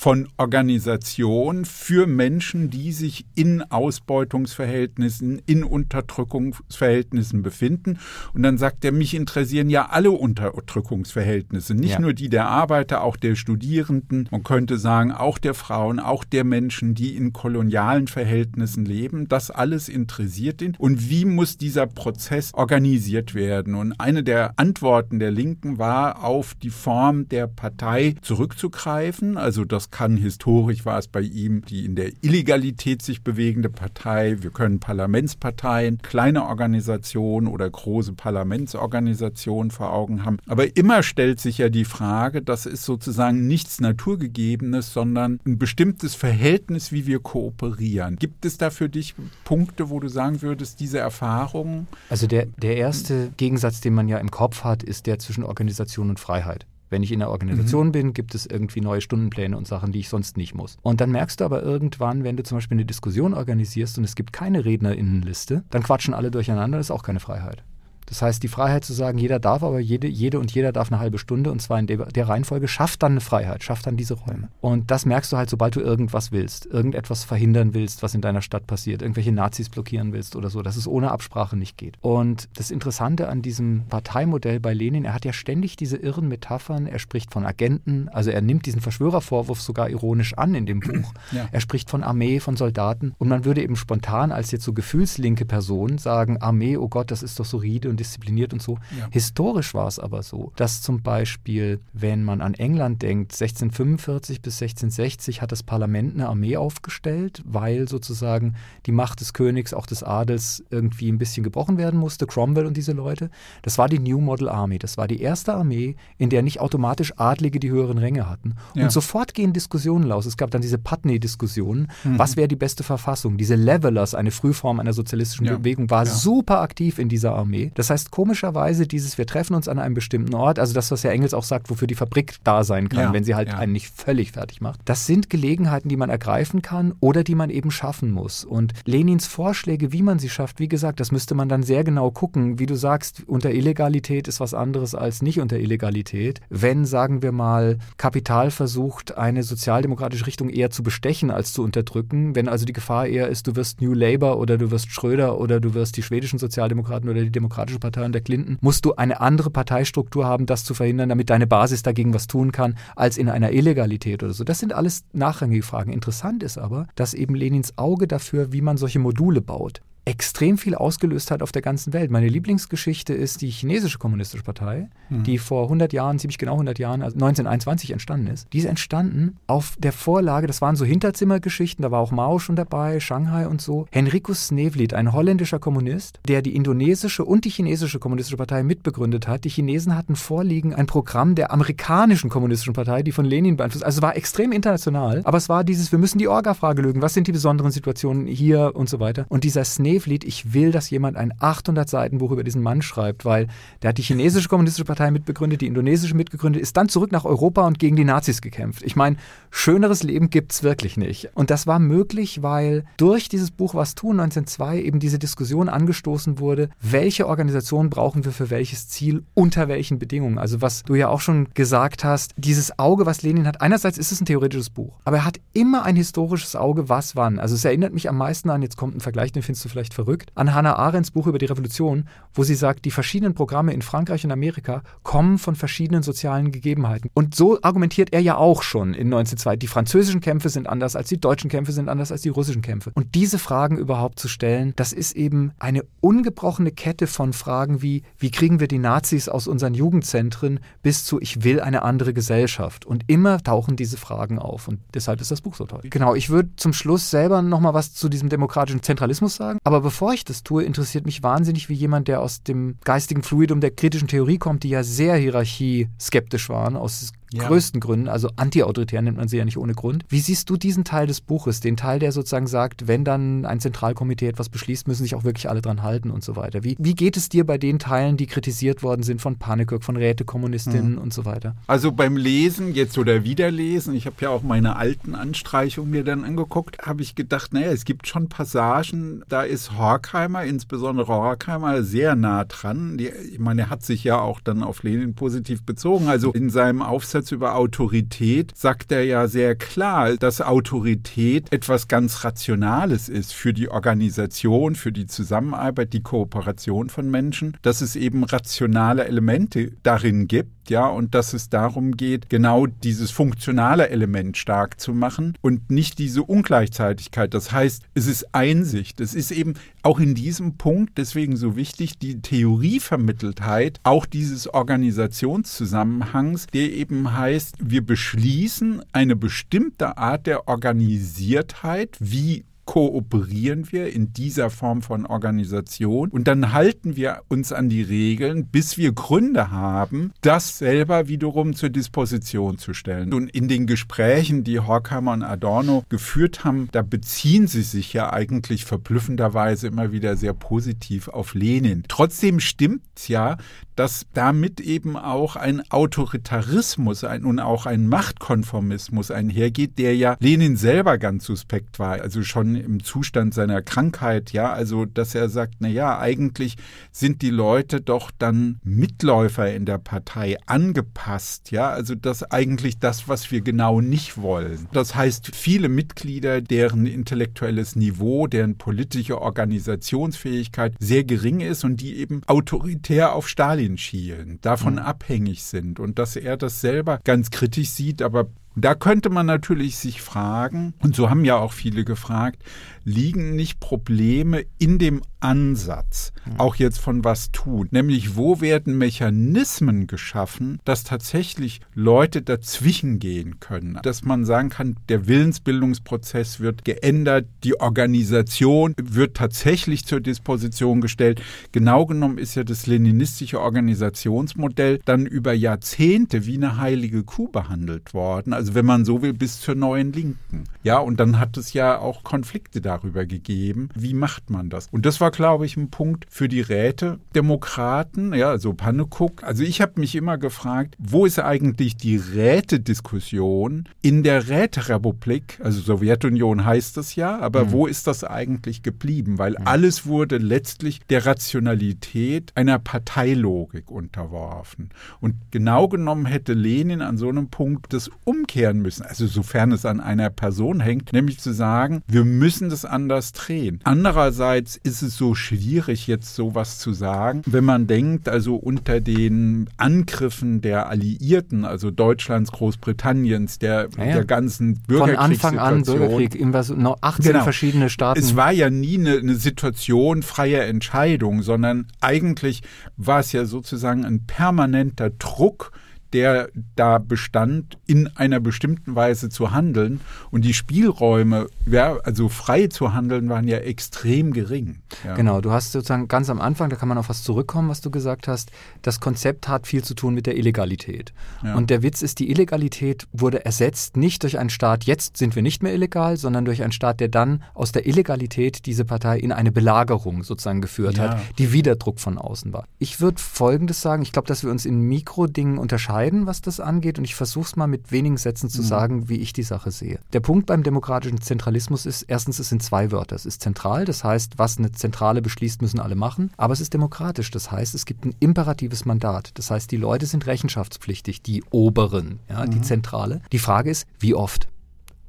von 0.00 0.28
Organisation 0.38 1.66
für 1.66 2.06
Menschen, 2.06 2.70
die 2.70 2.90
sich 2.92 3.26
in 3.34 3.60
Ausbeutungsverhältnissen, 3.60 5.42
in 5.44 5.62
Unterdrückungsverhältnissen 5.62 7.42
befinden. 7.42 7.98
Und 8.32 8.42
dann 8.42 8.56
sagt 8.56 8.82
er, 8.86 8.92
mich 8.92 9.12
interessieren 9.12 9.68
ja 9.68 9.90
alle 9.90 10.12
Unterdrückungsverhältnisse, 10.12 11.74
nicht 11.74 11.90
ja. 11.90 12.00
nur 12.00 12.14
die 12.14 12.30
der 12.30 12.48
Arbeiter, 12.48 13.02
auch 13.02 13.18
der 13.18 13.36
Studierenden, 13.36 14.26
man 14.30 14.42
könnte 14.42 14.78
sagen, 14.78 15.12
auch 15.12 15.36
der 15.36 15.52
Frauen, 15.52 16.00
auch 16.00 16.24
der 16.24 16.44
Menschen, 16.44 16.94
die 16.94 17.14
in 17.14 17.34
kolonialen 17.34 18.06
Verhältnissen 18.06 18.86
leben. 18.86 19.28
Das 19.28 19.50
alles 19.50 19.90
interessiert 19.90 20.62
ihn. 20.62 20.76
Und 20.78 21.10
wie 21.10 21.26
muss 21.26 21.58
dieser 21.58 21.86
Prozess 21.86 22.54
organisiert 22.54 23.34
werden? 23.34 23.74
Und 23.74 24.00
eine 24.00 24.22
der 24.22 24.54
Antworten 24.56 25.18
der 25.18 25.30
Linken 25.30 25.76
war, 25.76 26.24
auf 26.24 26.54
die 26.54 26.70
Form 26.70 27.28
der 27.28 27.46
Partei 27.46 28.14
zurückzugreifen, 28.22 29.36
also 29.36 29.66
Also 29.66 29.89
kann 29.90 30.16
historisch 30.16 30.84
war 30.84 30.98
es 30.98 31.08
bei 31.08 31.20
ihm 31.20 31.62
die 31.64 31.84
in 31.84 31.96
der 31.96 32.12
Illegalität 32.22 33.02
sich 33.02 33.22
bewegende 33.22 33.68
Partei. 33.68 34.36
Wir 34.40 34.50
können 34.50 34.80
Parlamentsparteien, 34.80 36.00
kleine 36.02 36.44
Organisationen 36.44 37.46
oder 37.46 37.68
große 37.68 38.12
Parlamentsorganisationen 38.12 39.70
vor 39.70 39.92
Augen 39.92 40.24
haben. 40.24 40.38
Aber 40.46 40.76
immer 40.76 41.02
stellt 41.02 41.40
sich 41.40 41.58
ja 41.58 41.68
die 41.68 41.84
Frage, 41.84 42.42
das 42.42 42.66
ist 42.66 42.84
sozusagen 42.84 43.46
nichts 43.46 43.80
Naturgegebenes, 43.80 44.92
sondern 44.92 45.40
ein 45.46 45.58
bestimmtes 45.58 46.14
Verhältnis, 46.14 46.92
wie 46.92 47.06
wir 47.06 47.20
kooperieren. 47.20 48.16
Gibt 48.16 48.44
es 48.44 48.58
da 48.58 48.70
für 48.70 48.88
dich 48.88 49.14
Punkte, 49.44 49.90
wo 49.90 50.00
du 50.00 50.08
sagen 50.08 50.42
würdest, 50.42 50.80
diese 50.80 50.98
Erfahrungen? 50.98 51.86
Also 52.08 52.26
der, 52.26 52.46
der 52.46 52.76
erste 52.76 53.30
Gegensatz, 53.36 53.80
den 53.80 53.94
man 53.94 54.08
ja 54.08 54.18
im 54.18 54.30
Kopf 54.30 54.64
hat, 54.64 54.82
ist 54.82 55.06
der 55.06 55.18
zwischen 55.18 55.44
Organisation 55.44 56.10
und 56.10 56.20
Freiheit. 56.20 56.66
Wenn 56.90 57.02
ich 57.02 57.12
in 57.12 57.22
einer 57.22 57.30
Organisation 57.30 57.88
mhm. 57.88 57.92
bin, 57.92 58.12
gibt 58.12 58.34
es 58.34 58.46
irgendwie 58.46 58.80
neue 58.80 59.00
Stundenpläne 59.00 59.56
und 59.56 59.66
Sachen, 59.66 59.92
die 59.92 60.00
ich 60.00 60.08
sonst 60.08 60.36
nicht 60.36 60.54
muss. 60.54 60.76
Und 60.82 61.00
dann 61.00 61.12
merkst 61.12 61.40
du 61.40 61.44
aber 61.44 61.62
irgendwann, 61.62 62.24
wenn 62.24 62.36
du 62.36 62.42
zum 62.42 62.58
Beispiel 62.58 62.76
eine 62.76 62.84
Diskussion 62.84 63.32
organisierst 63.32 63.96
und 63.96 64.04
es 64.04 64.16
gibt 64.16 64.32
keine 64.32 64.64
Rednerinnenliste, 64.64 65.64
dann 65.70 65.82
quatschen 65.82 66.14
alle 66.14 66.30
durcheinander, 66.30 66.78
das 66.78 66.88
ist 66.88 66.90
auch 66.90 67.04
keine 67.04 67.20
Freiheit. 67.20 67.64
Das 68.10 68.22
heißt, 68.22 68.42
die 68.42 68.48
Freiheit 68.48 68.84
zu 68.84 68.92
sagen, 68.92 69.18
jeder 69.18 69.38
darf, 69.38 69.62
aber 69.62 69.78
jede, 69.78 70.08
jede 70.08 70.40
und 70.40 70.52
jeder 70.52 70.72
darf 70.72 70.90
eine 70.90 71.00
halbe 71.00 71.18
Stunde 71.18 71.52
und 71.52 71.62
zwar 71.62 71.78
in 71.78 71.86
der, 71.86 72.06
der 72.06 72.28
Reihenfolge, 72.28 72.66
schafft 72.66 73.04
dann 73.04 73.12
eine 73.12 73.20
Freiheit, 73.20 73.62
schafft 73.62 73.86
dann 73.86 73.96
diese 73.96 74.14
Räume. 74.14 74.48
Und 74.60 74.90
das 74.90 75.06
merkst 75.06 75.32
du 75.32 75.36
halt, 75.36 75.48
sobald 75.48 75.76
du 75.76 75.80
irgendwas 75.80 76.32
willst, 76.32 76.66
irgendetwas 76.66 77.22
verhindern 77.22 77.72
willst, 77.72 78.02
was 78.02 78.14
in 78.14 78.20
deiner 78.20 78.42
Stadt 78.42 78.66
passiert, 78.66 79.00
irgendwelche 79.00 79.30
Nazis 79.30 79.68
blockieren 79.68 80.12
willst 80.12 80.34
oder 80.34 80.50
so, 80.50 80.60
dass 80.60 80.74
es 80.74 80.88
ohne 80.88 81.12
Absprache 81.12 81.56
nicht 81.56 81.78
geht. 81.78 81.98
Und 82.00 82.48
das 82.54 82.72
Interessante 82.72 83.28
an 83.28 83.42
diesem 83.42 83.84
Parteimodell 83.88 84.58
bei 84.58 84.74
Lenin, 84.74 85.04
er 85.04 85.14
hat 85.14 85.24
ja 85.24 85.32
ständig 85.32 85.76
diese 85.76 85.96
irren 85.96 86.26
Metaphern, 86.26 86.86
er 86.88 86.98
spricht 86.98 87.32
von 87.32 87.46
Agenten, 87.46 88.08
also 88.08 88.30
er 88.30 88.42
nimmt 88.42 88.66
diesen 88.66 88.80
Verschwörervorwurf 88.80 89.60
sogar 89.62 89.88
ironisch 89.88 90.36
an 90.36 90.56
in 90.56 90.66
dem 90.66 90.80
Buch. 90.80 90.90
Ja. 91.32 91.48
Er 91.52 91.60
spricht 91.60 91.90
von 91.90 92.02
Armee, 92.02 92.40
von 92.40 92.56
Soldaten 92.56 93.14
und 93.18 93.28
man 93.28 93.44
würde 93.44 93.62
eben 93.62 93.76
spontan 93.76 94.32
als 94.32 94.50
jetzt 94.50 94.64
so 94.64 94.72
gefühlslinke 94.72 95.44
Person 95.44 95.98
sagen, 95.98 96.38
Armee, 96.38 96.76
oh 96.76 96.88
Gott, 96.88 97.12
das 97.12 97.22
ist 97.22 97.38
doch 97.38 97.44
so 97.44 97.58
Ride 97.58 97.88
und 97.88 97.99
diszipliniert 98.00 98.52
und 98.52 98.62
so. 98.62 98.78
Ja. 98.98 99.08
Historisch 99.10 99.74
war 99.74 99.86
es 99.86 99.98
aber 99.98 100.22
so, 100.22 100.52
dass 100.56 100.82
zum 100.82 101.02
Beispiel, 101.02 101.80
wenn 101.92 102.24
man 102.24 102.40
an 102.40 102.54
England 102.54 103.02
denkt, 103.02 103.32
1645 103.32 104.42
bis 104.42 104.60
1660 104.60 105.42
hat 105.42 105.52
das 105.52 105.62
Parlament 105.62 106.14
eine 106.14 106.28
Armee 106.28 106.56
aufgestellt, 106.56 107.42
weil 107.44 107.88
sozusagen 107.88 108.56
die 108.86 108.92
Macht 108.92 109.20
des 109.20 109.32
Königs, 109.32 109.74
auch 109.74 109.86
des 109.86 110.02
Adels 110.02 110.64
irgendwie 110.70 111.10
ein 111.10 111.18
bisschen 111.18 111.44
gebrochen 111.44 111.78
werden 111.78 112.00
musste, 112.00 112.26
Cromwell 112.26 112.66
und 112.66 112.76
diese 112.76 112.92
Leute. 112.92 113.30
Das 113.62 113.78
war 113.78 113.88
die 113.88 113.98
New 113.98 114.20
Model 114.20 114.48
Army. 114.48 114.78
Das 114.78 114.96
war 114.96 115.06
die 115.06 115.20
erste 115.20 115.54
Armee, 115.54 115.96
in 116.18 116.30
der 116.30 116.42
nicht 116.42 116.60
automatisch 116.60 117.12
Adlige 117.16 117.60
die 117.60 117.70
höheren 117.70 117.98
Ränge 117.98 118.28
hatten. 118.28 118.54
Ja. 118.74 118.84
Und 118.84 118.90
sofort 118.90 119.34
gehen 119.34 119.52
Diskussionen 119.52 120.04
los. 120.04 120.26
Es 120.26 120.36
gab 120.36 120.50
dann 120.50 120.62
diese 120.62 120.78
Putney-Diskussionen. 120.78 121.88
Mhm. 122.04 122.18
Was 122.18 122.36
wäre 122.36 122.48
die 122.48 122.56
beste 122.56 122.82
Verfassung? 122.82 123.36
Diese 123.36 123.54
Levelers, 123.54 124.14
eine 124.14 124.30
Frühform 124.30 124.80
einer 124.80 124.92
sozialistischen 124.92 125.46
ja. 125.46 125.56
Bewegung, 125.56 125.90
war 125.90 126.06
super 126.06 126.60
aktiv 126.60 126.98
in 126.98 127.08
dieser 127.08 127.34
Armee. 127.34 127.72
Das 127.74 127.89
heißt, 127.90 128.10
komischerweise 128.10 128.86
dieses, 128.86 129.18
wir 129.18 129.26
treffen 129.26 129.54
uns 129.54 129.68
an 129.68 129.78
einem 129.78 129.94
bestimmten 129.94 130.34
Ort, 130.34 130.58
also 130.58 130.72
das, 130.72 130.90
was 130.90 131.02
ja 131.02 131.10
Engels 131.10 131.34
auch 131.34 131.44
sagt, 131.44 131.70
wofür 131.70 131.86
die 131.86 131.94
Fabrik 131.94 132.36
da 132.44 132.64
sein 132.64 132.88
kann, 132.88 133.00
ja, 133.00 133.12
wenn 133.12 133.24
sie 133.24 133.34
halt 133.34 133.48
ja. 133.48 133.58
einen 133.58 133.72
nicht 133.72 133.92
völlig 133.94 134.32
fertig 134.32 134.60
macht. 134.60 134.80
Das 134.84 135.06
sind 135.06 135.30
Gelegenheiten, 135.30 135.88
die 135.88 135.96
man 135.96 136.10
ergreifen 136.10 136.62
kann 136.62 136.94
oder 137.00 137.24
die 137.24 137.34
man 137.34 137.50
eben 137.50 137.70
schaffen 137.70 138.10
muss. 138.10 138.44
Und 138.44 138.72
Lenins 138.84 139.26
Vorschläge, 139.26 139.92
wie 139.92 140.02
man 140.02 140.18
sie 140.18 140.28
schafft, 140.28 140.60
wie 140.60 140.68
gesagt, 140.68 141.00
das 141.00 141.12
müsste 141.12 141.34
man 141.34 141.48
dann 141.48 141.62
sehr 141.62 141.84
genau 141.84 142.10
gucken. 142.10 142.58
Wie 142.58 142.66
du 142.66 142.76
sagst, 142.76 143.24
unter 143.26 143.50
Illegalität 143.50 144.28
ist 144.28 144.40
was 144.40 144.54
anderes 144.54 144.94
als 144.94 145.22
nicht 145.22 145.40
unter 145.40 145.58
Illegalität. 145.58 146.40
Wenn, 146.48 146.84
sagen 146.84 147.22
wir 147.22 147.32
mal, 147.32 147.78
Kapital 147.96 148.50
versucht, 148.50 149.18
eine 149.18 149.42
sozialdemokratische 149.42 150.26
Richtung 150.26 150.48
eher 150.48 150.70
zu 150.70 150.82
bestechen 150.82 151.30
als 151.30 151.52
zu 151.52 151.62
unterdrücken, 151.62 152.34
wenn 152.34 152.48
also 152.48 152.64
die 152.64 152.72
Gefahr 152.72 153.06
eher 153.06 153.28
ist, 153.28 153.46
du 153.46 153.56
wirst 153.56 153.80
New 153.80 153.94
Labour 153.94 154.38
oder 154.38 154.58
du 154.58 154.70
wirst 154.70 154.90
Schröder 154.92 155.38
oder 155.38 155.60
du 155.60 155.74
wirst 155.74 155.96
die 155.96 156.02
schwedischen 156.02 156.38
Sozialdemokraten 156.38 157.08
oder 157.08 157.22
die 157.22 157.30
Demokratische 157.30 157.79
Partei 157.80 158.00
Partei 158.00 158.06
unter 158.06 158.20
Clinton, 158.20 158.58
musst 158.60 158.84
du 158.84 158.94
eine 158.94 159.20
andere 159.20 159.50
Parteistruktur 159.50 160.24
haben, 160.24 160.46
das 160.46 160.64
zu 160.64 160.74
verhindern, 160.74 161.08
damit 161.08 161.30
deine 161.30 161.46
Basis 161.46 161.82
dagegen 161.82 162.14
was 162.14 162.26
tun 162.26 162.52
kann, 162.52 162.76
als 162.96 163.18
in 163.18 163.28
einer 163.28 163.52
Illegalität 163.52 164.22
oder 164.22 164.32
so. 164.32 164.44
Das 164.44 164.58
sind 164.58 164.72
alles 164.72 165.04
nachrangige 165.12 165.62
Fragen. 165.62 165.92
Interessant 165.92 166.42
ist 166.42 166.58
aber, 166.58 166.86
dass 166.94 167.14
eben 167.14 167.34
Lenins 167.34 167.76
Auge 167.78 168.06
dafür, 168.06 168.52
wie 168.52 168.62
man 168.62 168.76
solche 168.76 168.98
Module 168.98 169.40
baut, 169.40 169.82
extrem 170.04 170.58
viel 170.58 170.74
ausgelöst 170.74 171.30
hat 171.30 171.42
auf 171.42 171.52
der 171.52 171.62
ganzen 171.62 171.92
Welt. 171.92 172.10
Meine 172.10 172.28
Lieblingsgeschichte 172.28 173.12
ist 173.12 173.42
die 173.42 173.50
chinesische 173.50 173.98
kommunistische 173.98 174.42
Partei, 174.42 174.88
mhm. 175.08 175.24
die 175.24 175.38
vor 175.38 175.64
100 175.64 175.92
Jahren, 175.92 176.18
ziemlich 176.18 176.38
genau 176.38 176.52
100 176.52 176.78
Jahren, 176.78 177.02
also 177.02 177.14
1921 177.16 177.92
entstanden 177.92 178.26
ist. 178.28 178.48
Die 178.52 178.58
ist 178.58 178.64
entstanden 178.64 179.36
auf 179.46 179.76
der 179.78 179.92
Vorlage, 179.92 180.46
das 180.46 180.60
waren 180.60 180.76
so 180.76 180.84
Hinterzimmergeschichten, 180.84 181.82
da 181.82 181.90
war 181.90 182.00
auch 182.00 182.10
Mao 182.10 182.38
schon 182.38 182.56
dabei, 182.56 183.00
Shanghai 183.00 183.46
und 183.46 183.60
so. 183.60 183.86
Henricus 183.90 184.48
Snevliet, 184.48 184.94
ein 184.94 185.12
holländischer 185.12 185.58
Kommunist, 185.58 186.18
der 186.26 186.42
die 186.42 186.56
indonesische 186.56 187.24
und 187.24 187.44
die 187.44 187.50
chinesische 187.50 187.98
kommunistische 187.98 188.36
Partei 188.36 188.62
mitbegründet 188.62 189.28
hat. 189.28 189.44
Die 189.44 189.50
Chinesen 189.50 189.96
hatten 189.96 190.16
vorliegen 190.16 190.74
ein 190.74 190.86
Programm 190.86 191.34
der 191.34 191.52
amerikanischen 191.52 192.30
kommunistischen 192.30 192.74
Partei, 192.74 193.02
die 193.02 193.12
von 193.12 193.24
Lenin 193.24 193.56
beeinflusst. 193.56 193.84
Also 193.84 193.98
es 193.98 194.02
war 194.02 194.16
extrem 194.16 194.52
international, 194.52 195.20
aber 195.24 195.38
es 195.38 195.48
war 195.48 195.62
dieses, 195.62 195.92
wir 195.92 195.98
müssen 195.98 196.18
die 196.18 196.28
Orga-Frage 196.28 196.82
lösen, 196.82 197.02
was 197.02 197.14
sind 197.14 197.26
die 197.26 197.32
besonderen 197.32 197.70
Situationen 197.70 198.26
hier 198.26 198.72
und 198.74 198.88
so 198.88 198.98
weiter. 198.98 199.26
Und 199.28 199.44
dieser 199.44 199.64
Snevliet 199.64 199.89
Schneeflied, 199.90 200.22
ich 200.22 200.54
will, 200.54 200.70
dass 200.70 200.88
jemand 200.90 201.16
ein 201.16 201.32
800 201.40 201.88
Seiten 201.88 202.18
Buch 202.18 202.30
über 202.30 202.44
diesen 202.44 202.62
Mann 202.62 202.80
schreibt, 202.80 203.24
weil 203.24 203.48
der 203.82 203.88
hat 203.88 203.98
die 203.98 204.02
chinesische 204.02 204.48
kommunistische 204.48 204.84
Partei 204.84 205.10
mitbegründet, 205.10 205.62
die 205.62 205.66
indonesische 205.66 206.14
mitgegründet, 206.14 206.62
ist 206.62 206.76
dann 206.76 206.88
zurück 206.88 207.10
nach 207.10 207.24
Europa 207.24 207.66
und 207.66 207.80
gegen 207.80 207.96
die 207.96 208.04
Nazis 208.04 208.40
gekämpft. 208.40 208.82
Ich 208.84 208.94
meine, 208.94 209.16
schöneres 209.50 210.04
Leben 210.04 210.30
gibt 210.30 210.52
es 210.52 210.62
wirklich 210.62 210.96
nicht. 210.96 211.30
Und 211.34 211.50
das 211.50 211.66
war 211.66 211.80
möglich, 211.80 212.42
weil 212.42 212.84
durch 212.98 213.28
dieses 213.28 213.50
Buch 213.50 213.74
Was 213.74 213.96
tun 213.96 214.20
1902 214.20 214.80
eben 214.80 215.00
diese 215.00 215.18
Diskussion 215.18 215.68
angestoßen 215.68 216.38
wurde, 216.38 216.68
welche 216.80 217.26
Organisation 217.26 217.90
brauchen 217.90 218.24
wir 218.24 218.32
für 218.32 218.50
welches 218.50 218.88
Ziel, 218.88 219.24
unter 219.34 219.66
welchen 219.66 219.98
Bedingungen. 219.98 220.38
Also 220.38 220.62
was 220.62 220.84
du 220.84 220.94
ja 220.94 221.08
auch 221.08 221.20
schon 221.20 221.48
gesagt 221.54 222.04
hast, 222.04 222.32
dieses 222.36 222.78
Auge, 222.78 223.06
was 223.06 223.22
Lenin 223.22 223.48
hat, 223.48 223.60
einerseits 223.60 223.98
ist 223.98 224.12
es 224.12 224.20
ein 224.20 224.26
theoretisches 224.26 224.70
Buch, 224.70 225.00
aber 225.04 225.16
er 225.16 225.24
hat 225.24 225.40
immer 225.52 225.82
ein 225.82 225.96
historisches 225.96 226.54
Auge, 226.54 226.88
was 226.88 227.16
wann. 227.16 227.40
Also 227.40 227.56
es 227.56 227.64
erinnert 227.64 227.92
mich 227.92 228.08
am 228.08 228.16
meisten 228.16 228.50
an, 228.50 228.62
jetzt 228.62 228.76
kommt 228.76 228.94
ein 228.94 229.00
Vergleich, 229.00 229.32
den 229.32 229.42
findest 229.42 229.64
du 229.64 229.68
vielleicht 229.68 229.79
vielleicht 229.80 229.94
verrückt, 229.94 230.30
an 230.34 230.54
Hannah 230.54 230.76
Arendts 230.76 231.10
Buch 231.10 231.26
über 231.26 231.38
die 231.38 231.46
Revolution, 231.46 232.04
wo 232.34 232.44
sie 232.44 232.54
sagt, 232.54 232.84
die 232.84 232.90
verschiedenen 232.90 233.32
Programme 233.32 233.72
in 233.72 233.80
Frankreich 233.80 234.24
und 234.24 234.30
Amerika 234.30 234.82
kommen 235.02 235.38
von 235.38 235.56
verschiedenen 235.56 236.02
sozialen 236.02 236.52
Gegebenheiten. 236.52 237.10
Und 237.14 237.34
so 237.34 237.58
argumentiert 237.62 238.12
er 238.12 238.20
ja 238.20 238.36
auch 238.36 238.62
schon 238.62 238.92
in 238.92 239.06
1902. 239.06 239.56
Die 239.56 239.66
französischen 239.66 240.20
Kämpfe 240.20 240.50
sind 240.50 240.68
anders 240.68 240.96
als 240.96 241.08
die 241.08 241.18
deutschen 241.18 241.48
Kämpfe, 241.48 241.72
sind 241.72 241.88
anders 241.88 242.12
als 242.12 242.20
die 242.20 242.28
russischen 242.28 242.60
Kämpfe. 242.60 242.92
Und 242.94 243.14
diese 243.14 243.38
Fragen 243.38 243.78
überhaupt 243.78 244.18
zu 244.18 244.28
stellen, 244.28 244.74
das 244.76 244.92
ist 244.92 245.16
eben 245.16 245.52
eine 245.58 245.82
ungebrochene 246.02 246.72
Kette 246.72 247.06
von 247.06 247.32
Fragen 247.32 247.80
wie, 247.80 248.02
wie 248.18 248.30
kriegen 248.30 248.60
wir 248.60 248.68
die 248.68 248.78
Nazis 248.78 249.30
aus 249.30 249.48
unseren 249.48 249.72
Jugendzentren 249.72 250.60
bis 250.82 251.06
zu, 251.06 251.20
ich 251.20 251.42
will 251.42 251.58
eine 251.60 251.82
andere 251.82 252.12
Gesellschaft. 252.12 252.84
Und 252.84 253.04
immer 253.06 253.42
tauchen 253.42 253.76
diese 253.76 253.96
Fragen 253.96 254.38
auf. 254.38 254.68
Und 254.68 254.80
deshalb 254.92 255.22
ist 255.22 255.30
das 255.30 255.40
Buch 255.40 255.54
so 255.54 255.64
toll. 255.64 255.80
Genau, 255.84 256.14
ich 256.14 256.28
würde 256.28 256.50
zum 256.56 256.74
Schluss 256.74 257.10
selber 257.10 257.40
nochmal 257.40 257.72
was 257.72 257.94
zu 257.94 258.10
diesem 258.10 258.28
demokratischen 258.28 258.82
Zentralismus 258.90 259.36
sagen. 259.36 259.58
Aber 259.70 259.82
bevor 259.82 260.12
ich 260.12 260.24
das 260.24 260.42
tue, 260.42 260.64
interessiert 260.64 261.06
mich 261.06 261.22
wahnsinnig, 261.22 261.68
wie 261.68 261.74
jemand, 261.74 262.08
der 262.08 262.22
aus 262.22 262.42
dem 262.42 262.74
geistigen 262.82 263.22
Fluidum 263.22 263.60
der 263.60 263.70
kritischen 263.70 264.08
Theorie 264.08 264.36
kommt, 264.36 264.64
die 264.64 264.68
ja 264.70 264.82
sehr 264.82 265.14
hierarchieskeptisch 265.14 266.48
waren, 266.48 266.74
aus 266.74 267.12
ja. 267.32 267.46
größten 267.46 267.80
Gründen, 267.80 268.08
also 268.08 268.30
antiautoritär 268.36 269.02
nennt 269.02 269.16
man 269.16 269.28
sie 269.28 269.36
ja 269.36 269.44
nicht 269.44 269.58
ohne 269.58 269.74
Grund. 269.74 270.04
Wie 270.08 270.20
siehst 270.20 270.50
du 270.50 270.56
diesen 270.56 270.84
Teil 270.84 271.06
des 271.06 271.20
Buches, 271.20 271.60
den 271.60 271.76
Teil, 271.76 271.98
der 271.98 272.12
sozusagen 272.12 272.46
sagt, 272.46 272.88
wenn 272.88 273.04
dann 273.04 273.44
ein 273.44 273.60
Zentralkomitee 273.60 274.28
etwas 274.28 274.48
beschließt, 274.48 274.88
müssen 274.88 275.02
sich 275.04 275.14
auch 275.14 275.24
wirklich 275.24 275.48
alle 275.48 275.62
dran 275.62 275.82
halten 275.82 276.10
und 276.10 276.24
so 276.24 276.36
weiter? 276.36 276.64
Wie, 276.64 276.76
wie 276.78 276.94
geht 276.94 277.16
es 277.16 277.28
dir 277.28 277.44
bei 277.44 277.58
den 277.58 277.78
Teilen, 277.78 278.16
die 278.16 278.26
kritisiert 278.26 278.82
worden 278.82 279.02
sind 279.02 279.20
von 279.20 279.38
Panekirk, 279.38 279.84
von 279.84 279.96
Rätekommunistinnen 279.96 280.92
mhm. 280.92 280.98
und 280.98 281.12
so 281.12 281.24
weiter? 281.24 281.54
Also 281.66 281.92
beim 281.92 282.16
Lesen 282.16 282.74
jetzt 282.74 282.98
oder 282.98 283.24
Wiederlesen, 283.24 283.94
ich 283.94 284.06
habe 284.06 284.16
ja 284.20 284.30
auch 284.30 284.42
meine 284.42 284.76
alten 284.76 285.14
Anstreichungen 285.14 285.90
mir 285.90 286.04
dann 286.04 286.24
angeguckt, 286.24 286.78
habe 286.82 287.02
ich 287.02 287.14
gedacht, 287.14 287.52
naja, 287.52 287.70
es 287.70 287.84
gibt 287.84 288.06
schon 288.06 288.28
Passagen, 288.28 289.22
da 289.28 289.42
ist 289.42 289.78
Horkheimer, 289.78 290.44
insbesondere 290.44 291.08
Horkheimer, 291.08 291.82
sehr 291.82 292.16
nah 292.16 292.44
dran. 292.44 292.98
Die, 292.98 293.08
ich 293.08 293.38
meine, 293.38 293.62
er 293.62 293.70
hat 293.70 293.82
sich 293.82 294.04
ja 294.04 294.18
auch 294.20 294.40
dann 294.40 294.62
auf 294.62 294.82
Lenin 294.82 295.14
positiv 295.14 295.62
bezogen. 295.62 296.08
Also 296.08 296.32
in 296.32 296.50
seinem 296.50 296.82
Aufsatz 296.82 297.19
Grundsatz 297.20 297.32
über 297.32 297.56
Autorität 297.56 298.52
sagt 298.56 298.92
er 298.92 299.04
ja 299.04 299.28
sehr 299.28 299.54
klar, 299.54 300.16
dass 300.16 300.40
Autorität 300.40 301.52
etwas 301.52 301.86
ganz 301.86 302.24
Rationales 302.24 303.08
ist 303.10 303.34
für 303.34 303.52
die 303.52 303.68
Organisation, 303.68 304.74
für 304.74 304.90
die 304.90 305.06
Zusammenarbeit, 305.06 305.92
die 305.92 306.02
Kooperation 306.02 306.88
von 306.88 307.10
Menschen, 307.10 307.56
dass 307.62 307.82
es 307.82 307.94
eben 307.94 308.24
rationale 308.24 309.04
Elemente 309.04 309.72
darin 309.82 310.28
gibt, 310.28 310.50
ja, 310.70 310.86
und 310.86 311.14
dass 311.14 311.34
es 311.34 311.48
darum 311.50 311.96
geht, 311.96 312.30
genau 312.30 312.66
dieses 312.66 313.10
funktionale 313.10 313.90
Element 313.90 314.36
stark 314.36 314.80
zu 314.80 314.94
machen 314.94 315.36
und 315.42 315.70
nicht 315.70 315.98
diese 315.98 316.22
Ungleichzeitigkeit. 316.22 317.34
Das 317.34 317.52
heißt, 317.52 317.82
es 317.94 318.06
ist 318.06 318.34
Einsicht. 318.34 319.00
Es 319.00 319.14
ist 319.14 319.30
eben 319.30 319.54
auch 319.82 320.00
in 320.00 320.14
diesem 320.14 320.56
Punkt 320.56 320.96
deswegen 320.98 321.36
so 321.36 321.56
wichtig, 321.56 321.98
die 321.98 322.22
Theorievermitteltheit 322.22 323.80
auch 323.82 324.06
dieses 324.06 324.52
Organisationszusammenhangs, 324.52 326.46
der 326.46 326.72
eben 326.72 327.16
heißt, 327.16 327.56
wir 327.60 327.84
beschließen 327.84 328.82
eine 328.92 329.16
bestimmte 329.16 329.98
Art 329.98 330.26
der 330.26 330.48
Organisiertheit, 330.48 331.96
wie 332.00 332.44
kooperieren 332.70 333.72
wir 333.72 333.92
in 333.92 334.12
dieser 334.12 334.48
Form 334.48 334.80
von 334.80 335.04
Organisation 335.04 336.08
und 336.08 336.28
dann 336.28 336.52
halten 336.52 336.94
wir 336.94 337.22
uns 337.26 337.52
an 337.52 337.68
die 337.68 337.82
Regeln, 337.82 338.46
bis 338.46 338.78
wir 338.78 338.92
Gründe 338.92 339.50
haben, 339.50 340.12
das 340.20 340.58
selber 340.58 341.08
wiederum 341.08 341.56
zur 341.56 341.70
Disposition 341.70 342.58
zu 342.58 342.72
stellen. 342.72 343.12
Und 343.12 343.28
in 343.28 343.48
den 343.48 343.66
Gesprächen, 343.66 344.44
die 344.44 344.60
Horkheimer 344.60 345.14
und 345.14 345.24
Adorno 345.24 345.82
geführt 345.88 346.44
haben, 346.44 346.68
da 346.70 346.82
beziehen 346.82 347.48
sie 347.48 347.62
sich 347.62 347.92
ja 347.92 348.12
eigentlich 348.12 348.64
verblüffenderweise 348.64 349.66
immer 349.66 349.90
wieder 349.90 350.16
sehr 350.16 350.32
positiv 350.32 351.08
auf 351.08 351.34
Lenin. 351.34 351.82
Trotzdem 351.88 352.38
stimmt 352.38 353.08
ja, 353.08 353.36
dass 353.74 354.06
damit 354.12 354.60
eben 354.60 354.96
auch 354.96 355.36
ein 355.36 355.62
Autoritarismus 355.70 357.02
ein, 357.02 357.24
und 357.24 357.40
auch 357.40 357.66
ein 357.66 357.86
Machtkonformismus 357.86 359.10
einhergeht, 359.10 359.78
der 359.78 359.96
ja 359.96 360.16
Lenin 360.20 360.56
selber 360.56 360.98
ganz 360.98 361.24
suspekt 361.24 361.78
war, 361.78 362.00
also 362.00 362.22
schon 362.22 362.59
im 362.60 362.82
Zustand 362.82 363.34
seiner 363.34 363.62
Krankheit, 363.62 364.32
ja, 364.32 364.52
also 364.52 364.84
dass 364.84 365.14
er 365.14 365.28
sagt, 365.28 365.56
na 365.58 365.68
ja, 365.68 365.98
eigentlich 365.98 366.56
sind 366.92 367.22
die 367.22 367.30
Leute 367.30 367.80
doch 367.80 368.10
dann 368.16 368.60
Mitläufer 368.62 369.52
in 369.52 369.66
der 369.66 369.78
Partei 369.78 370.36
angepasst, 370.46 371.50
ja, 371.50 371.70
also 371.70 371.94
das 371.94 372.22
eigentlich 372.22 372.78
das, 372.78 373.08
was 373.08 373.30
wir 373.30 373.40
genau 373.40 373.80
nicht 373.80 374.18
wollen. 374.18 374.68
Das 374.72 374.94
heißt, 374.94 375.34
viele 375.34 375.68
Mitglieder, 375.68 376.40
deren 376.40 376.86
intellektuelles 376.86 377.76
Niveau, 377.76 378.26
deren 378.26 378.56
politische 378.58 379.20
Organisationsfähigkeit 379.20 380.74
sehr 380.78 381.04
gering 381.04 381.40
ist 381.40 381.64
und 381.64 381.80
die 381.80 381.96
eben 381.96 382.22
autoritär 382.26 383.14
auf 383.14 383.28
Stalin 383.28 383.78
schielen, 383.78 384.38
davon 384.42 384.74
mhm. 384.74 384.80
abhängig 384.80 385.44
sind 385.44 385.80
und 385.80 385.98
dass 385.98 386.16
er 386.16 386.36
das 386.36 386.60
selber 386.60 387.00
ganz 387.04 387.30
kritisch 387.30 387.70
sieht, 387.70 388.02
aber 388.02 388.28
da 388.56 388.74
könnte 388.74 389.10
man 389.10 389.26
natürlich 389.26 389.76
sich 389.76 390.02
fragen, 390.02 390.74
und 390.80 390.96
so 390.96 391.08
haben 391.08 391.24
ja 391.24 391.36
auch 391.36 391.52
viele 391.52 391.84
gefragt, 391.84 392.42
liegen 392.84 393.36
nicht 393.36 393.60
Probleme 393.60 394.44
in 394.58 394.78
dem 394.78 395.02
Ansatz, 395.20 396.12
auch 396.38 396.56
jetzt 396.56 396.78
von 396.78 397.04
was 397.04 397.30
tun, 397.32 397.68
nämlich 397.70 398.16
wo 398.16 398.40
werden 398.40 398.78
Mechanismen 398.78 399.86
geschaffen, 399.86 400.58
dass 400.64 400.84
tatsächlich 400.84 401.60
Leute 401.74 402.22
dazwischen 402.22 402.98
gehen 402.98 403.40
können, 403.40 403.78
dass 403.82 404.04
man 404.04 404.24
sagen 404.24 404.48
kann, 404.48 404.76
der 404.88 405.06
Willensbildungsprozess 405.06 406.40
wird 406.40 406.64
geändert, 406.64 407.26
die 407.44 407.60
Organisation 407.60 408.74
wird 408.80 409.16
tatsächlich 409.16 409.84
zur 409.84 410.00
Disposition 410.00 410.80
gestellt. 410.80 411.22
Genau 411.52 411.86
genommen 411.86 412.18
ist 412.18 412.34
ja 412.34 412.44
das 412.44 412.66
leninistische 412.66 413.40
Organisationsmodell 413.40 414.80
dann 414.84 415.06
über 415.06 415.32
Jahrzehnte 415.32 416.26
wie 416.26 416.36
eine 416.36 416.56
heilige 416.56 417.04
Kuh 417.04 417.28
behandelt 417.28 417.94
worden, 417.94 418.32
also 418.32 418.54
wenn 418.54 418.66
man 418.66 418.84
so 418.84 419.02
will, 419.02 419.12
bis 419.12 419.40
zur 419.40 419.54
neuen 419.54 419.92
Linken. 419.92 420.44
Ja, 420.62 420.78
und 420.78 421.00
dann 421.00 421.18
hat 421.18 421.36
es 421.36 421.52
ja 421.52 421.78
auch 421.78 422.02
Konflikte 422.02 422.60
darüber 422.60 423.06
gegeben, 423.06 423.68
wie 423.74 423.94
macht 423.94 424.30
man 424.30 424.50
das. 424.50 424.68
Und 424.70 424.86
das 424.86 425.00
war, 425.00 425.09
glaube 425.10 425.46
ich, 425.46 425.56
ein 425.56 425.70
Punkt 425.70 426.06
für 426.08 426.28
die 426.28 426.40
Rätedemokraten, 426.40 428.14
ja, 428.14 428.30
also 428.30 428.52
Pannekuck. 428.54 429.22
Also 429.22 429.42
ich 429.42 429.60
habe 429.60 429.80
mich 429.80 429.94
immer 429.94 430.18
gefragt, 430.18 430.76
wo 430.78 431.06
ist 431.06 431.18
eigentlich 431.18 431.76
die 431.76 431.96
Rätediskussion 431.96 433.68
in 433.82 434.02
der 434.02 434.28
Räterepublik, 434.28 435.38
also 435.42 435.60
Sowjetunion 435.60 436.44
heißt 436.44 436.76
es 436.78 436.96
ja, 436.96 437.18
aber 437.18 437.46
mhm. 437.46 437.52
wo 437.52 437.66
ist 437.66 437.86
das 437.86 438.04
eigentlich 438.04 438.62
geblieben? 438.62 439.18
Weil 439.18 439.32
mhm. 439.32 439.46
alles 439.46 439.86
wurde 439.86 440.18
letztlich 440.18 440.80
der 440.88 441.06
Rationalität 441.06 442.32
einer 442.34 442.58
Parteilogik 442.58 443.70
unterworfen. 443.70 444.70
Und 445.00 445.14
genau 445.30 445.68
genommen 445.68 446.06
hätte 446.06 446.32
Lenin 446.32 446.82
an 446.82 446.96
so 446.96 447.08
einem 447.08 447.28
Punkt 447.28 447.72
das 447.72 447.90
umkehren 448.04 448.60
müssen, 448.60 448.84
also 448.84 449.06
sofern 449.06 449.52
es 449.52 449.64
an 449.64 449.80
einer 449.80 450.10
Person 450.10 450.60
hängt, 450.60 450.92
nämlich 450.92 451.18
zu 451.18 451.32
sagen, 451.32 451.82
wir 451.86 452.04
müssen 452.04 452.50
das 452.50 452.64
anders 452.64 453.12
drehen. 453.12 453.60
Andererseits 453.64 454.56
ist 454.56 454.82
es 454.82 454.96
so 455.00 455.14
schwierig, 455.14 455.86
jetzt 455.86 456.14
sowas 456.14 456.58
zu 456.58 456.74
sagen, 456.74 457.22
wenn 457.24 457.42
man 457.42 457.66
denkt, 457.66 458.06
also 458.06 458.36
unter 458.36 458.82
den 458.82 459.48
Angriffen 459.56 460.42
der 460.42 460.68
Alliierten, 460.68 461.46
also 461.46 461.70
Deutschlands, 461.70 462.30
Großbritanniens, 462.32 463.38
der, 463.38 463.70
ja, 463.78 463.84
der 463.84 464.04
ganzen 464.04 464.60
Bürgerkriegssituation. 464.60 465.18
Von 465.18 465.38
Anfang 465.38 465.38
an 465.38 465.62
Bürgerkrieg, 465.62 466.14
irgendwas, 466.14 466.52
18 466.52 467.12
genau. 467.12 467.24
verschiedene 467.24 467.70
Staaten. 467.70 467.98
Es 467.98 468.14
war 468.14 468.30
ja 468.30 468.50
nie 468.50 468.78
eine, 468.78 468.98
eine 468.98 469.14
Situation 469.14 470.02
freier 470.02 470.44
Entscheidung, 470.44 471.22
sondern 471.22 471.68
eigentlich 471.80 472.42
war 472.76 473.00
es 473.00 473.12
ja 473.12 473.24
sozusagen 473.24 473.86
ein 473.86 474.04
permanenter 474.04 474.90
Druck, 474.90 475.52
der 475.92 476.30
da 476.56 476.78
bestand, 476.78 477.58
in 477.66 477.88
einer 477.96 478.20
bestimmten 478.20 478.74
Weise 478.74 479.08
zu 479.08 479.32
handeln. 479.32 479.80
Und 480.10 480.24
die 480.24 480.34
Spielräume, 480.34 481.26
ja, 481.46 481.76
also 481.82 482.08
frei 482.08 482.46
zu 482.46 482.72
handeln, 482.72 483.08
waren 483.08 483.26
ja 483.26 483.38
extrem 483.38 484.12
gering. 484.12 484.60
Ja. 484.84 484.94
Genau, 484.94 485.20
du 485.20 485.32
hast 485.32 485.52
sozusagen 485.52 485.88
ganz 485.88 486.10
am 486.10 486.20
Anfang, 486.20 486.50
da 486.50 486.56
kann 486.56 486.68
man 486.68 486.78
auf 486.78 486.88
was 486.88 487.02
zurückkommen, 487.02 487.48
was 487.48 487.60
du 487.60 487.70
gesagt 487.70 488.08
hast, 488.08 488.30
das 488.62 488.80
Konzept 488.80 489.28
hat 489.28 489.46
viel 489.46 489.64
zu 489.64 489.74
tun 489.74 489.94
mit 489.94 490.06
der 490.06 490.16
Illegalität. 490.16 490.92
Ja. 491.24 491.34
Und 491.34 491.50
der 491.50 491.62
Witz 491.62 491.82
ist, 491.82 491.98
die 491.98 492.10
Illegalität 492.10 492.86
wurde 492.92 493.24
ersetzt 493.24 493.76
nicht 493.76 494.02
durch 494.02 494.18
einen 494.18 494.30
Staat, 494.30 494.64
jetzt 494.64 494.96
sind 494.96 495.16
wir 495.16 495.22
nicht 495.22 495.42
mehr 495.42 495.52
illegal, 495.52 495.96
sondern 495.96 496.24
durch 496.24 496.42
einen 496.42 496.52
Staat, 496.52 496.80
der 496.80 496.88
dann 496.88 497.22
aus 497.34 497.52
der 497.52 497.66
Illegalität 497.66 498.46
diese 498.46 498.64
Partei 498.64 498.98
in 498.98 499.12
eine 499.12 499.32
Belagerung 499.32 500.02
sozusagen 500.02 500.40
geführt 500.40 500.78
hat, 500.78 501.00
die 501.18 501.32
wieder 501.32 501.56
Druck 501.56 501.80
von 501.80 501.98
außen 501.98 502.32
war. 502.32 502.44
Ich 502.58 502.80
würde 502.80 503.00
Folgendes 503.00 503.60
sagen, 503.60 503.82
ich 503.82 503.92
glaube, 503.92 504.08
dass 504.08 504.22
wir 504.22 504.30
uns 504.30 504.46
in 504.46 504.60
Mikrodingen 504.60 505.38
unterscheiden 505.38 505.79
unterscheiden, 505.80 506.06
was 506.06 506.20
das 506.20 506.40
angeht, 506.40 506.78
und 506.78 506.84
ich 506.84 506.94
versuche 506.94 507.26
es 507.26 507.36
mal 507.36 507.46
mit 507.46 507.72
wenigen 507.72 507.96
Sätzen 507.96 508.28
zu 508.28 508.42
mhm. 508.42 508.46
sagen, 508.46 508.88
wie 508.88 508.96
ich 508.96 509.12
die 509.12 509.22
Sache 509.22 509.50
sehe. 509.50 509.78
Der 509.92 510.00
Punkt 510.00 510.26
beim 510.26 510.42
demokratischen 510.42 511.00
Zentralismus 511.00 511.66
ist, 511.66 511.82
erstens, 511.82 512.18
es 512.18 512.28
sind 512.28 512.42
zwei 512.42 512.70
Wörter. 512.70 512.96
Es 512.96 513.06
ist 513.06 513.22
zentral, 513.22 513.64
das 513.64 513.84
heißt, 513.84 514.18
was 514.18 514.38
eine 514.38 514.52
Zentrale 514.52 515.02
beschließt, 515.02 515.42
müssen 515.42 515.60
alle 515.60 515.74
machen, 515.74 516.10
aber 516.16 516.32
es 516.32 516.40
ist 516.40 516.52
demokratisch, 516.54 517.10
das 517.10 517.30
heißt, 517.30 517.54
es 517.54 517.64
gibt 517.64 517.84
ein 517.84 517.94
imperatives 518.00 518.64
Mandat. 518.64 519.12
Das 519.14 519.30
heißt, 519.30 519.50
die 519.50 519.56
Leute 519.56 519.86
sind 519.86 520.06
rechenschaftspflichtig, 520.06 521.02
die 521.02 521.22
Oberen, 521.30 522.00
ja, 522.08 522.26
mhm. 522.26 522.30
die 522.30 522.42
Zentrale. 522.42 523.00
Die 523.12 523.18
Frage 523.18 523.50
ist, 523.50 523.66
wie 523.78 523.94
oft? 523.94 524.28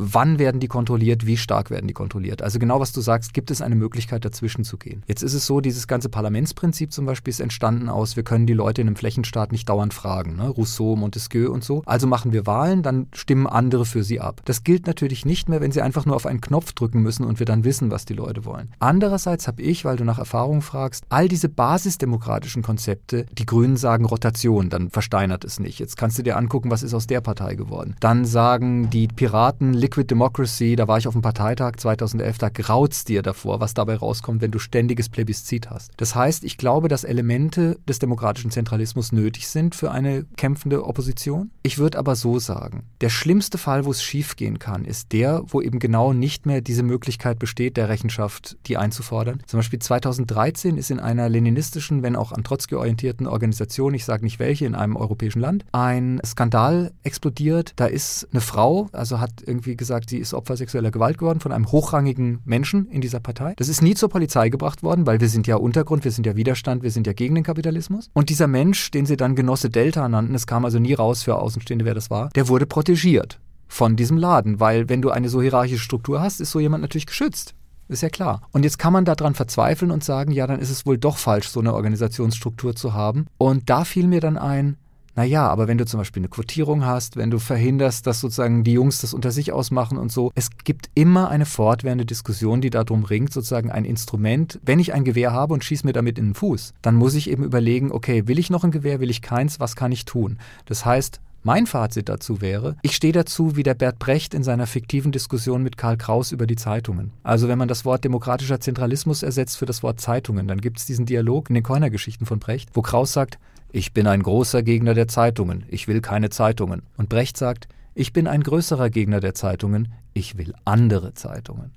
Wann 0.01 0.39
werden 0.39 0.59
die 0.59 0.67
kontrolliert, 0.67 1.25
wie 1.25 1.37
stark 1.37 1.69
werden 1.69 1.87
die 1.87 1.93
kontrolliert. 1.93 2.41
Also 2.41 2.59
genau 2.59 2.79
was 2.79 2.91
du 2.91 3.01
sagst, 3.01 3.33
gibt 3.33 3.51
es 3.51 3.61
eine 3.61 3.75
Möglichkeit 3.75 4.25
dazwischen 4.25 4.63
zu 4.63 4.77
gehen. 4.77 5.03
Jetzt 5.07 5.21
ist 5.21 5.33
es 5.33 5.45
so, 5.45 5.61
dieses 5.61 5.87
ganze 5.87 6.09
Parlamentsprinzip 6.09 6.91
zum 6.91 7.05
Beispiel 7.05 7.31
ist 7.31 7.39
entstanden 7.39 7.89
aus, 7.89 8.15
wir 8.15 8.23
können 8.23 8.47
die 8.47 8.53
Leute 8.53 8.81
in 8.81 8.87
einem 8.87 8.95
Flächenstaat 8.95 9.51
nicht 9.51 9.69
dauernd 9.69 9.93
fragen, 9.93 10.35
ne? 10.35 10.49
Rousseau, 10.49 10.95
Montesquieu 10.95 11.51
und 11.51 11.63
so. 11.63 11.83
Also 11.85 12.07
machen 12.07 12.33
wir 12.33 12.47
Wahlen, 12.47 12.81
dann 12.83 13.07
stimmen 13.13 13.47
andere 13.47 13.85
für 13.85 14.03
sie 14.03 14.19
ab. 14.19 14.41
Das 14.45 14.63
gilt 14.63 14.87
natürlich 14.87 15.25
nicht 15.25 15.49
mehr, 15.49 15.61
wenn 15.61 15.71
sie 15.71 15.81
einfach 15.81 16.05
nur 16.05 16.15
auf 16.15 16.25
einen 16.25 16.41
Knopf 16.41 16.73
drücken 16.73 17.01
müssen 17.01 17.23
und 17.23 17.39
wir 17.39 17.45
dann 17.45 17.63
wissen, 17.63 17.91
was 17.91 18.05
die 18.05 18.13
Leute 18.13 18.45
wollen. 18.45 18.69
Andererseits 18.79 19.47
habe 19.47 19.61
ich, 19.61 19.85
weil 19.85 19.97
du 19.97 20.03
nach 20.03 20.19
Erfahrung 20.19 20.61
fragst, 20.61 21.05
all 21.09 21.27
diese 21.27 21.49
basisdemokratischen 21.49 22.63
Konzepte, 22.63 23.25
die 23.31 23.45
Grünen 23.45 23.77
sagen 23.77 24.05
Rotation, 24.05 24.69
dann 24.69 24.89
versteinert 24.89 25.43
es 25.43 25.59
nicht. 25.59 25.79
Jetzt 25.79 25.97
kannst 25.97 26.17
du 26.17 26.23
dir 26.23 26.37
angucken, 26.37 26.71
was 26.71 26.83
ist 26.83 26.93
aus 26.93 27.07
der 27.07 27.21
Partei 27.21 27.55
geworden. 27.55 27.95
Dann 27.99 28.25
sagen 28.25 28.89
die 28.89 29.07
Piraten 29.07 29.73
Liquid 29.91 30.09
Democracy, 30.09 30.77
da 30.77 30.87
war 30.87 30.99
ich 30.99 31.05
auf 31.05 31.13
dem 31.15 31.21
Parteitag 31.21 31.73
2011, 31.75 32.37
da 32.37 32.47
graut's 32.47 33.03
dir 33.03 33.21
davor, 33.21 33.59
was 33.59 33.73
dabei 33.73 33.97
rauskommt, 33.97 34.41
wenn 34.41 34.49
du 34.49 34.57
ständiges 34.57 35.09
Plebiszit 35.09 35.69
hast. 35.69 35.91
Das 35.97 36.15
heißt, 36.15 36.45
ich 36.45 36.55
glaube, 36.55 36.87
dass 36.87 37.03
Elemente 37.03 37.77
des 37.89 37.99
demokratischen 37.99 38.51
Zentralismus 38.51 39.11
nötig 39.11 39.49
sind 39.49 39.75
für 39.75 39.91
eine 39.91 40.23
kämpfende 40.37 40.85
Opposition. 40.85 41.51
Ich 41.61 41.77
würde 41.77 41.99
aber 41.99 42.15
so 42.15 42.39
sagen, 42.39 42.83
der 43.01 43.09
schlimmste 43.09 43.57
Fall, 43.57 43.83
wo 43.83 43.91
es 43.91 44.01
schiefgehen 44.01 44.59
kann, 44.59 44.85
ist 44.85 45.11
der, 45.11 45.43
wo 45.47 45.59
eben 45.59 45.79
genau 45.79 46.13
nicht 46.13 46.45
mehr 46.45 46.61
diese 46.61 46.83
Möglichkeit 46.83 47.37
besteht, 47.37 47.75
der 47.75 47.89
Rechenschaft 47.89 48.55
die 48.67 48.77
einzufordern. 48.77 49.41
Zum 49.45 49.57
Beispiel 49.59 49.79
2013 49.79 50.77
ist 50.77 50.89
in 50.89 51.01
einer 51.01 51.27
leninistischen, 51.27 52.01
wenn 52.01 52.15
auch 52.15 52.31
an 52.31 52.45
Trotzki 52.45 52.75
orientierten 52.75 53.27
Organisation, 53.27 53.93
ich 53.93 54.05
sage 54.05 54.23
nicht 54.23 54.39
welche, 54.39 54.65
in 54.65 54.75
einem 54.75 54.95
europäischen 54.95 55.41
Land, 55.41 55.65
ein 55.73 56.21
Skandal 56.25 56.93
explodiert. 57.03 57.73
Da 57.75 57.87
ist 57.87 58.29
eine 58.31 58.39
Frau, 58.39 58.87
also 58.93 59.19
hat 59.19 59.43
irgendwie 59.45 59.80
gesagt, 59.81 60.11
sie 60.11 60.19
ist 60.19 60.35
Opfer 60.35 60.55
sexueller 60.55 60.91
Gewalt 60.91 61.17
geworden 61.17 61.39
von 61.39 61.51
einem 61.51 61.71
hochrangigen 61.71 62.39
Menschen 62.45 62.87
in 62.89 63.01
dieser 63.01 63.19
Partei. 63.19 63.55
Das 63.57 63.67
ist 63.67 63.81
nie 63.81 63.95
zur 63.95 64.09
Polizei 64.09 64.49
gebracht 64.49 64.83
worden, 64.83 65.07
weil 65.07 65.19
wir 65.19 65.27
sind 65.27 65.47
ja 65.47 65.55
Untergrund, 65.55 66.03
wir 66.03 66.11
sind 66.11 66.27
ja 66.27 66.35
Widerstand, 66.35 66.83
wir 66.83 66.91
sind 66.91 67.07
ja 67.07 67.13
gegen 67.13 67.33
den 67.33 67.43
Kapitalismus. 67.43 68.11
Und 68.13 68.29
dieser 68.29 68.45
Mensch, 68.45 68.91
den 68.91 69.07
sie 69.07 69.17
dann 69.17 69.35
Genosse 69.35 69.71
Delta 69.71 70.07
nannten, 70.07 70.35
es 70.35 70.45
kam 70.45 70.65
also 70.65 70.77
nie 70.77 70.93
raus 70.93 71.23
für 71.23 71.37
Außenstehende, 71.37 71.83
wer 71.83 71.95
das 71.95 72.11
war, 72.11 72.29
der 72.35 72.47
wurde 72.47 72.67
protegiert 72.67 73.39
von 73.67 73.95
diesem 73.95 74.17
Laden, 74.17 74.59
weil 74.59 74.87
wenn 74.87 75.01
du 75.01 75.09
eine 75.09 75.29
so 75.29 75.41
hierarchische 75.41 75.81
Struktur 75.83 76.21
hast, 76.21 76.41
ist 76.41 76.51
so 76.51 76.59
jemand 76.59 76.83
natürlich 76.83 77.07
geschützt. 77.07 77.55
Ist 77.87 78.03
ja 78.03 78.09
klar. 78.09 78.41
Und 78.51 78.63
jetzt 78.63 78.77
kann 78.77 78.93
man 78.93 79.03
daran 79.03 79.33
verzweifeln 79.33 79.89
und 79.89 80.03
sagen, 80.03 80.31
ja, 80.31 80.45
dann 80.45 80.59
ist 80.59 80.69
es 80.69 80.85
wohl 80.85 80.99
doch 80.99 81.17
falsch, 81.17 81.47
so 81.47 81.59
eine 81.59 81.73
Organisationsstruktur 81.73 82.75
zu 82.75 82.93
haben. 82.93 83.25
Und 83.39 83.69
da 83.69 83.83
fiel 83.83 84.07
mir 84.07 84.21
dann 84.21 84.37
ein, 84.37 84.77
naja, 85.15 85.47
aber 85.47 85.67
wenn 85.67 85.77
du 85.77 85.85
zum 85.85 85.99
Beispiel 85.99 86.21
eine 86.21 86.29
Quotierung 86.29 86.85
hast, 86.85 87.17
wenn 87.17 87.31
du 87.31 87.39
verhinderst, 87.39 88.07
dass 88.07 88.21
sozusagen 88.21 88.63
die 88.63 88.73
Jungs 88.73 89.01
das 89.01 89.13
unter 89.13 89.31
sich 89.31 89.51
ausmachen 89.51 89.97
und 89.97 90.11
so, 90.11 90.31
es 90.35 90.49
gibt 90.63 90.89
immer 90.95 91.29
eine 91.29 91.45
fortwährende 91.45 92.05
Diskussion, 92.05 92.61
die 92.61 92.69
darum 92.69 93.03
ringt, 93.03 93.33
sozusagen 93.33 93.71
ein 93.71 93.85
Instrument. 93.85 94.59
Wenn 94.63 94.79
ich 94.79 94.93
ein 94.93 95.03
Gewehr 95.03 95.33
habe 95.33 95.53
und 95.53 95.63
schieße 95.63 95.85
mir 95.85 95.93
damit 95.93 96.17
in 96.17 96.29
den 96.29 96.35
Fuß, 96.35 96.73
dann 96.81 96.95
muss 96.95 97.13
ich 97.13 97.29
eben 97.29 97.43
überlegen, 97.43 97.91
okay, 97.91 98.27
will 98.27 98.39
ich 98.39 98.49
noch 98.49 98.63
ein 98.63 98.71
Gewehr, 98.71 98.99
will 98.99 99.09
ich 99.09 99.21
keins, 99.21 99.59
was 99.59 99.75
kann 99.75 99.91
ich 99.91 100.05
tun? 100.05 100.37
Das 100.65 100.85
heißt, 100.85 101.19
mein 101.43 101.65
Fazit 101.65 102.07
dazu 102.07 102.39
wäre, 102.39 102.75
ich 102.83 102.95
stehe 102.95 103.13
dazu 103.13 103.55
wie 103.55 103.63
der 103.63 103.73
Bert 103.73 103.97
Brecht 103.97 104.35
in 104.35 104.43
seiner 104.43 104.67
fiktiven 104.67 105.11
Diskussion 105.11 105.63
mit 105.63 105.75
Karl 105.75 105.97
Kraus 105.97 106.31
über 106.31 106.45
die 106.45 106.55
Zeitungen. 106.55 107.13
Also 107.23 107.47
wenn 107.47 107.57
man 107.57 107.67
das 107.67 107.83
Wort 107.83 108.03
demokratischer 108.03 108.59
Zentralismus 108.59 109.23
ersetzt 109.23 109.57
für 109.57 109.65
das 109.65 109.81
Wort 109.81 109.99
Zeitungen, 109.99 110.47
dann 110.47 110.61
gibt 110.61 110.77
es 110.77 110.85
diesen 110.85 111.07
Dialog 111.07 111.49
in 111.49 111.55
den 111.55 111.63
Keuner-Geschichten 111.63 112.27
von 112.27 112.37
Brecht, 112.37 112.69
wo 112.75 112.83
Kraus 112.83 113.13
sagt, 113.13 113.39
ich 113.71 113.93
bin 113.93 114.07
ein 114.07 114.21
großer 114.21 114.63
Gegner 114.63 114.93
der 114.93 115.07
Zeitungen, 115.07 115.65
ich 115.69 115.87
will 115.87 116.01
keine 116.01 116.29
Zeitungen. 116.29 116.81
Und 116.97 117.09
Brecht 117.09 117.37
sagt, 117.37 117.67
ich 117.93 118.13
bin 118.13 118.27
ein 118.27 118.43
größerer 118.43 118.89
Gegner 118.89 119.19
der 119.19 119.33
Zeitungen, 119.33 119.93
ich 120.13 120.37
will 120.37 120.53
andere 120.65 121.13
Zeitungen. 121.13 121.71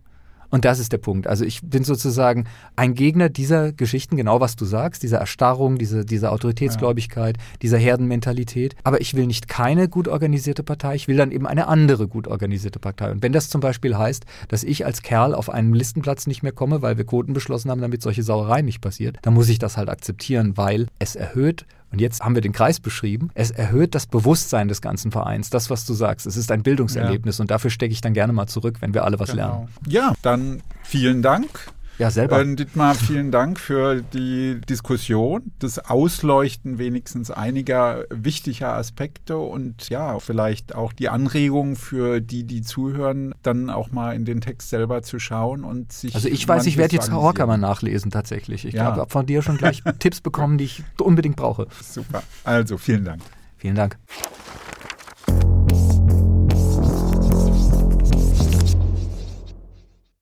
Und 0.50 0.64
das 0.64 0.78
ist 0.78 0.92
der 0.92 0.98
Punkt. 0.98 1.26
Also 1.26 1.44
ich 1.44 1.62
bin 1.62 1.82
sozusagen 1.82 2.44
ein 2.76 2.94
Gegner 2.94 3.28
dieser 3.28 3.72
Geschichten, 3.72 4.16
genau 4.16 4.40
was 4.40 4.54
du 4.54 4.64
sagst, 4.64 5.02
dieser 5.02 5.18
Erstarrung, 5.18 5.78
diese, 5.78 6.04
dieser 6.04 6.30
Autoritätsgläubigkeit, 6.30 7.38
ja. 7.38 7.42
dieser 7.60 7.78
Herdenmentalität. 7.78 8.76
Aber 8.84 9.00
ich 9.00 9.14
will 9.14 9.26
nicht 9.26 9.48
keine 9.48 9.88
gut 9.88 10.06
organisierte 10.06 10.62
Partei, 10.62 10.94
ich 10.94 11.08
will 11.08 11.16
dann 11.16 11.32
eben 11.32 11.48
eine 11.48 11.66
andere 11.66 12.06
gut 12.06 12.28
organisierte 12.28 12.78
Partei. 12.78 13.10
Und 13.10 13.20
wenn 13.20 13.32
das 13.32 13.48
zum 13.48 13.60
Beispiel 13.60 13.98
heißt, 13.98 14.26
dass 14.46 14.62
ich 14.62 14.86
als 14.86 15.02
Kerl 15.02 15.34
auf 15.34 15.50
einen 15.50 15.74
Listenplatz 15.74 16.28
nicht 16.28 16.44
mehr 16.44 16.52
komme, 16.52 16.82
weil 16.82 16.98
wir 16.98 17.04
Quoten 17.04 17.32
beschlossen 17.32 17.72
haben, 17.72 17.80
damit 17.80 18.02
solche 18.02 18.22
Sauereien 18.22 18.66
nicht 18.66 18.80
passiert, 18.80 19.18
dann 19.22 19.34
muss 19.34 19.48
ich 19.48 19.58
das 19.58 19.76
halt 19.76 19.88
akzeptieren, 19.88 20.56
weil 20.56 20.86
es 21.00 21.16
erhöht 21.16 21.66
und 21.94 22.00
jetzt 22.00 22.22
haben 22.22 22.34
wir 22.34 22.42
den 22.42 22.52
Kreis 22.52 22.80
beschrieben. 22.80 23.30
Es 23.34 23.52
erhöht 23.52 23.94
das 23.94 24.06
Bewusstsein 24.06 24.66
des 24.66 24.80
ganzen 24.80 25.12
Vereins, 25.12 25.48
das, 25.48 25.70
was 25.70 25.86
du 25.86 25.94
sagst. 25.94 26.26
Es 26.26 26.36
ist 26.36 26.50
ein 26.50 26.64
Bildungserlebnis 26.64 27.38
ja. 27.38 27.42
und 27.42 27.52
dafür 27.52 27.70
stecke 27.70 27.92
ich 27.92 28.00
dann 28.00 28.14
gerne 28.14 28.32
mal 28.32 28.48
zurück, 28.48 28.78
wenn 28.80 28.94
wir 28.94 29.04
alle 29.04 29.20
was 29.20 29.30
genau. 29.30 29.42
lernen. 29.42 29.68
Ja, 29.86 30.14
dann 30.22 30.60
vielen 30.82 31.22
Dank. 31.22 31.48
Ja, 31.98 32.10
selber. 32.10 32.40
Äh, 32.40 32.54
Dietmar, 32.54 32.94
vielen 32.94 33.30
Dank 33.30 33.60
für 33.60 34.00
die 34.00 34.60
Diskussion, 34.68 35.52
das 35.58 35.78
Ausleuchten 35.78 36.78
wenigstens 36.78 37.30
einiger 37.30 38.04
wichtiger 38.10 38.74
Aspekte 38.74 39.36
und 39.36 39.88
ja, 39.88 40.18
vielleicht 40.18 40.74
auch 40.74 40.92
die 40.92 41.08
Anregung 41.08 41.76
für 41.76 42.20
die, 42.20 42.44
die 42.44 42.62
zuhören, 42.62 43.34
dann 43.42 43.70
auch 43.70 43.92
mal 43.92 44.14
in 44.14 44.24
den 44.24 44.40
Text 44.40 44.70
selber 44.70 45.02
zu 45.02 45.18
schauen 45.18 45.64
und 45.64 45.92
sich. 45.92 46.14
Also 46.14 46.28
ich 46.28 46.46
weiß, 46.46 46.66
ich 46.66 46.76
werde 46.76 46.96
jetzt 46.96 47.12
Horkheimer 47.12 47.56
nachlesen 47.56 48.10
tatsächlich. 48.10 48.64
Ich 48.64 48.74
ja. 48.74 48.84
habe 48.84 49.06
von 49.08 49.26
dir 49.26 49.42
schon 49.42 49.56
gleich 49.56 49.82
Tipps 49.98 50.20
bekommen, 50.20 50.58
die 50.58 50.64
ich 50.64 50.82
unbedingt 50.98 51.36
brauche. 51.36 51.68
Super. 51.80 52.22
Also 52.42 52.76
vielen 52.76 53.04
Dank. 53.04 53.22
Vielen 53.56 53.76
Dank. 53.76 53.96